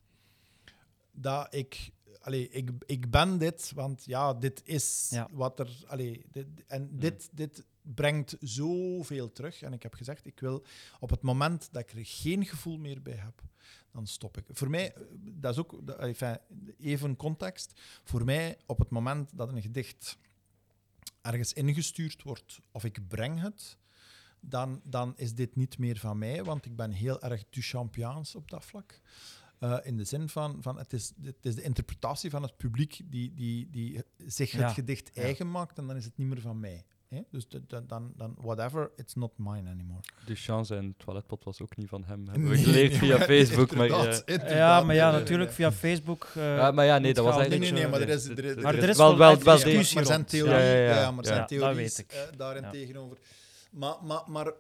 [1.12, 1.92] dat ik.
[2.20, 5.28] Allee, ik, ik ben dit, want ja, dit is Ja.
[5.32, 5.84] wat er.
[5.88, 9.62] Allee, dit, en dit, dit brengt zoveel terug.
[9.62, 10.66] En ik heb gezegd, ik wil
[11.00, 13.42] op het moment dat ik er geen gevoel meer bij heb,
[13.92, 14.46] dan stop ik.
[14.50, 16.38] Voor mij, dat is ook enfin,
[16.80, 17.80] even context.
[18.04, 20.18] Voor mij, op het moment dat een gedicht
[21.22, 23.78] ergens ingestuurd wordt of ik breng het,
[24.40, 28.36] dan, dan is dit niet meer van mij, want ik ben heel erg du champions
[28.36, 29.02] op dat vlak.
[29.60, 33.00] Eh, in de zin van, van het, is, het is de interpretatie van het publiek
[33.06, 34.70] die, die, die zich het Ja.
[34.70, 35.22] gedicht Ja.
[35.22, 36.84] eigen maakt en dan is het niet meer van mij.
[37.08, 37.22] hè?
[37.32, 40.00] Dus de- de- dan, dan, whatever, it's not mine anymore.
[40.26, 42.28] Duchamp zijn toiletpot was ook niet van hem.
[42.28, 43.76] Hebben we geleerd nee, via maar Facebook.
[43.76, 44.34] Maar, inderdaad, ja.
[44.34, 44.58] inderdaad.
[44.58, 46.28] Ja, maar ja, natuurlijk via Facebook.
[46.36, 47.62] eh, Ja, maar ja, nee, dat was eigenlijk...
[47.62, 49.96] Nee, nee, nee, maar er is- er wel, wel wel, echt wel Ja, maar- discussie
[49.96, 50.30] maar zijn rond.
[50.30, 51.00] theorie, Ja, ja, ja.
[51.02, 52.12] ja, maar zijn Ja, dat theorie weet is, ik.
[52.12, 52.70] eh, daarin Ja.
[52.70, 53.18] tegenover.
[53.70, 54.54] Maar, maar, maar,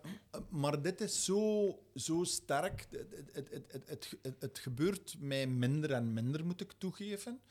[0.50, 2.88] maar dit is zo, zo sterk.
[2.92, 7.42] Het, het, het, het, het, gebeurt mij minder en minder, moet ik toegeven.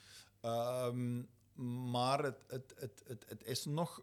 [0.41, 1.23] Ehm,
[1.91, 4.03] maar het, het, het, het, het is nog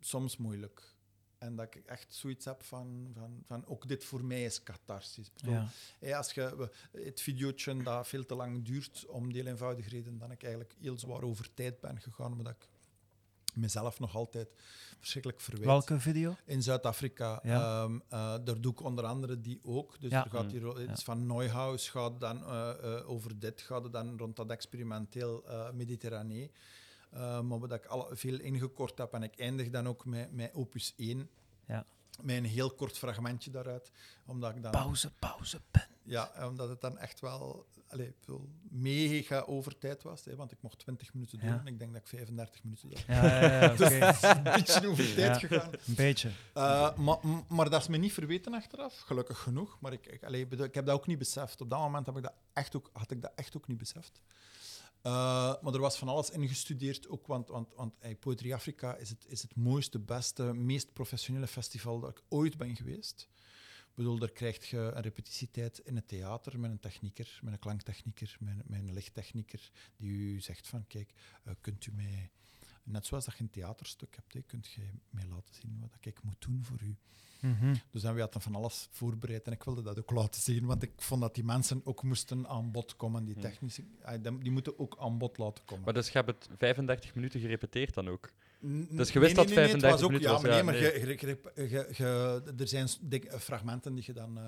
[0.00, 0.94] soms moeilijk.
[1.38, 5.30] En dat ik echt zoiets heb van, van, van ook dit voor mij is catharsis.
[5.34, 5.68] Ja.
[6.16, 10.42] Als je het videootje dat veel te lang duurt, om heel eenvoudige reden, dat ik
[10.42, 12.68] eigenlijk heel zwaar over tijd ben gegaan, omdat ik
[13.56, 14.48] mezelf nog altijd
[14.98, 15.66] verschrikkelijk verwijt.
[15.66, 16.36] Welke video?
[16.44, 17.82] In Zuid-Afrika, Ja.
[17.82, 20.00] ehm, eh, daar doe ik onder andere die ook.
[20.00, 20.24] Dus Ja.
[20.24, 20.48] er gaat Mm.
[20.50, 24.50] hier, het is van Neuhaus gaat dan eh, eh, over dit, gaat dan rond dat
[24.50, 26.50] experimenteel Mediterranee.
[27.10, 30.54] Eh, maar wat ik al veel ingekort heb en ik eindig dan ook met, met
[30.54, 31.28] opus 1.
[31.66, 31.86] Ja.
[32.22, 33.90] Met een heel kort fragmentje daaruit.
[34.26, 35.86] Omdat ik dan Pauze, pauze, pen.
[36.02, 37.66] ja, omdat het dan echt wel
[37.96, 40.24] bedoel, mega over tijd was.
[40.24, 41.58] Hè, want ik mocht 20 minuten doen Ja.
[41.60, 43.04] en ik denk dat ik 35 minuten deed.
[43.06, 43.84] Ja, ja, ja, oké.
[44.20, 45.72] een beetje over tijd gegaan.
[45.72, 46.28] Een beetje.
[46.54, 47.18] Uh, maar,
[47.48, 49.76] maar dat is me niet verweten achteraf, gelukkig genoeg.
[49.80, 50.22] Maar ik, ik,
[50.58, 51.60] ik heb dat ook niet beseft.
[51.60, 54.20] Op dat moment heb ik dat echt ook, had ik dat echt ook niet beseft.
[55.06, 55.12] Uh,
[55.62, 59.24] maar er was van alles ingestudeerd, ook, want, want, want hey, Poetry Afrika is het,
[59.28, 63.28] is het mooiste, beste, meest professionele festival dat ik ooit ben geweest.
[63.94, 68.36] Bedoel, daar krijg je een repetitietijd in het theater met een technieker, met een klanktechnieker,
[68.40, 71.12] met, met een lichttechnieker, die u zegt van, kijk,
[71.44, 72.30] eh, kunt u mij...
[72.82, 76.22] Net zoals dat je een theaterstuk hebt, hè, kunt je mij laten zien wat ik
[76.22, 76.96] moet doen voor u.
[77.40, 77.74] Mhm.
[77.90, 80.82] Dus dan we hadden van alles voorbereid en ik wilde dat ook laten zien, want
[80.82, 83.40] ik vond dat die mensen ook moesten aan bod komen, die Hm.
[83.40, 85.84] technische, ah, die die moeten ook aan bod laten komen.
[85.84, 88.32] Maar dus je hebt het 35 minuten gerepeteerd dan ook?
[88.60, 90.54] Dus je wist nee, dat nee, nee, het 35 was ook, minuten ja, maar ja,
[90.54, 92.88] nee, maar je- je- er zijn
[93.38, 94.44] fragmenten die je dan eh,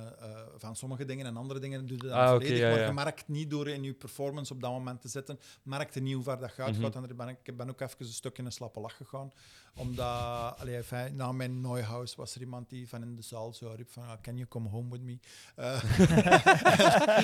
[0.57, 3.29] van sommige dingen en andere dingen doe je dan Ah, volledig, ja, maar je merkt
[3.29, 6.51] niet door in je performance op dat moment te zitten, merkte niet hoe ver dat
[6.51, 6.71] gaat.
[6.73, 6.81] Mhm.
[6.81, 6.95] gaat.
[6.95, 9.33] En ben ik, ik ben ook even een stuk in een slappe lach gegaan,
[9.75, 13.73] omdat allee, enfin, na mijn Neuhaus was er iemand die van in de zaal zo
[13.77, 15.19] riep van, ah, can you come home with me?
[15.57, 15.83] Eh,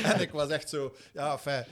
[0.14, 1.64] en ik was echt zo, ja, fijn.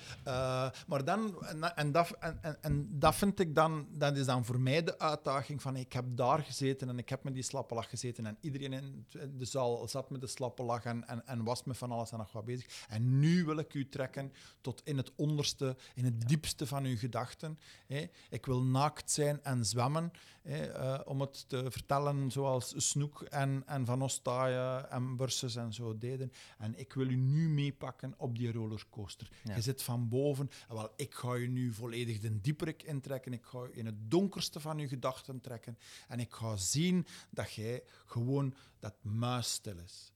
[0.87, 4.45] maar dan, en, en, dat, en, en, en dat vind ik dan, dat is dan
[4.45, 7.75] voor mij de uitdaging van, ik heb daar gezeten en ik heb met die slappe
[7.75, 9.07] lach gezeten en iedereen in
[9.37, 12.19] de zaal zat met de slappe lach en, en, en was met van alles en
[12.19, 12.87] nog wat bezig.
[12.89, 16.97] En nu wil ik u trekken tot in het onderste, in het diepste van uw
[16.97, 17.59] gedachten.
[17.87, 18.07] Hè.
[18.31, 20.11] Ik wil naakt zijn en zwemmen,
[20.43, 25.73] hè, eh, om het te vertellen zoals Snoek en, en Van Ostaaien en Burses en
[25.73, 26.33] zo deden.
[26.59, 29.31] En ik wil u nu meepakken op die rollercoaster.
[29.45, 29.55] Ja.
[29.55, 30.51] Je zit van boven.
[30.69, 33.33] En wel, ik ga je nu volledig de dieperik intrekken.
[33.33, 35.79] Ik ga je in het donkerste van je gedachten trekken.
[36.09, 40.13] En ik ga zien dat jij gewoon dat muisstil is.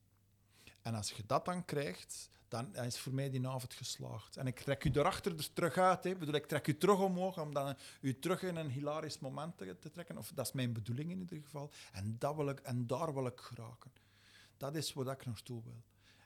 [0.82, 4.36] En als je dat dan krijgt, dan is voor mij die avond geslaagd.
[4.36, 6.04] En ik trek u erachter dus terug uit.
[6.04, 6.10] Hè.
[6.10, 9.56] Ik bedoel, ik trek u terug omhoog om dan u terug in een hilarisch moment
[9.56, 10.18] te, te trekken.
[10.18, 11.70] Of dat is mijn bedoeling in ieder geval.
[11.92, 13.92] En, dat wil ik, en daar wil ik geraken.
[14.56, 15.82] Dat is wat ik naartoe wil.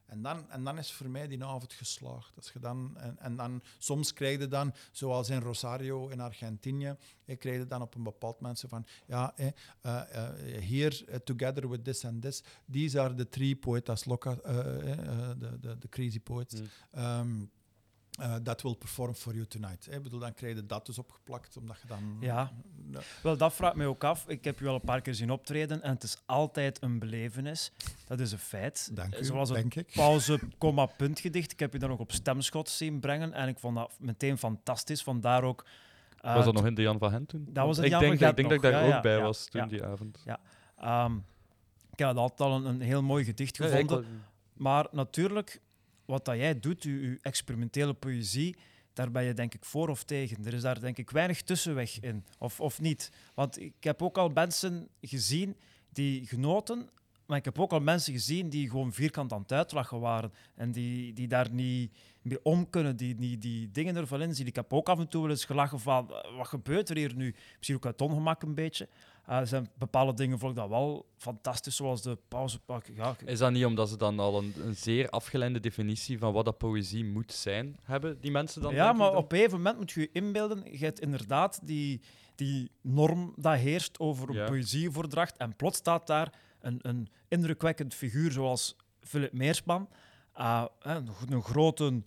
[0.09, 2.37] En dan, en dan is voor mij die avond geslaagd.
[2.37, 6.97] Als je dan, en, en dan, soms krijg je dan, zoals in Rosario in Argentinië,
[7.25, 9.53] ik krijg je dan op een bepaald moment van, ja, eh, uh,
[9.83, 10.29] uh,
[10.69, 15.79] here, uh, together with this and this, these are the three poetas loca, the, the,
[15.79, 16.55] the crazy poets.
[16.55, 17.03] Mm.
[17.03, 17.51] Um,
[18.21, 19.89] uh, that will perform for you tonight.
[19.93, 22.17] Ik bedoel, dan krijg je dat dus opgeplakt, omdat je dan...
[22.21, 22.53] Ja.
[23.23, 24.25] Wel, dat vraagt mij ook af.
[24.29, 27.73] Ik heb u al een paar keer zien optreden en het is altijd een belevenis.
[28.07, 28.91] Dat is een feit.
[28.93, 29.93] Dank u, Zoals het denk ik.
[29.95, 31.53] pauze, komma, puntgedicht.
[31.53, 35.03] Ik heb u dan ook op stemschot zien brengen en ik vond dat meteen fantastisch.
[35.03, 35.65] Vandaar ook...
[36.25, 37.47] uh, was dat nog in de Jan van Gent toen?
[37.51, 38.73] Dat was in ik Jan denk, van dat- ik denk dat ik nog.
[38.73, 39.67] daar Ja, ook ja, bij ja, was toen ja.
[39.67, 40.25] die avond.
[40.85, 41.25] um,
[41.93, 44.07] ik had altijd al een, een heel mooi gedicht Ja, gevonden.
[44.53, 45.61] Maar natuurlijk,
[46.09, 48.57] wat dat jij doet, je, experimentele poëzie,
[48.93, 50.47] daar ben je denk ik voor of tegen.
[50.47, 53.11] Er is daar denk ik weinig tussenweg in, of, of niet.
[53.35, 55.57] Want ik heb ook al mensen gezien
[55.93, 56.91] die genoten,
[57.27, 60.73] maar ik heb ook al mensen gezien die gewoon vierkant aan het uitlachen waren en
[60.73, 64.47] die, die daar niet mee om kunnen, die, die, die dingen ervan inzien.
[64.47, 66.07] Ik heb ook af en toe wel eens gelachen van,
[66.37, 67.35] wat gebeurt er hier nu?
[67.57, 68.89] Misschien ook uit ongemak een beetje.
[69.29, 72.87] Uh, er zijn bepaalde dingen vond ik dat wel fantastisch, zoals de pauzepak.
[72.95, 76.45] Ja, Is dat niet omdat ze dan al een, een zeer afgeleide definitie van wat
[76.45, 78.75] dat poëzie moet zijn hebben, die mensen dan?
[78.75, 79.17] ja, maar dan?
[79.17, 82.01] op een gegeven moment moet je je inbeelden, je hebt inderdaad die,
[82.35, 84.47] die norm dat heerst over een Ja.
[84.47, 89.89] poëzievoordracht en plots staat daar een, een indrukwekkend figuur zoals Philip Meersman,
[90.37, 92.03] uh, een, een grote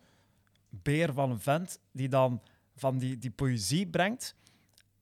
[0.69, 2.41] beer van een vent, die dan
[2.75, 4.35] van die, die poëzie brengt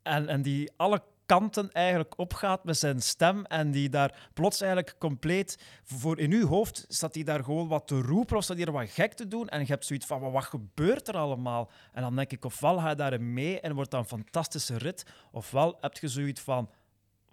[0.02, 4.96] en, en die alle kanten eigenlijk opgaat met zijn stem en die daar plots eigenlijk
[5.00, 8.66] compleet voor in uw hoofd staat hij daar gewoon wat te roepen of staat hij
[8.66, 9.50] er wat gek te doen?
[9.50, 11.72] En je hebt zoiets van wat, gebeurt er allemaal?
[11.92, 15.06] En dan denk ik ofwel ga je daarin mee en wordt dat een fantastische rit
[15.32, 16.70] ofwel heb je zoiets van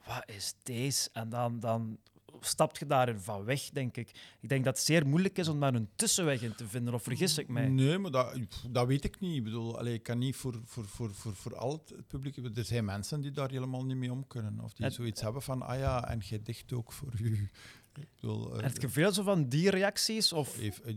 [0.06, 1.08] wat is deze?
[1.12, 1.98] En dan, dan
[2.46, 4.10] stapt je daarin van weg denk ik
[4.40, 7.02] ik denk dat het zeer moeilijk is om daar een tussenweg in te vinden of
[7.02, 8.34] vergis ik mij Nee, maar dat,
[8.70, 9.36] dat weet ik niet.
[9.36, 12.36] Ik bedoel, ik kan niet voor, voor, voor, voor, voor al het publiek...
[12.36, 14.60] Er zijn mensen die daar helemaal niet mee om kunnen.
[14.60, 17.50] Of die zoiets hebben van, ah ja, en jij dicht ook voor u.
[18.20, 20.94] Eh, heb je veel zo van die reacties of Even- eh,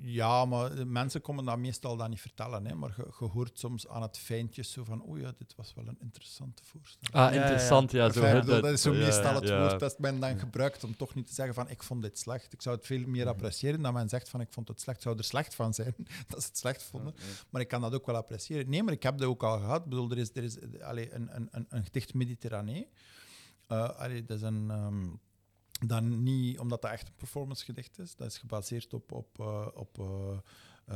[0.00, 2.66] Ja, maar mensen komen dat meestal dan niet vertellen.
[2.66, 5.74] Hè, maar je, je hoort soms aan het fijntjes zo van, oh ja, dit was
[5.74, 7.14] wel een interessante voorstelling.
[7.14, 7.90] Ah, Ja, ja, interessant.
[7.92, 9.58] Ja, zo, dat is zo ja, meestal het ja.
[9.68, 12.52] woord dat men dan gebruikt om toch niet te zeggen van ik vond dit slecht.
[12.52, 15.02] Ik zou het veel meer appreciëren dan men zegt van ik vond het slecht.
[15.02, 15.94] zou er slecht van zijn
[16.28, 17.14] dat ze het slecht vonden.
[17.50, 18.70] Maar ik kan dat ook wel appreciëren.
[18.70, 19.78] Nee, maar ik heb dat ook al gehad.
[19.84, 22.88] Ik bedoel, er is, er is allee, een, een, een, een gedicht Mediterranee.
[23.66, 24.70] Eh, allee, dat is een...
[24.70, 25.06] ehm,
[25.86, 28.16] dan niet omdat dat echt een performance gedicht is.
[28.16, 30.38] Dat is gebaseerd op, op, eh, op eh,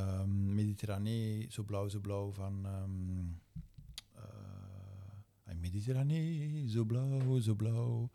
[0.01, 2.61] ehm, Mediterranee, zo blauw, zo blauw van...
[2.67, 3.43] ehm
[5.47, 8.11] eh, Mediterranee, zo blauw, zo blauw.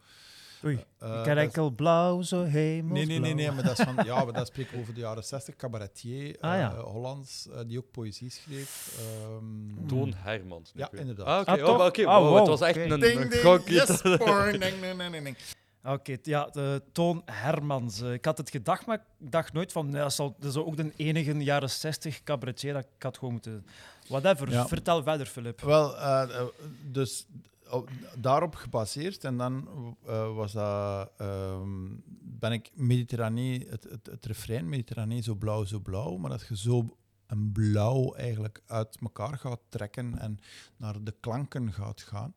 [0.65, 2.93] Oei, ik is- enkel blauw, zo hemelsblauw.
[2.93, 5.23] Nee, nee, nee, nee, maar dat is van, ja, maar dat spreekt over de jaren
[5.23, 5.55] 60.
[5.55, 6.71] Cabaretier, Ah, ja.
[6.73, 8.97] eh, Hollands, die ook poëzie schreef.
[8.99, 10.71] ehm, Toon Hermans.
[10.75, 11.47] Ja, inderdaad.
[11.47, 11.63] Ah, oké.
[11.63, 14.79] Ah, oh, Ah, wow, wow, het was echt een, Ding, een ding, yes, boring, ding,
[14.81, 15.37] ding, ding, ding, ding.
[15.84, 18.01] Oké, ja, de Toon Hermans.
[18.01, 20.56] Eh, Ik had het gedacht, maar ik dacht nooit van, ja, dat, zal, dat is
[20.57, 23.65] ook de enige jaren 60 cabaretier dat ik had gewoon moeten...
[24.07, 24.68] Whatever, Ja.
[24.68, 25.61] vertel verder, Filip.
[25.61, 26.45] Wel, eh, eh,
[26.91, 27.26] dus
[27.69, 29.23] op- daarop gebaseerd.
[29.23, 29.68] En dan
[30.06, 31.88] eh, was dat, ehm,
[32.22, 36.18] ben ik Mediterranee, het, het, het refrein Mediterranee zo blauw, zo blauw.
[36.18, 36.97] Maar dat je zo
[37.27, 40.39] een blauw eigenlijk uit elkaar gaat trekken en
[40.77, 42.34] naar de klanken gaat gaan.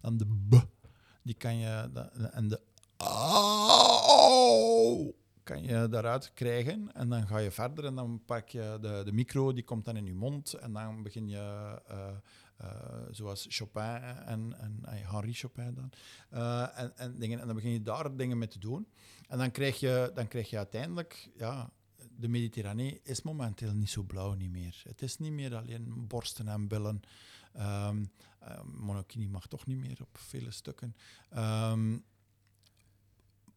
[0.00, 0.66] Dan de b,
[1.22, 1.90] die kan je,
[2.32, 2.60] en de
[3.02, 4.62] au
[5.42, 6.94] kan je daaruit krijgen.
[6.94, 9.96] En dan ga je verder en dan pak je de, de micro, die komt dan
[9.96, 10.52] in je mond.
[10.52, 12.08] En dan begin je, eh,
[12.56, 12.68] eh,
[13.10, 15.92] zoals Chopin en, en eh, Henri Chopin dan,
[16.74, 18.88] en, en, dingen, en dan begin je daar dingen mee te doen.
[19.28, 21.70] En dan krijg je, dan krijg je uiteindelijk, ja,
[22.16, 24.82] de Mediterranee is momenteel niet zo blauw niet meer.
[24.88, 27.00] Het is niet meer alleen borsten en billen.
[27.52, 28.02] Ehm
[28.44, 30.96] eh, monokini mag toch niet meer op vele stukken.
[31.30, 31.98] Ehm,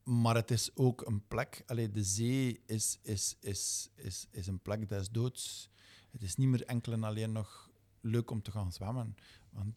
[0.05, 1.63] maar het is ook een plek.
[1.65, 5.69] Allee, de zee is, is, is, is, is een plek des doods.
[6.11, 7.69] Het is niet meer enkel en alleen nog
[8.01, 9.15] leuk om te gaan zwemmen.
[9.49, 9.75] Want,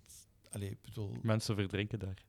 [0.51, 2.25] allee, bedoel, Mensen verdrinken daar.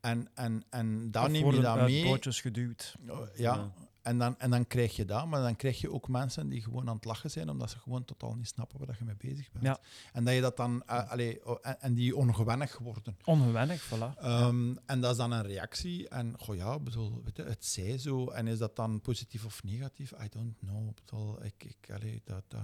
[0.00, 2.04] en, en, en dan Of neem je dat mee.
[2.04, 2.96] bootjes geduwd.
[3.36, 3.74] Ja,
[4.04, 6.88] En, dan, en dan krijg je dat, maar dan krijg je ook mensen die gewoon
[6.88, 9.64] aan het lachen zijn, omdat ze gewoon totaal niet snappen waar je mee bezig bent.
[9.64, 9.78] Ja.
[10.12, 13.16] En dat je dat dan, eh, allee, en, die ongewennig worden.
[13.24, 14.18] Ongewennig, voilà.
[14.18, 16.08] Ehm, En dat is dan een reactie.
[16.08, 18.28] En goh ja, bedoel, weet je, het zij zo.
[18.28, 20.10] En is dat dan positief of negatief?
[20.10, 20.94] I don't know.
[20.94, 22.60] Bedoel, ik, ik, allee, dat, dat,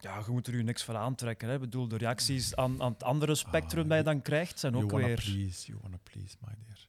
[0.00, 1.48] Ja, je moet er u niks van aantrekken.
[1.48, 1.54] Hè.
[1.54, 4.84] Ik bedoel, de reacties aan, aan het andere spectrum dat je dan krijgt, zijn you
[4.84, 5.22] ook wanna weer...
[5.22, 6.86] please, you wanna please, my dear.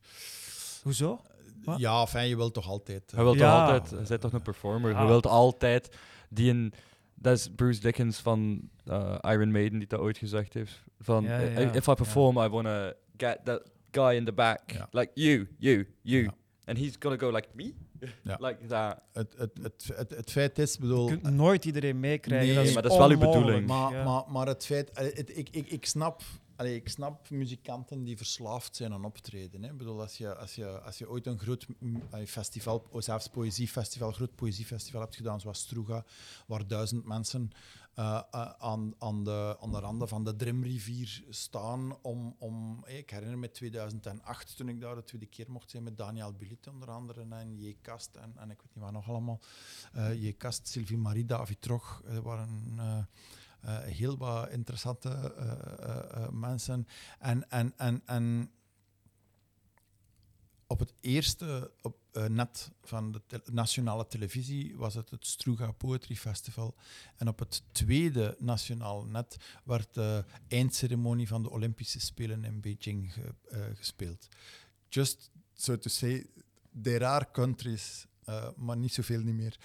[0.84, 1.22] Hoezo?
[1.64, 1.80] Wat?
[1.80, 3.04] Ja, fijn, je wilt toch altijd...
[3.10, 3.66] eh, Hij wil Ja.
[3.66, 4.92] toch altijd, hij bent toch een performer.
[4.94, 5.08] Hij Ah.
[5.08, 5.96] wil altijd
[6.30, 6.74] die een.
[7.16, 10.84] Dat is Bruce Dickens van eh, Iron Maiden die dat ooit gezegd heeft.
[11.00, 11.74] Van Ja, ja, "I- ja.
[11.74, 13.62] if I perform, I wanna get that
[13.92, 14.88] guy in the back, Ja.
[14.92, 16.34] like you, you, you, Ja.
[16.66, 17.74] and he's gonna go like me,
[18.24, 18.38] Ja.
[18.48, 19.00] like that.
[19.14, 21.10] het, het, het, het, het feit is, bedoel...
[21.10, 22.56] Je kunt nooit iedereen meekrijgen.
[22.56, 23.68] Nee, dat maar dat is wel uw bedoeling.
[23.68, 24.04] Maar, Ja.
[24.04, 26.22] maar, maar het feit, het, ik, ik, ik, snap,
[26.66, 29.64] ik snap muzikanten die verslaafd zijn aan optreden.
[29.64, 29.72] Hè.
[29.72, 31.66] Ik bedoel, als je, als, je, als je ooit een groot
[32.26, 36.06] festival, of zelfs poëziefestival, groot poëziefestival hebt gedaan, zoals Struga,
[36.48, 37.52] waar duizend mensen
[37.94, 42.36] eh, eh, aan, aan, de, aan de randen van de Drimrivier staan om...
[42.40, 46.34] om ik herinner me 2008, toen ik daar de tweede keer mocht zijn met Daniel
[46.34, 47.78] Billit onder andere en J.
[47.82, 49.40] Kast en, en ik weet niet wat nog allemaal.
[49.94, 50.34] Eh J.
[50.34, 53.08] Kast, Sylvie Marie, David Trog, er waren...
[53.70, 56.88] heel wat interessante eh, eh, eh, mensen.
[57.20, 58.52] En, en, en, en
[60.68, 66.16] op het eerste op, eh, net van de nationale televisie was het het Struga Poetry
[66.16, 66.76] Festival.
[67.16, 73.14] En op het tweede nationaal net werd de eindceremonie van de Olympische Spelen in Beijing
[73.14, 74.28] ge- eh, gespeeld.
[74.90, 76.26] Just so to say,
[76.82, 79.58] there are countries, eh, maar niet zoveel niet meer.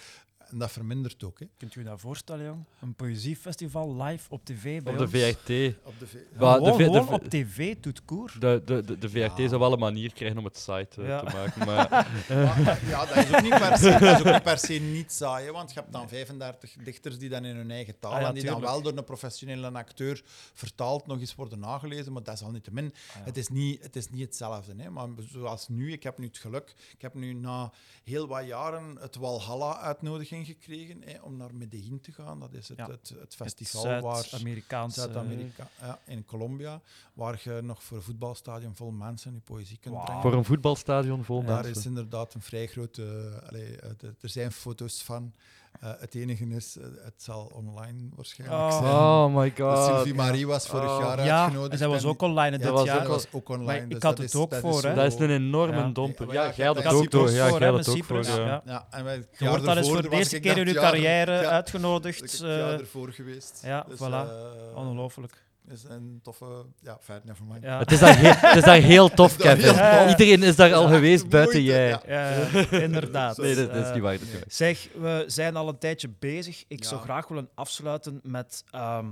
[0.51, 1.39] En dat vermindert ook.
[1.40, 1.47] Hè.
[1.56, 2.64] Kunt u je dat voorstellen, jong?
[2.81, 5.12] Een poëziefestival live op tv bij Op de ons?
[5.12, 5.74] VRT.
[5.86, 8.32] Op de v- Wa- de gewoon V- de gewoon V- op tv, doet koer.
[8.39, 9.48] De, de, de, de VRT Ja.
[9.48, 11.18] zou wel een manier krijgen om het site eh, Ja.
[11.20, 11.66] te maken.
[11.66, 11.89] Maar
[12.28, 15.12] Maar, ja, dat is ook niet per se, dat is ook niet, per se niet
[15.12, 18.20] saai, hè, want je hebt dan 35 dichters die dan in hun eigen taal Ah
[18.20, 18.73] ja, en die dan tuurlijk.
[18.74, 20.23] wel door een professionele acteur
[20.55, 22.85] vertaald nog eens worden nagelezen, maar dat is al niet te min.
[23.14, 23.20] ja.
[23.24, 24.74] Het, is niet, het is niet hetzelfde.
[24.77, 27.73] Hè, maar zoals nu, ik heb nu het geluk, ik heb nu na
[28.05, 32.40] heel wat jaren het Walhalla-uitnodiging gekregen hè, om naar Medellin te gaan.
[32.40, 32.90] Dat is het, Ja.
[32.90, 34.24] het, het Het festival waar...
[34.24, 35.00] Zuid-Amerikaanse...
[35.00, 36.80] Zuid-Amerika, ja, in Colombia,
[37.14, 40.04] waar je nog voor een voetbalstadion vol mensen je poëzie kunt Wauw.
[40.04, 40.22] brengen.
[40.22, 41.80] voor een voetbalstadion vol Daar mensen.
[41.80, 43.04] is inderdaad een vrij grote.
[43.42, 45.32] eh, allee, eh, de- er zijn foto's van.
[45.81, 48.78] Eh, het enige is, eh, het zal online waarschijnlijk Oh.
[48.78, 48.93] zijn.
[48.94, 49.85] Oh my Dat god.
[49.86, 50.98] Sylvie Marie was vorig Oh.
[51.01, 51.73] jaar Ja, uitgenodigd.
[51.73, 52.86] en zij was ook online dit ja, jaar.
[52.86, 53.66] zij was ook online.
[53.86, 55.89] Maar ik had dat het ook dat voor, zo- Dat is een enorme Ja.
[55.89, 56.27] domper.
[56.27, 57.31] Ja, Ja, ja, jij had het ook door.
[57.31, 58.24] Ja, voor, jij had het met ook voor.
[58.24, 58.44] Cyprus, ja.
[58.47, 58.62] ja.
[58.65, 60.81] Ja, en wij, Je wordt al eens voor de was eerste keer in dat uw
[60.81, 62.20] jaar- carrière ja, uitgenodigd.
[62.20, 63.61] dat ik het jaar eh, ervoor geweest.
[63.65, 64.74] ja, Dus, voilà.
[64.74, 65.44] ongelooflijk.
[65.70, 66.66] Is een toffe...
[66.80, 67.62] Ja, fijn, never mind.
[67.62, 67.78] Ja.
[67.78, 69.62] Het is daar, heel, het is daar heel tof, Kevin.
[69.64, 70.10] heel tof.
[70.10, 71.88] Iedereen is daar al geweest buiten moeite, jij.
[71.88, 72.02] ja.
[72.06, 73.36] Ja, inderdaad.
[73.36, 74.12] Nee, dat, dat is Eh, niet waar.
[74.12, 74.51] Dat is niet waar.
[74.52, 76.64] Zeg, we zijn al een tijdje bezig.
[76.68, 76.88] Ik Ja.
[76.88, 79.06] zou graag willen afsluiten met ehm,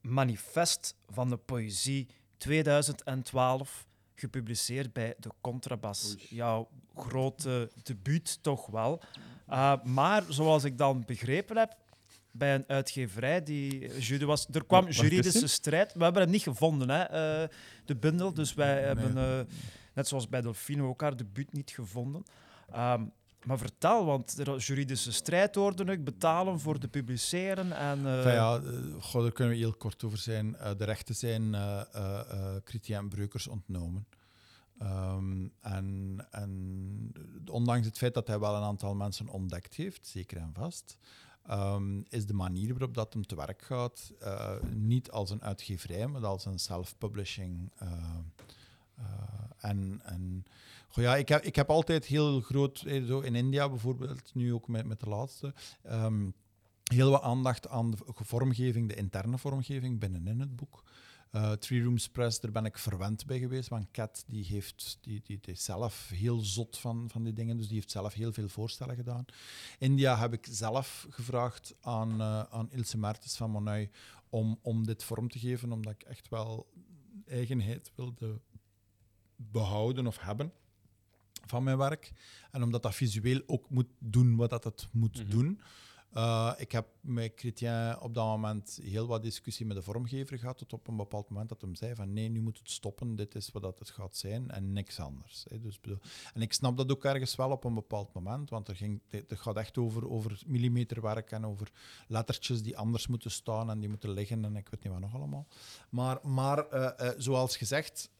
[0.00, 6.14] Manifest van de Poëzie 2012, gepubliceerd bij De Contrabas.
[6.28, 9.00] Jouw grote debuut toch wel.
[9.50, 11.76] Uh, maar zoals ik dan begrepen heb,
[12.32, 14.46] bij een uitgeverij die jury was.
[14.52, 15.92] Er kwam juridische is strijd.
[15.92, 17.48] We hebben het niet gevonden, hè, eh,
[17.84, 18.34] de bundel.
[18.34, 18.84] Dus wij Nee.
[18.84, 19.54] hebben, eh,
[19.94, 22.22] net zoals bij Delfino, ook haar debuut niet gevonden.
[22.72, 23.04] Ehm,
[23.44, 27.72] maar vertel, want er was juridische strijd hoorde ik, betalen voor te publiceren.
[27.72, 28.60] En, eh, ja,
[28.98, 30.56] goh, daar kunnen we heel kort over zijn.
[30.76, 31.54] De rechten zijn
[32.64, 34.06] Chrétien Breukers ontnomen.
[34.78, 37.12] Ehm, en
[37.50, 40.96] ondanks het feit dat hij wel een aantal mensen ontdekt heeft, zeker en vast,
[41.46, 46.06] ehm, is de manier waarop dat hem te werk gaat eh, niet als een uitgeverij,
[46.06, 47.70] maar als een self-publishing.
[47.76, 47.88] eh,
[48.96, 49.04] eh,
[49.58, 50.44] en en
[50.88, 54.68] goh, ja, ik, heb, ik heb altijd heel groot, zo in India bijvoorbeeld, nu ook
[54.68, 56.30] met, met de laatste, ehm,
[56.84, 60.82] heel wat aandacht aan de vormgeving, de interne vormgeving binnenin het boek.
[61.32, 65.20] Eh, Three Rooms Press, daar ben ik verwend bij geweest, want Cat die heeft, die,
[65.24, 68.32] die, die is zelf heel zot van, van die dingen, dus die heeft zelf heel
[68.32, 69.24] veel voorstellen gedaan.
[69.78, 73.90] India heb ik zelf gevraagd aan, eh, aan Ilse Mertens van Monui
[74.28, 76.72] om, om dit vorm te geven, omdat ik echt wel
[77.26, 78.40] eigenheid wilde
[79.36, 80.52] behouden of hebben
[81.46, 82.12] van mijn werk.
[82.50, 85.30] En omdat dat visueel ook moet doen wat dat het moet Mhm.
[85.30, 85.60] doen.
[86.16, 90.58] Uh, ik heb met Chrétien op dat moment heel wat discussie met de vormgever gehad,
[90.58, 93.34] tot op een bepaald moment dat hem zei van nee, nu moet het stoppen, dit
[93.34, 95.44] is wat het gaat zijn en niks anders.
[95.48, 95.60] Hè.
[95.60, 95.80] Dus,
[96.34, 99.40] en ik snap dat ook ergens wel op een bepaald moment, want er ging, het
[99.40, 101.70] gaat echt over, over millimeterwerk en over
[102.06, 105.14] lettertjes die anders moeten staan en die moeten liggen en ik weet niet wat nog
[105.14, 105.46] allemaal.
[105.88, 108.10] Maar, maar uh, uh, zoals gezegd...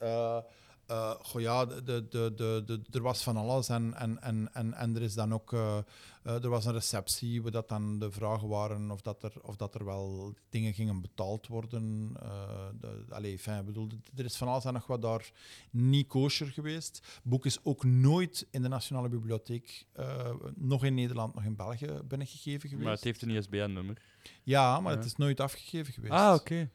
[0.92, 4.74] Uh, goh ja, de, de, de, de, er was van alles en, en, en, en,
[4.74, 5.78] en er is dan ook uh,
[6.26, 9.56] uh, er was een receptie waar dat dan de vragen waren of dat er, of
[9.56, 12.12] dat er wel dingen gingen betaald worden.
[12.80, 15.30] De, allee, fijn, bedoel, er is van alles en nog wat daar
[15.70, 17.00] niet kosher geweest.
[17.14, 19.86] Het boek is ook nooit in de Nationale Bibliotheek,
[20.54, 22.84] nog in Nederland, nog in België binnengegeven geweest.
[22.84, 24.02] Maar het heeft een ISBN-nummer.
[24.42, 24.98] Ja, maar ja.
[24.98, 26.12] het is nooit afgegeven geweest.
[26.12, 26.52] Ah, oké.
[26.52, 26.70] Okay.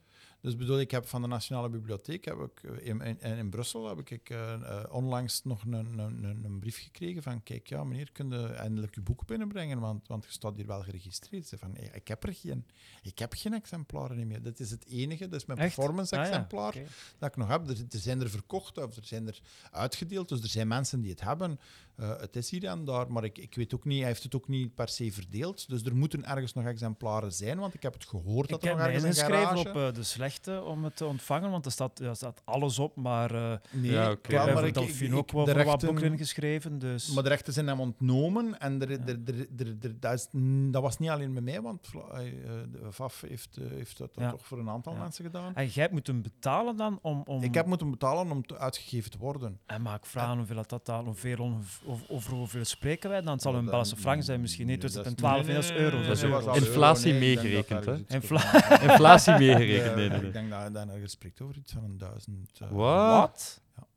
[0.48, 4.12] Dus bedoel, ik heb van de Nationale Bibliotheek, heb ik, in, in, in Brussel, heb
[4.12, 8.30] ik uh, uh, onlangs nog een, een, een, brief gekregen van, kijk, ja meneer, kun
[8.30, 11.48] je eindelijk uw boek binnenbrengen, want, want je staat hier wel geregistreerd.
[11.48, 12.66] Ze van, hey, ik heb er geen,
[13.02, 14.42] ik heb geen exemplaren meer.
[14.42, 16.82] Dat is het enige, dat is mijn performance-exemplaar ah, ja.
[16.82, 16.94] okay.
[17.18, 17.70] dat ik nog heb.
[17.70, 19.42] Er, er, zijn er verkocht of er zijn er
[19.72, 21.60] uitgedeeld, dus er zijn mensen die het hebben.
[22.00, 24.36] Uh, het is hier en daar, maar ik, ik weet ook niet, hij heeft het
[24.36, 25.70] ook niet per se verdeeld.
[25.70, 28.76] Dus er moeten ergens nog exemplaren zijn, want ik heb het gehoord dat ik er
[28.76, 29.70] nog ergens een garage...
[29.70, 32.96] op uh, de slechte om het te ontvangen, want er staat, er staat alles op,
[32.96, 34.14] maar uh, nee, ja, okay.
[34.14, 36.80] ik heb er ook wel voor wat boeken in geschreven.
[36.80, 37.14] Dus.
[37.14, 38.98] Maar de rechten zijn hem ontnomen en er, ja.
[39.06, 40.28] er, er, er, dat, is,
[40.72, 44.32] dat was niet alleen bij mij, want de VAF heeft, heeft dat ja.
[44.32, 45.00] toch voor een aantal ja.
[45.00, 45.56] mensen gedaan.
[45.56, 47.22] En jij moet hem betalen dan om...
[47.26, 47.44] om...
[47.44, 49.60] Ik heb moeten betalen om te uitgegeven te worden.
[49.66, 53.22] En mag ik vragen en, hoeveel dat dan, hoeveel, of, over hoeveel spreken wij?
[53.22, 55.74] Dan het zal een Belgische frank zijn misschien niet, dus het een 12 nee, nee,
[55.74, 56.02] euro.
[56.02, 56.54] Dat is euro.
[56.54, 57.96] inflatie nee, meegerekend, hè?
[58.08, 61.98] Infla inflatie meegerekend, nee, nee, Ik denk dat je daar spreekt over iets van een
[61.98, 62.60] duizend...
[62.64, 63.62] Uh, Wat?
[63.76, 63.88] Ja.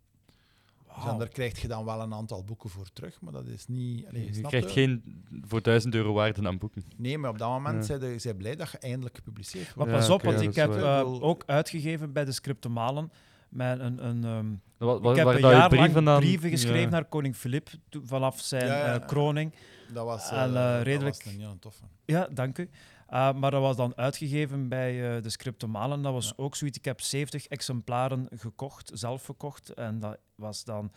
[0.86, 1.04] Wow.
[1.08, 4.06] Dus daar krijg je dan wel een aantal boeken voor terug, maar dat is niet...
[4.06, 6.84] Allee, je krijgt geen voor duizend euro waarde aan boeken.
[6.96, 7.98] Nee, maar op dat moment ja.
[7.98, 9.90] zijn ze blij dat je eindelijk gepubliceerd wordt.
[9.90, 13.10] Maar pas ja, op, okay, want ik heb uh, ook uitgegeven bij de Scriptomalen
[13.50, 14.06] met een...
[14.06, 16.88] een um, wat, wat, ik heb waar een jaar brieven lang dan- brieven geschreven ja.
[16.88, 19.54] naar koning Filip vanaf zijn Ja, ja, eh, kroning.
[19.92, 21.82] Dat was, En, eh, eh, redelijk- Dat was een heel toffe.
[22.04, 22.62] Ja, dank u.
[23.10, 26.02] Uh, maar dat was dan uitgegeven bij uh, de Scriptomalen.
[26.02, 26.32] Dat was Ja.
[26.36, 26.78] ook zoiets.
[26.78, 29.68] Ik heb 70 exemplaren gekocht, zelf verkocht.
[29.74, 30.92] En dat was dan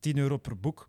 [0.00, 0.88] 10 euro per boek.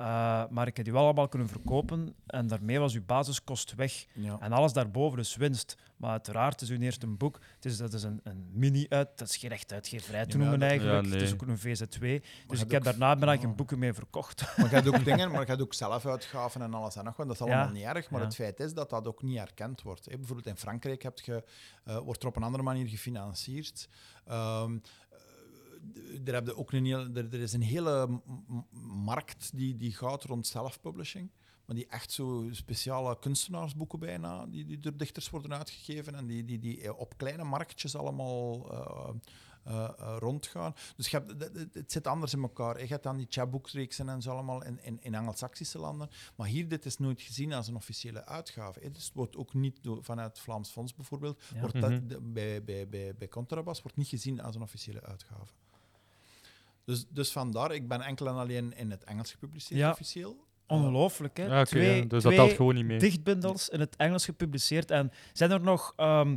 [0.00, 0.06] Uh,
[0.50, 2.14] maar ik heb die wel allemaal kunnen verkopen.
[2.26, 4.06] En daarmee was uw basiskost weg.
[4.12, 4.36] Ja.
[4.40, 5.76] En alles daarboven is winst.
[5.96, 7.38] Maar uiteraard, is uw eerste een boek.
[7.54, 9.08] Het is, dat is een, een mini-uit.
[9.18, 11.04] Dat is geen echt uitgeverij te noemen eigenlijk.
[11.06, 12.26] ja, Het is ook een VZ2.
[12.46, 14.56] Dus ik heb daarna bijna geen boeken meer verkocht.
[14.56, 17.16] Maar je hebt ook dingen, maar je hebt ook zelf uitgaven en alles en nog
[17.16, 17.26] wat.
[17.26, 20.04] Dat is allemaal niet erg, maar het feit is dat dat ook niet erkend wordt.
[20.04, 20.16] hè.
[20.16, 21.44] Bijvoorbeeld in Frankrijk heb je,
[21.84, 23.88] eh, wordt er op een andere manier gefinancierd.
[24.26, 24.78] Ehm,
[26.24, 28.20] er, heb je ook een heel, er, er is een hele
[29.04, 31.30] markt die, die gaat rond self-publishing.
[31.66, 36.44] Maar die echt zo speciale kunstenaarsboeken bijna, die, die door dichters worden uitgegeven en die,
[36.44, 39.14] die, die eh, op kleine marktjes allemaal eh,
[39.64, 40.74] eh, rondgaan.
[40.96, 41.42] Dus je hebt,
[41.74, 42.80] het- zit anders in elkaar.
[42.80, 46.08] Je hebt dan die chatboekreeksen en zo allemaal in, in, in Anglo-Saxische landen.
[46.36, 48.80] Maar hier, dit is nooit gezien als een officiële uitgave.
[48.80, 48.90] hè.
[48.90, 51.60] Dus het wordt ook niet door, vanuit het Vlaams Fonds bijvoorbeeld, Ja.
[51.60, 52.06] wordt dat, Mhm.
[52.06, 55.52] de- bij, bij, bij, bij Contrabas wordt niet gezien als een officiële uitgave.
[56.90, 59.90] Dus, dus vandaar, ik ben enkel en alleen in het Engels gepubliceerd Ja.
[59.90, 60.44] officieel.
[60.66, 61.44] Ongelooflijk, hè?
[61.46, 62.00] Ja, oké, twee ja.
[62.00, 62.98] Dus dat twee telt gewoon niet mee.
[62.98, 64.90] dichtbundels in het Engels gepubliceerd.
[64.90, 66.36] En zijn er nog ehm,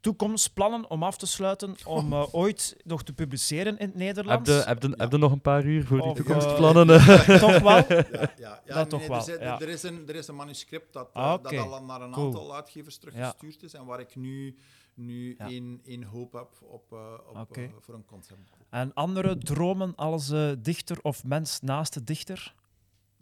[0.00, 4.50] toekomstplannen om af te sluiten om eh, ooit nog te publiceren in het Heb Nederlands?
[4.50, 6.88] je, heb, je, heb je nog een paar uur voor die Of, toekomstplannen?
[6.94, 7.38] eh?
[7.46, 7.76] Toch wel?
[7.76, 8.06] Ja,
[8.36, 9.60] ja, ja Dat toch wel, Er, zit- ja.
[9.60, 11.56] er, is een, er is een manuscript dat, eh, Ah, oké.
[11.56, 12.26] dat al naar een Cool.
[12.26, 14.56] aantal uitgevers teruggestuurd is en waar ik nu,
[14.94, 15.46] nu Ja.
[15.46, 18.50] één, één hoop heb op, eh, op, eh, voor een concept.
[18.70, 22.54] En andere dromen als eh, dichter of mens naast de dichter?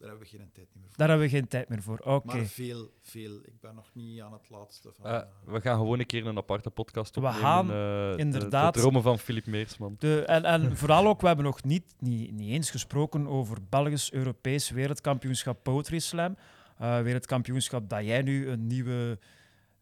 [0.01, 0.97] Er daar hebben we geen tijd meer voor.
[0.97, 1.99] Daar hebben we geen tijd meer voor.
[1.99, 2.27] Oké.
[2.37, 3.37] Maar veel, veel.
[3.45, 5.25] Ik ben nog niet aan het laatste van...
[5.45, 7.41] We gaan gewoon een keer een aparte podcast We opnemen.
[7.41, 9.97] gaan eh, de- inderdaad- De, dromen van Filip Meersman.
[9.99, 14.13] De, en, en vooral ook, we hebben nog niet, niet, niet eens gesproken over Belgisch
[14.13, 16.37] Europees wereldkampioenschap Poetry Slam.
[16.79, 19.19] Eh, wereldkampioenschap dat jij nu een nieuwe...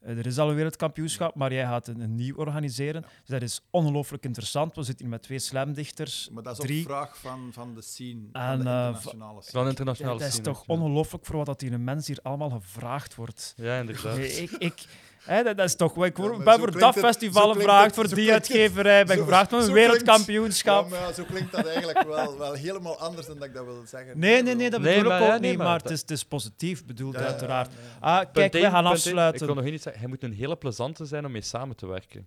[0.07, 3.03] eh, er is al een wereldkampioenschap, maar jij gaat een, een nieuw organiseren.
[3.03, 4.75] Dus dat is ongelooflijk interessant.
[4.75, 6.29] We zitten hier met twee slamdichters.
[6.33, 6.81] maar dat is drie.
[6.81, 9.59] op vraag van, van de scene, En, van de eh, internationale scene.
[9.59, 10.75] Van internationale dat is scene, toch ja.
[10.75, 13.55] ongelooflijk voor wat dat hier een mens hier allemaal gevraagd wordt.
[13.57, 14.19] Ja, inderdaad.
[14.19, 14.87] Ik, ik,
[15.27, 16.05] dat, dat is toch...
[16.05, 19.59] Ik word, Ja, maar ben voor dat festival gevraagd, voor die uitgeverij, ben gevraagd voor
[19.59, 20.91] een klinkt- wereldkampioenschap.
[20.91, 23.83] Ja, maar zo klinkt dat eigenlijk wel, wel helemaal anders dan dat ik dat wil
[23.87, 24.19] zeggen.
[24.19, 26.11] Nee, nee, nee, dat Nee, bedoel maar ik ook ja, niet, maar het is, het
[26.11, 27.71] is positief bedoeld, uiteraard.
[27.73, 28.19] ja, ja.
[28.21, 29.41] Ah, kijk, één, gaan afsluiten.
[29.41, 30.01] Ik wil nog één iets zeggen.
[30.03, 32.27] Hij moet een hele plezante zijn om mee samen te werken.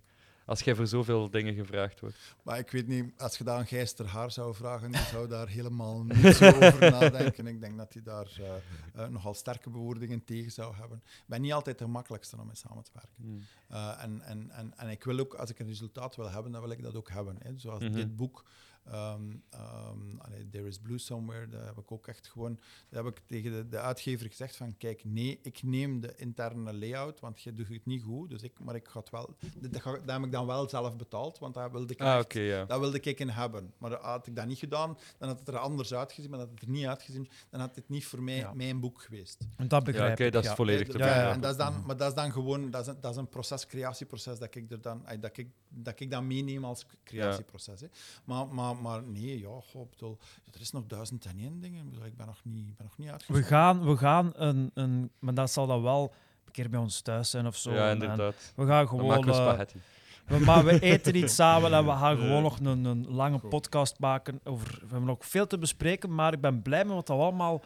[0.50, 2.16] Als jij voor zoveel dingen gevraagd wordt.
[2.42, 5.28] Maar ik weet niet, als je dat aan Gijs ter Haar zou vragen, die zou
[5.28, 7.46] daar helemaal niet zo over nadenken.
[7.46, 11.02] Ik denk dat hij daar eh, eh, nogal sterke bewoordingen tegen zou hebben.
[11.04, 13.14] Ik ben niet altijd de gemakkelijkste om mee samen te werken.
[13.16, 13.42] Hmm.
[13.68, 16.60] Eh, en, en, en, en ik wil ook, als ik een resultaat wil hebben, dan
[16.60, 17.36] wil ik dat ook hebben.
[17.42, 17.58] Hè.
[17.58, 17.92] Zoals Mhm.
[17.92, 18.44] dit boek,
[18.84, 23.16] ehm, ehm, allee, There is Blue Somewhere, daar heb ik ook echt gewoon, daar heb
[23.16, 27.40] ik tegen de, de uitgever gezegd van, kijk, nee, ik neem de interne layout, want
[27.42, 29.92] je doet het niet goed, dus ik, maar ik ga het wel, dat, dat, ga-
[29.92, 32.64] dat heb ik dan wel zelf betaald, want daar wilde ik Ah, echt- ja.
[32.64, 33.72] dat wilde ik in hebben.
[33.78, 36.30] Maar had ik dat niet gedaan, dan had het er anders uitgezien.
[36.30, 38.52] Maar had het er niet uitgezien, dan had het niet voor mij Ja.
[38.54, 39.38] mijn boek geweest.
[39.56, 40.54] Dat Ja, begrijp oké, ik, dat is ja.
[40.54, 41.32] volledig te ja, begrijpen.
[41.32, 43.28] en dat is dan, maar dat is dan gewoon dat is een, dat is een
[43.28, 47.80] proces, creatieproces, dat ik er dan, dat ik, dat ik dan meeneem als creatieproces.
[47.80, 47.86] Hè.
[48.24, 50.18] Maar, maar, maar nee, ja, goh, ik bedoel,
[50.52, 51.84] er is nog duizend en één dingen.
[51.84, 53.46] Ik bedoel, Ik ben nog niet, ben nog niet We uitgezocht.
[53.46, 55.10] gaan, we gaan een, een...
[55.18, 56.14] Maar dat zal dan wel
[56.44, 57.72] een keer bij ons thuis zijn of zo.
[57.72, 58.52] Ja, En inderdaad.
[58.56, 59.24] We gaan gewoon...
[59.24, 59.80] we eh, spaghetti.
[60.26, 63.50] we, maar we eten iets samen en we gaan gewoon nog een, een lange Goed.
[63.50, 64.40] podcast maken.
[64.44, 67.62] Over, we hebben nog veel te bespreken, maar ik ben blij met wat we allemaal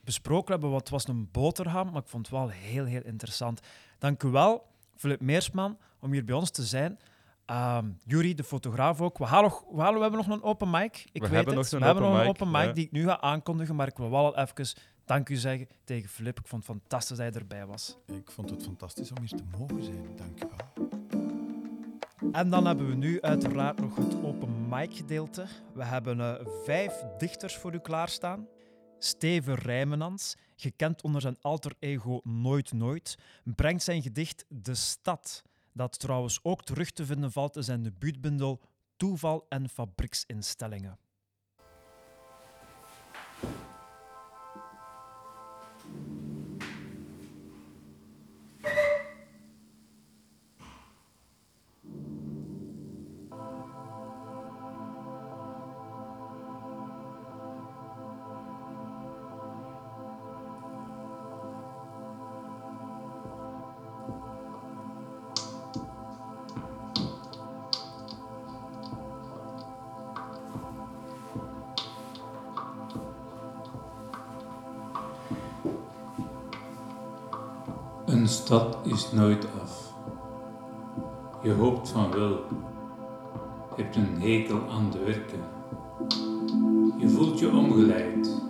[0.00, 0.70] besproken hebben.
[0.70, 3.60] Want het was een boterham, maar ik vond het wel heel, heel interessant.
[3.98, 4.66] Dank u wel,
[4.96, 6.98] Filip Meersman, om hier bij ons te zijn.
[7.46, 9.18] Ehm Jury, de fotograaf ook.
[9.18, 11.04] We, nog, we, hebben nog een open mic.
[11.12, 11.62] Ik We weet hebben het.
[11.62, 12.72] nog een we hebben open nog een mic, open mic ja.
[12.72, 14.66] die ik nu ga aankondigen, maar ik wil wel al even
[15.04, 16.38] dank u zeggen tegen Filip.
[16.38, 17.96] Ik vond het fantastisch dat hij erbij was.
[18.06, 20.16] Ik vond het fantastisch om hier te mogen zijn.
[20.16, 20.88] Dank je wel.
[22.32, 25.46] En dan hebben we nu uiteraard nog het open mic gedeelte.
[25.74, 28.46] We hebben eh, vijf dichters voor u klaarstaan.
[28.98, 35.42] Steven Rijmenans, gekend onder zijn alter ego Nooit Nooit, brengt zijn gedicht De Stad,
[35.74, 38.60] dat trouwens ook terug te vinden valt in zijn debuutbundel
[38.96, 40.98] Toeval en Fabrieksinstellingen.
[78.14, 79.94] Een stad is nooit af.
[81.42, 82.38] Je hoopt van wel,
[83.76, 85.40] hebt een hekel aan de werken.
[86.98, 88.42] Je voelt je omgeleid.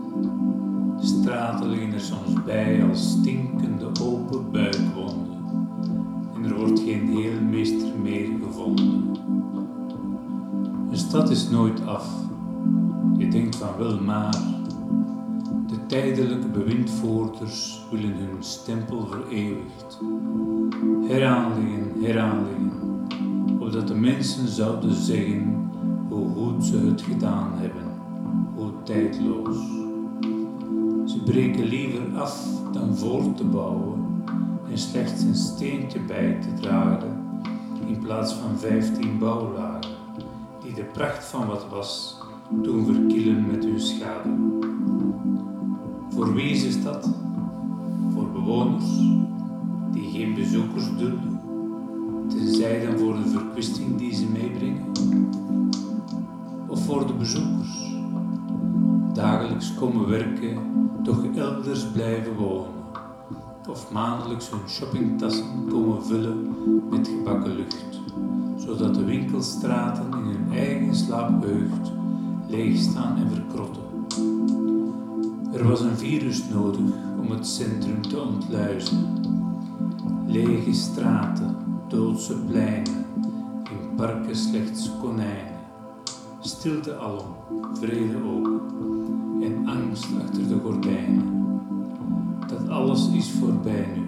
[1.01, 5.39] Straten liggen er soms bij als stinkende open buikwonden.
[6.35, 9.17] En er wordt geen heelmeester meer gevonden.
[10.91, 12.09] Een stad is nooit af.
[13.17, 14.64] Je denkt van wel maar.
[15.85, 20.01] De tijdelijke bewindvoerders willen hun stempel vereeuwigd.
[21.07, 23.07] Heraanleggen, heraanleggen,
[23.61, 25.71] opdat de mensen zouden zeggen
[26.09, 27.83] hoe goed ze het gedaan hebben,
[28.55, 29.57] hoe tijdloos.
[31.13, 34.25] Ze breken liever af dan voor te bouwen
[34.71, 37.23] en slechts een steentje bij te dragen
[37.87, 39.91] in plaats van vijftien bouwlagen
[40.63, 42.19] die de pracht van wat was
[42.63, 44.64] doen verkillen met hun schade.
[46.15, 47.11] Voor wie is stad?
[48.13, 48.99] Voor bewoners
[49.93, 51.41] die geen bezoekers dulden,
[52.29, 54.85] tenzij dan voor de verkwisting die ze meebrengen?
[56.67, 57.93] Of voor de bezoekers?
[59.13, 60.59] Dagelijks komen werken,
[61.03, 62.73] toch elders blijven wonen.
[63.69, 66.55] Of maandelijks hun shoppingtassen komen vullen
[66.91, 68.01] met gebakken lucht,
[68.57, 71.93] zodat de winkelstraten in hun eigen slaapheugd
[72.49, 73.83] leegstaan en verkrotten.
[75.55, 76.81] Er was een virus nodig
[77.21, 78.99] om het centrum te ontluizen.
[80.27, 81.57] Lege straten,
[81.89, 83.05] doodse pleinen,
[83.71, 85.53] in parken slechts konijnen.
[86.41, 87.35] Stilte alom,
[87.73, 88.63] vrede ook.
[89.43, 91.23] En angst achter de gordijnen.
[92.47, 94.03] Dat alles is voorbij nu.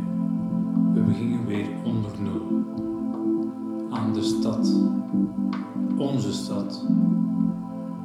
[0.95, 2.65] We beginnen weer onder nul.
[3.91, 4.73] Aan de stad.
[5.97, 6.85] Onze stad.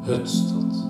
[0.02, 0.90] Het stad.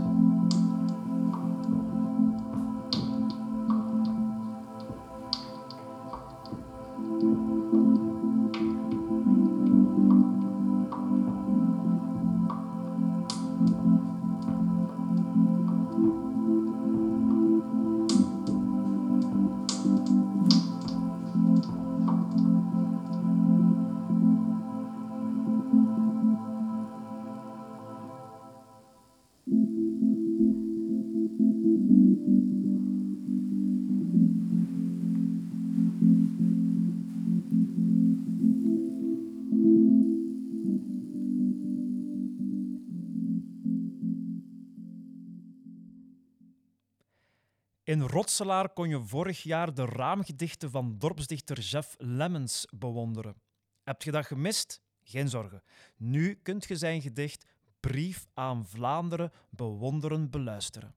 [47.91, 53.41] In Rotselaar kon je vorig jaar de raamgedichten van dorpsdichter Jeff Lemmens bewonderen.
[53.83, 54.81] Heb je dat gemist?
[55.03, 55.63] Geen zorgen.
[55.97, 57.45] Nu kunt je zijn gedicht
[57.79, 60.95] Brief aan Vlaanderen bewonderen beluisteren.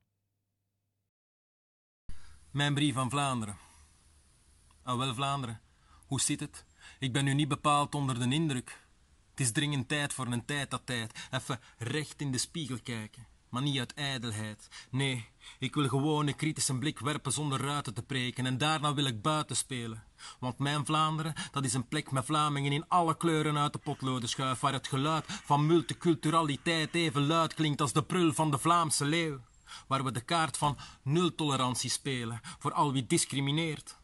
[2.51, 3.57] Mijn brief aan Vlaanderen.
[4.83, 5.61] Ah wel, Vlaanderen,
[6.05, 6.65] hoe zit het?
[6.99, 8.87] Ik ben nu niet bepaald onder de indruk.
[9.29, 11.27] Het is dringend tijd voor een tijd dat tijd.
[11.31, 13.34] Even recht in de spiegel kijken.
[13.55, 14.67] Maar niet uit ijdelheid.
[14.89, 15.25] Nee,
[15.59, 18.45] ik wil gewoon een kritische blik werpen zonder ruiten te preken.
[18.45, 20.03] En daarna wil ik buiten spelen.
[20.39, 24.29] Want mijn Vlaanderen, dat is een plek met Vlamingen in alle kleuren uit de potloden
[24.29, 24.59] schuif.
[24.59, 29.39] Waar het geluid van multiculturaliteit even luid klinkt als de prul van de Vlaamse leeuw.
[29.87, 33.97] Waar we de kaart van nul tolerantie spelen voor al wie discrimineert.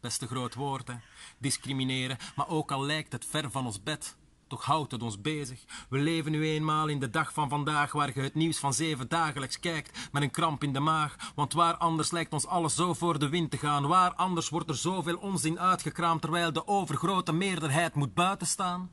[0.00, 0.94] Best een groot woord, hè.
[1.38, 4.16] Discrimineren, maar ook al lijkt het ver van ons bed.
[4.48, 5.64] Toch houdt het ons bezig.
[5.88, 9.08] We leven nu eenmaal in de dag van vandaag waar je het nieuws van zeven
[9.08, 11.32] dagelijks kijkt met een kramp in de maag.
[11.34, 13.86] Want waar anders lijkt ons alles zo voor de wind te gaan.
[13.86, 18.90] Waar anders wordt er zoveel onzin uitgekraamd terwijl de overgrote meerderheid moet buitenstaan.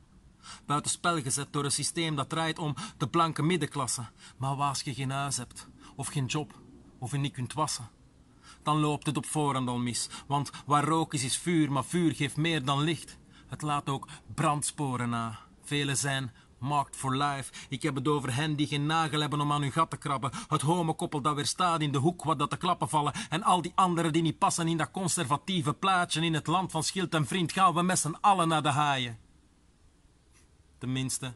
[0.66, 4.10] Buitenspel gezet door een systeem dat draait om de blanke middenklasse.
[4.36, 6.52] Maar als je geen huis hebt, of geen job,
[6.98, 7.90] of je niet kunt wassen
[8.62, 10.08] dan loopt het op voorhand al mis.
[10.26, 13.18] Want waar rook is, is vuur, maar vuur geeft meer dan licht.
[13.48, 15.38] Het laat ook brandsporen na.
[15.62, 17.52] Velen zijn marked for life.
[17.68, 20.30] Ik heb het over hen die geen nagel hebben om aan hun gat te krabben.
[20.48, 23.12] Het homokoppel dat weer staat in de hoek wat dat de klappen vallen.
[23.28, 26.20] En al die anderen die niet passen in dat conservatieve plaatje.
[26.20, 29.18] In het land van schild en vriend gaan we met z'n allen naar de haaien.
[30.78, 31.34] Tenminste,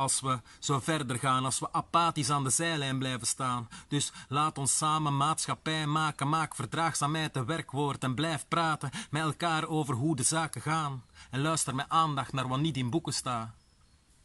[0.00, 3.68] als we zo verder gaan, als we apathisch aan de zijlijn blijven staan.
[3.88, 9.68] Dus laat ons samen maatschappij maken, maak verdraagzaamheid een werkwoord en blijf praten met elkaar
[9.68, 11.04] over hoe de zaken gaan.
[11.30, 13.54] En luister met aandacht naar wat niet in boeken staat.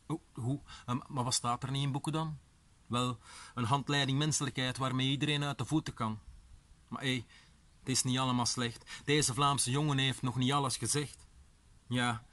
[0.07, 0.59] O, hoe?
[0.87, 2.37] Um, maar wat staat er niet in boeken dan?
[2.87, 3.17] Wel,
[3.55, 6.19] een handleiding menselijkheid waarmee iedereen uit de voeten kan.
[6.87, 7.25] Maar hé,
[7.79, 9.01] het is niet allemaal slecht.
[9.05, 11.27] Deze Vlaamse jongen heeft nog niet alles gezegd.
[11.87, 12.23] Ja,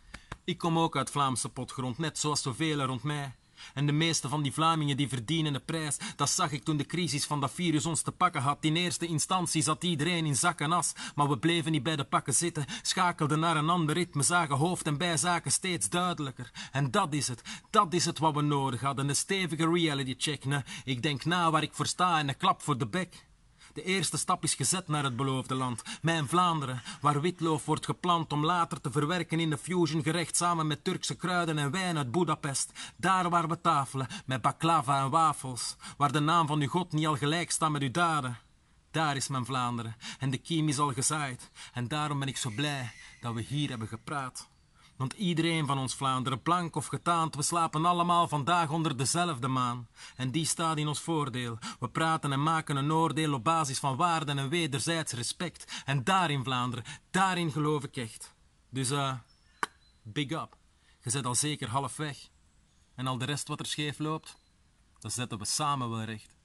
[0.44, 3.35] ik kom ook uit Vlaamse potgrond, net zoals zoveel rond mij.
[3.74, 5.97] En de meeste van die Vlamingen die verdienen de prijs.
[6.16, 8.59] Dat zag ik toen de crisis van dat virus ons te pakken had.
[8.60, 10.93] In eerste instantie zat iedereen in zak en as.
[11.14, 12.64] Maar we bleven niet bij de pakken zitten.
[12.82, 14.23] Schakelden naar een ander ritme.
[14.23, 16.51] Zagen hoofd en bijzaken steeds duidelijker.
[16.73, 17.43] En dat is het.
[17.70, 19.09] Dat is het wat we nodig hadden.
[19.09, 20.44] Een stevige reality check.
[20.44, 20.62] Ne?
[20.85, 23.27] Ik denk na waar ik voor sta en een klap voor de bek.
[23.72, 28.32] De eerste stap is gezet naar het beloofde land, mijn Vlaanderen, waar witloof wordt geplant
[28.32, 32.10] om later te verwerken in de fusion gerecht samen met Turkse kruiden en wijn uit
[32.10, 32.72] Budapest.
[32.96, 37.06] Daar waar we tafelen, met baklava en wafels, waar de naam van uw God niet
[37.06, 38.38] al gelijk staat met uw daden.
[38.90, 41.50] Daar is mijn Vlaanderen en de kiem is al gezaaid.
[41.72, 44.50] En daarom ben ik zo blij dat we hier hebben gepraat.
[45.02, 49.88] Want iedereen van ons Vlaanderen, plank of getaand, we slapen allemaal vandaag onder dezelfde maan.
[50.16, 51.58] En die staat in ons voordeel.
[51.80, 55.82] We praten en maken een oordeel op basis van waarden en wederzijds respect.
[55.84, 58.34] En daarin Vlaanderen, daarin geloof ik echt.
[58.70, 59.14] Dus eh,
[60.02, 60.56] big up.
[61.00, 62.28] Je zet al zeker half weg.
[62.94, 64.36] En al de rest wat er scheef loopt,
[64.98, 66.41] dat zetten we samen wel recht.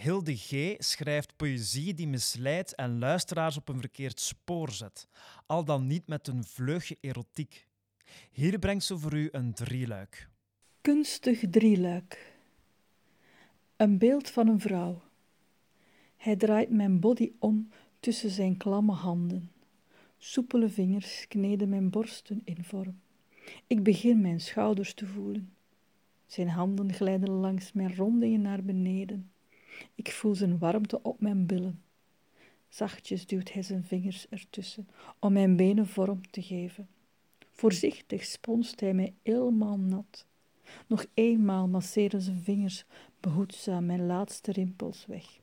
[0.00, 0.74] Hilde G.
[0.78, 5.08] schrijft poëzie die misleidt en luisteraars op een verkeerd spoor zet,
[5.46, 7.66] al dan niet met een vleugje erotiek.
[8.30, 10.28] Hier brengt ze voor u een drieluik.
[10.80, 12.36] Kunstig drieluik.
[13.76, 15.02] Een beeld van een vrouw.
[16.16, 17.68] Hij draait mijn body om
[18.00, 19.50] tussen zijn klamme handen.
[20.18, 23.00] Soepele vingers kneden mijn borsten in vorm.
[23.66, 25.52] Ik begin mijn schouders te voelen.
[26.26, 29.30] Zijn handen glijden langs mijn rondingen naar beneden.
[29.94, 31.82] Ik voel zijn warmte op mijn billen.
[32.68, 34.88] Zachtjes duwt hij zijn vingers ertussen
[35.18, 36.88] om mijn benen vorm te geven.
[37.52, 40.26] Voorzichtig sponst hij mij helemaal nat.
[40.86, 42.84] Nog eenmaal masseren zijn vingers
[43.20, 45.40] behoedzaam mijn laatste rimpels weg.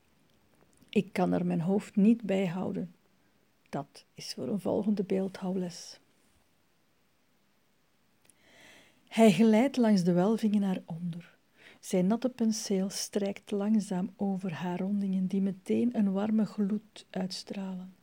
[0.88, 2.94] Ik kan er mijn hoofd niet bij houden.
[3.68, 6.00] Dat is voor een volgende beeldhouwles.
[9.08, 11.35] Hij glijdt langs de welvingen naar onder.
[11.86, 17.94] Zijn natte penseel strijkt langzaam over haar rondingen die meteen een warme gloed uitstralen.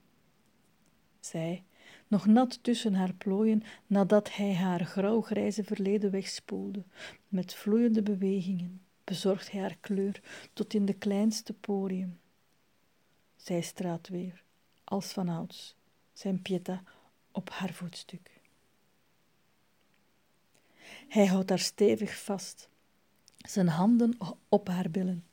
[1.19, 1.63] Zij,
[2.07, 6.83] nog nat tussen haar plooien nadat hij haar grauw-grijze verleden wegspoelde,
[7.27, 10.21] met vloeiende bewegingen, bezorgt hij haar kleur
[10.53, 12.19] tot in de kleinste porium.
[13.35, 14.43] Zij straat weer,
[14.83, 15.75] als vanouds,
[16.13, 16.83] zijn pieta
[17.31, 18.41] op haar voetstuk.
[21.07, 22.71] Hij houdt haar stevig vast,
[23.43, 24.17] zijn handen
[24.49, 25.23] op haar billen,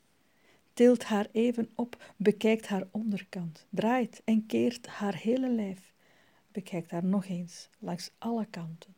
[0.73, 5.93] tilt haar even op, bekijkt haar onderkant, draait en keert haar hele lijf,
[6.53, 8.95] bekijkt haar nog eens langs alle kanten.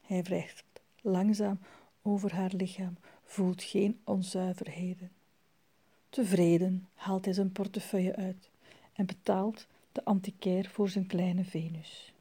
[0.00, 0.64] Hij wrijft
[1.00, 1.58] langzaam
[2.02, 5.10] over haar lichaam, voelt geen onzuiverheden.
[6.08, 8.50] Tevreden haalt hij zijn portefeuille uit
[8.92, 12.12] en betaalt de antiquaire voor zijn kleine Venus.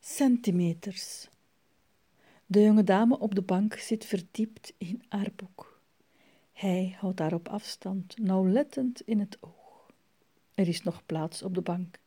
[0.00, 1.28] Centimeters.
[2.52, 5.80] De jonge dame op de bank zit verdiept in haar boek.
[6.52, 9.90] Hij houdt haar op afstand, nauwlettend in het oog.
[10.54, 11.98] Er is nog plaats op de bank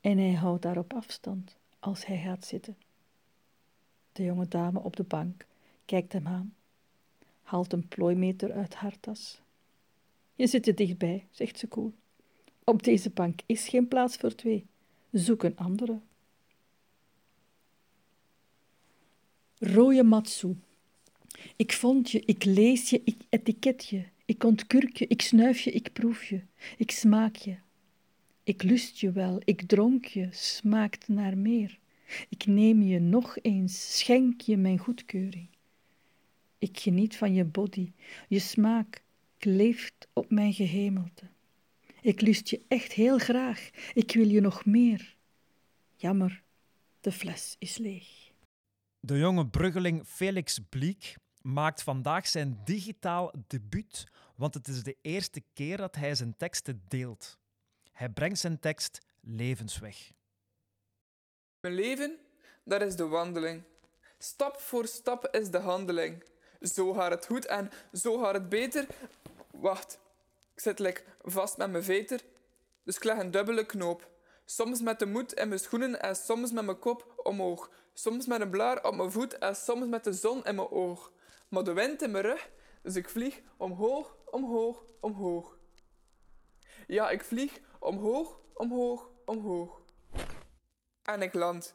[0.00, 2.76] en hij houdt haar op afstand als hij gaat zitten.
[4.12, 5.46] De jonge dame op de bank
[5.84, 6.54] kijkt hem aan,
[7.42, 9.40] haalt een plooimeter uit haar tas.
[10.34, 11.92] Je zit er dichtbij, zegt ze koel.
[12.64, 14.66] Op deze bank is geen plaats voor twee.
[15.10, 16.00] Zoek een andere.
[19.62, 20.56] Rode matsu.
[21.56, 24.04] Ik vond je, ik lees je, ik etiket je.
[24.24, 26.42] Ik ontkurk je, ik snuif je, ik proef je.
[26.76, 27.56] Ik smaak je.
[28.42, 31.78] Ik lust je wel, ik dronk je, smaakt naar meer.
[32.28, 35.48] Ik neem je nog eens, schenk je mijn goedkeuring.
[36.58, 37.92] Ik geniet van je body,
[38.28, 39.02] je smaak
[39.38, 41.24] kleeft op mijn gehemelte.
[42.02, 45.16] Ik lust je echt heel graag, ik wil je nog meer.
[45.96, 46.42] Jammer,
[47.00, 48.19] de fles is leeg.
[49.02, 54.06] De jonge bruggeling Felix Bliek maakt vandaag zijn digitaal debuut,
[54.36, 57.38] want het is de eerste keer dat hij zijn teksten deelt.
[57.92, 60.10] Hij brengt zijn tekst levensweg.
[61.60, 62.18] Mijn leven,
[62.64, 63.62] dat is de wandeling.
[64.18, 66.24] Stap voor stap is de handeling.
[66.60, 68.86] Zo gaat het goed en zo gaat het beter.
[69.50, 69.98] Wacht,
[70.54, 72.20] ik zit like vast met mijn veter,
[72.82, 74.08] dus ik leg een dubbele knoop.
[74.44, 77.70] Soms met de moed in mijn schoenen en soms met mijn kop omhoog.
[78.00, 81.12] Soms met een blaar op mijn voet en soms met de zon in mijn oog.
[81.48, 82.50] Maar de wind in mijn rug,
[82.82, 85.56] dus ik vlieg omhoog, omhoog, omhoog.
[86.86, 89.80] Ja, ik vlieg omhoog, omhoog, omhoog.
[91.02, 91.74] En ik land.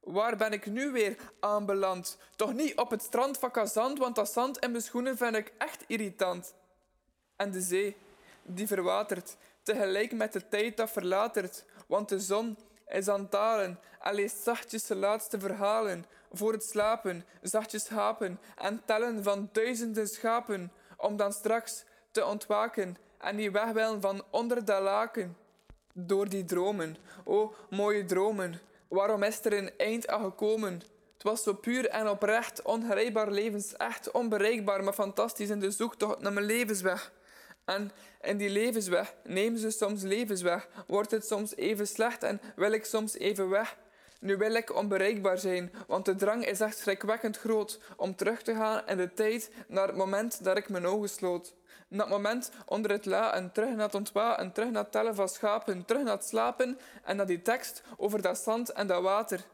[0.00, 2.18] Waar ben ik nu weer aanbeland?
[2.36, 5.52] Toch niet op het strand van Kazand, want dat zand in mijn schoenen vind ik
[5.58, 6.54] echt irritant.
[7.36, 7.96] En de zee,
[8.42, 12.56] die verwatert, tegelijk met de tijd dat verlatert, want de zon
[12.86, 13.78] en
[14.12, 16.04] leest zachtjes de laatste verhalen.
[16.32, 22.96] Voor het slapen, zachtjes hapen en tellen van duizenden schapen, om dan straks te ontwaken
[23.18, 25.36] en die weg van onder de laken.
[25.92, 30.82] Door die dromen, o mooie dromen, waarom is er een eind aan gekomen?
[31.14, 36.32] Het was zo puur en oprecht, ongrijpbaar levensecht, onbereikbaar, maar fantastisch in de zoektocht naar
[36.32, 37.12] mijn levensweg.
[37.66, 42.72] En in die levensweg nemen ze soms levensweg, wordt het soms even slecht en wil
[42.72, 43.76] ik soms even weg.
[44.20, 48.54] Nu wil ik onbereikbaar zijn, want de drang is echt schrikwekkend groot om terug te
[48.54, 51.54] gaan in de tijd naar het moment dat ik mijn ogen sloot.
[51.88, 55.28] Het moment onder het la en terug naar het ontwaken, terug naar het tellen van
[55.28, 59.44] schapen, terug naar het slapen en naar die tekst over dat zand en dat water.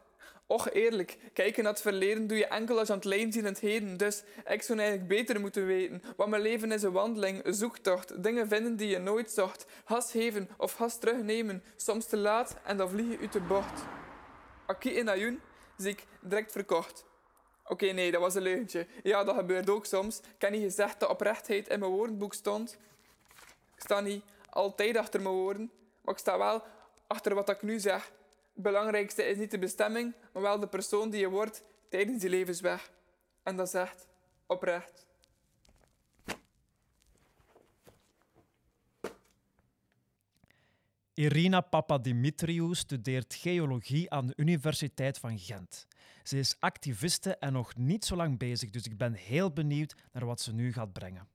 [0.52, 3.42] Och, eerlijk, kijken naar het verleden doe je enkel als je aan het lijnen ziet
[3.42, 3.96] in het heden.
[3.96, 6.02] Dus ik zou eigenlijk beter moeten weten.
[6.16, 8.22] Want mijn leven is een wandeling, zoektocht.
[8.22, 9.66] Dingen vinden die je nooit zocht.
[9.84, 11.62] Gas geven of gas terugnemen.
[11.76, 13.82] Soms te laat en dan vlieg je uit de bocht.
[14.66, 15.40] Aki in Ayun
[15.76, 17.04] zie ik direct verkocht.
[17.64, 18.86] Oké, nee, dat was een leugentje.
[19.02, 20.18] Ja, dat gebeurt ook soms.
[20.18, 22.78] Ik heb niet gezegd dat oprechtheid in mijn woordenboek stond.
[23.76, 25.70] Ik sta niet altijd achter mijn woorden,
[26.00, 26.62] maar ik sta wel
[27.06, 28.12] achter wat ik nu zeg.
[28.54, 32.30] Het belangrijkste is niet de bestemming, maar wel de persoon die je wordt tijdens die
[32.30, 32.92] levensweg.
[33.42, 34.08] En dat is echt
[34.46, 35.06] oprecht.
[41.14, 45.86] Irina Papadimitriou studeert geologie aan de Universiteit van Gent.
[46.22, 50.26] Ze is activiste en nog niet zo lang bezig, dus ik ben heel benieuwd naar
[50.26, 51.28] wat ze nu gaat brengen.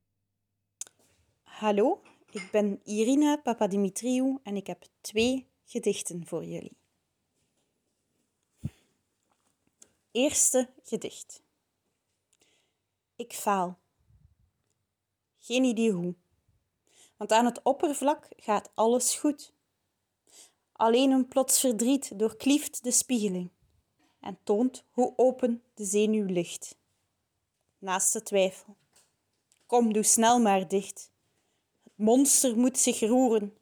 [1.42, 6.77] Hallo, ik ben Irina Papadimitriou en ik heb twee gedichten voor jullie.
[10.12, 11.42] Eerste gedicht.
[13.16, 13.80] Ik faal.
[15.40, 16.16] Geen idee hoe.
[17.18, 19.54] Want aan het oppervlak gaat alles goed.
[20.72, 23.50] Alleen een plots verdriet doorklieft de spiegeling
[24.20, 26.78] en toont hoe open de zenuw ligt.
[27.78, 28.76] Naast de twijfel.
[29.66, 31.12] Kom, doe snel maar dicht.
[31.84, 33.58] Het monster moet zich roeren.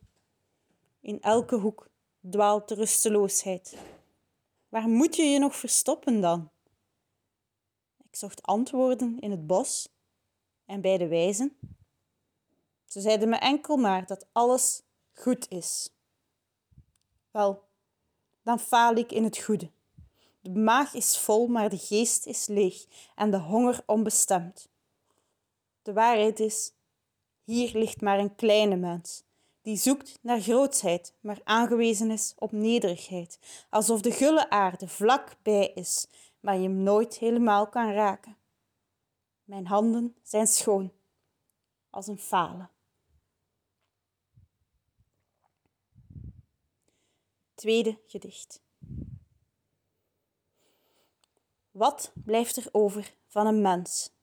[1.01, 1.89] In elke hoek
[2.29, 3.77] dwaalt de rusteloosheid.
[4.75, 6.49] Waar moet je je nog verstoppen dan?
[7.97, 9.89] Ik zocht antwoorden in het bos
[10.65, 11.57] en bij de wijzen.
[12.85, 14.81] Ze zeiden me enkel maar dat alles
[15.13, 15.93] goed is.
[17.31, 17.63] Wel,
[18.43, 19.71] dan faal ik in het goede.
[20.41, 22.85] De maag is vol, maar de geest is leeg
[23.15, 24.69] en de honger onbestemd.
[25.81, 26.73] De waarheid is,
[27.43, 29.23] hier ligt maar een kleine mens,
[29.65, 33.39] die zoekt naar grootsheid, maar aangewezen is op nederigheid,
[33.69, 36.07] alsof de gulle aarde vlak bij is,
[36.39, 38.37] maar je hem nooit helemaal kan raken.
[39.43, 40.91] Mijn handen zijn schoon,
[41.89, 42.69] als een falen.
[47.53, 48.61] Tweede gedicht.
[51.71, 54.14] Wat blijft er over van een mens?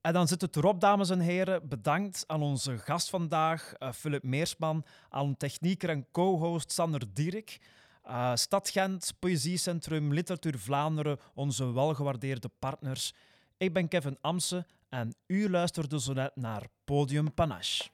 [0.00, 1.68] En dan zit het erop, dames en heren.
[1.68, 7.60] Bedankt aan onze gast vandaag, uh, Philip Meersman, aan technieker en co-host Sander Dierik.
[8.06, 13.14] Uh, Stad Gent, Poëziecentrum, Literatuur Vlaanderen, onze welgewaardeerde partners.
[13.56, 17.90] Ik ben Kevin Amse en u luisterde zo net naar Podium Panache.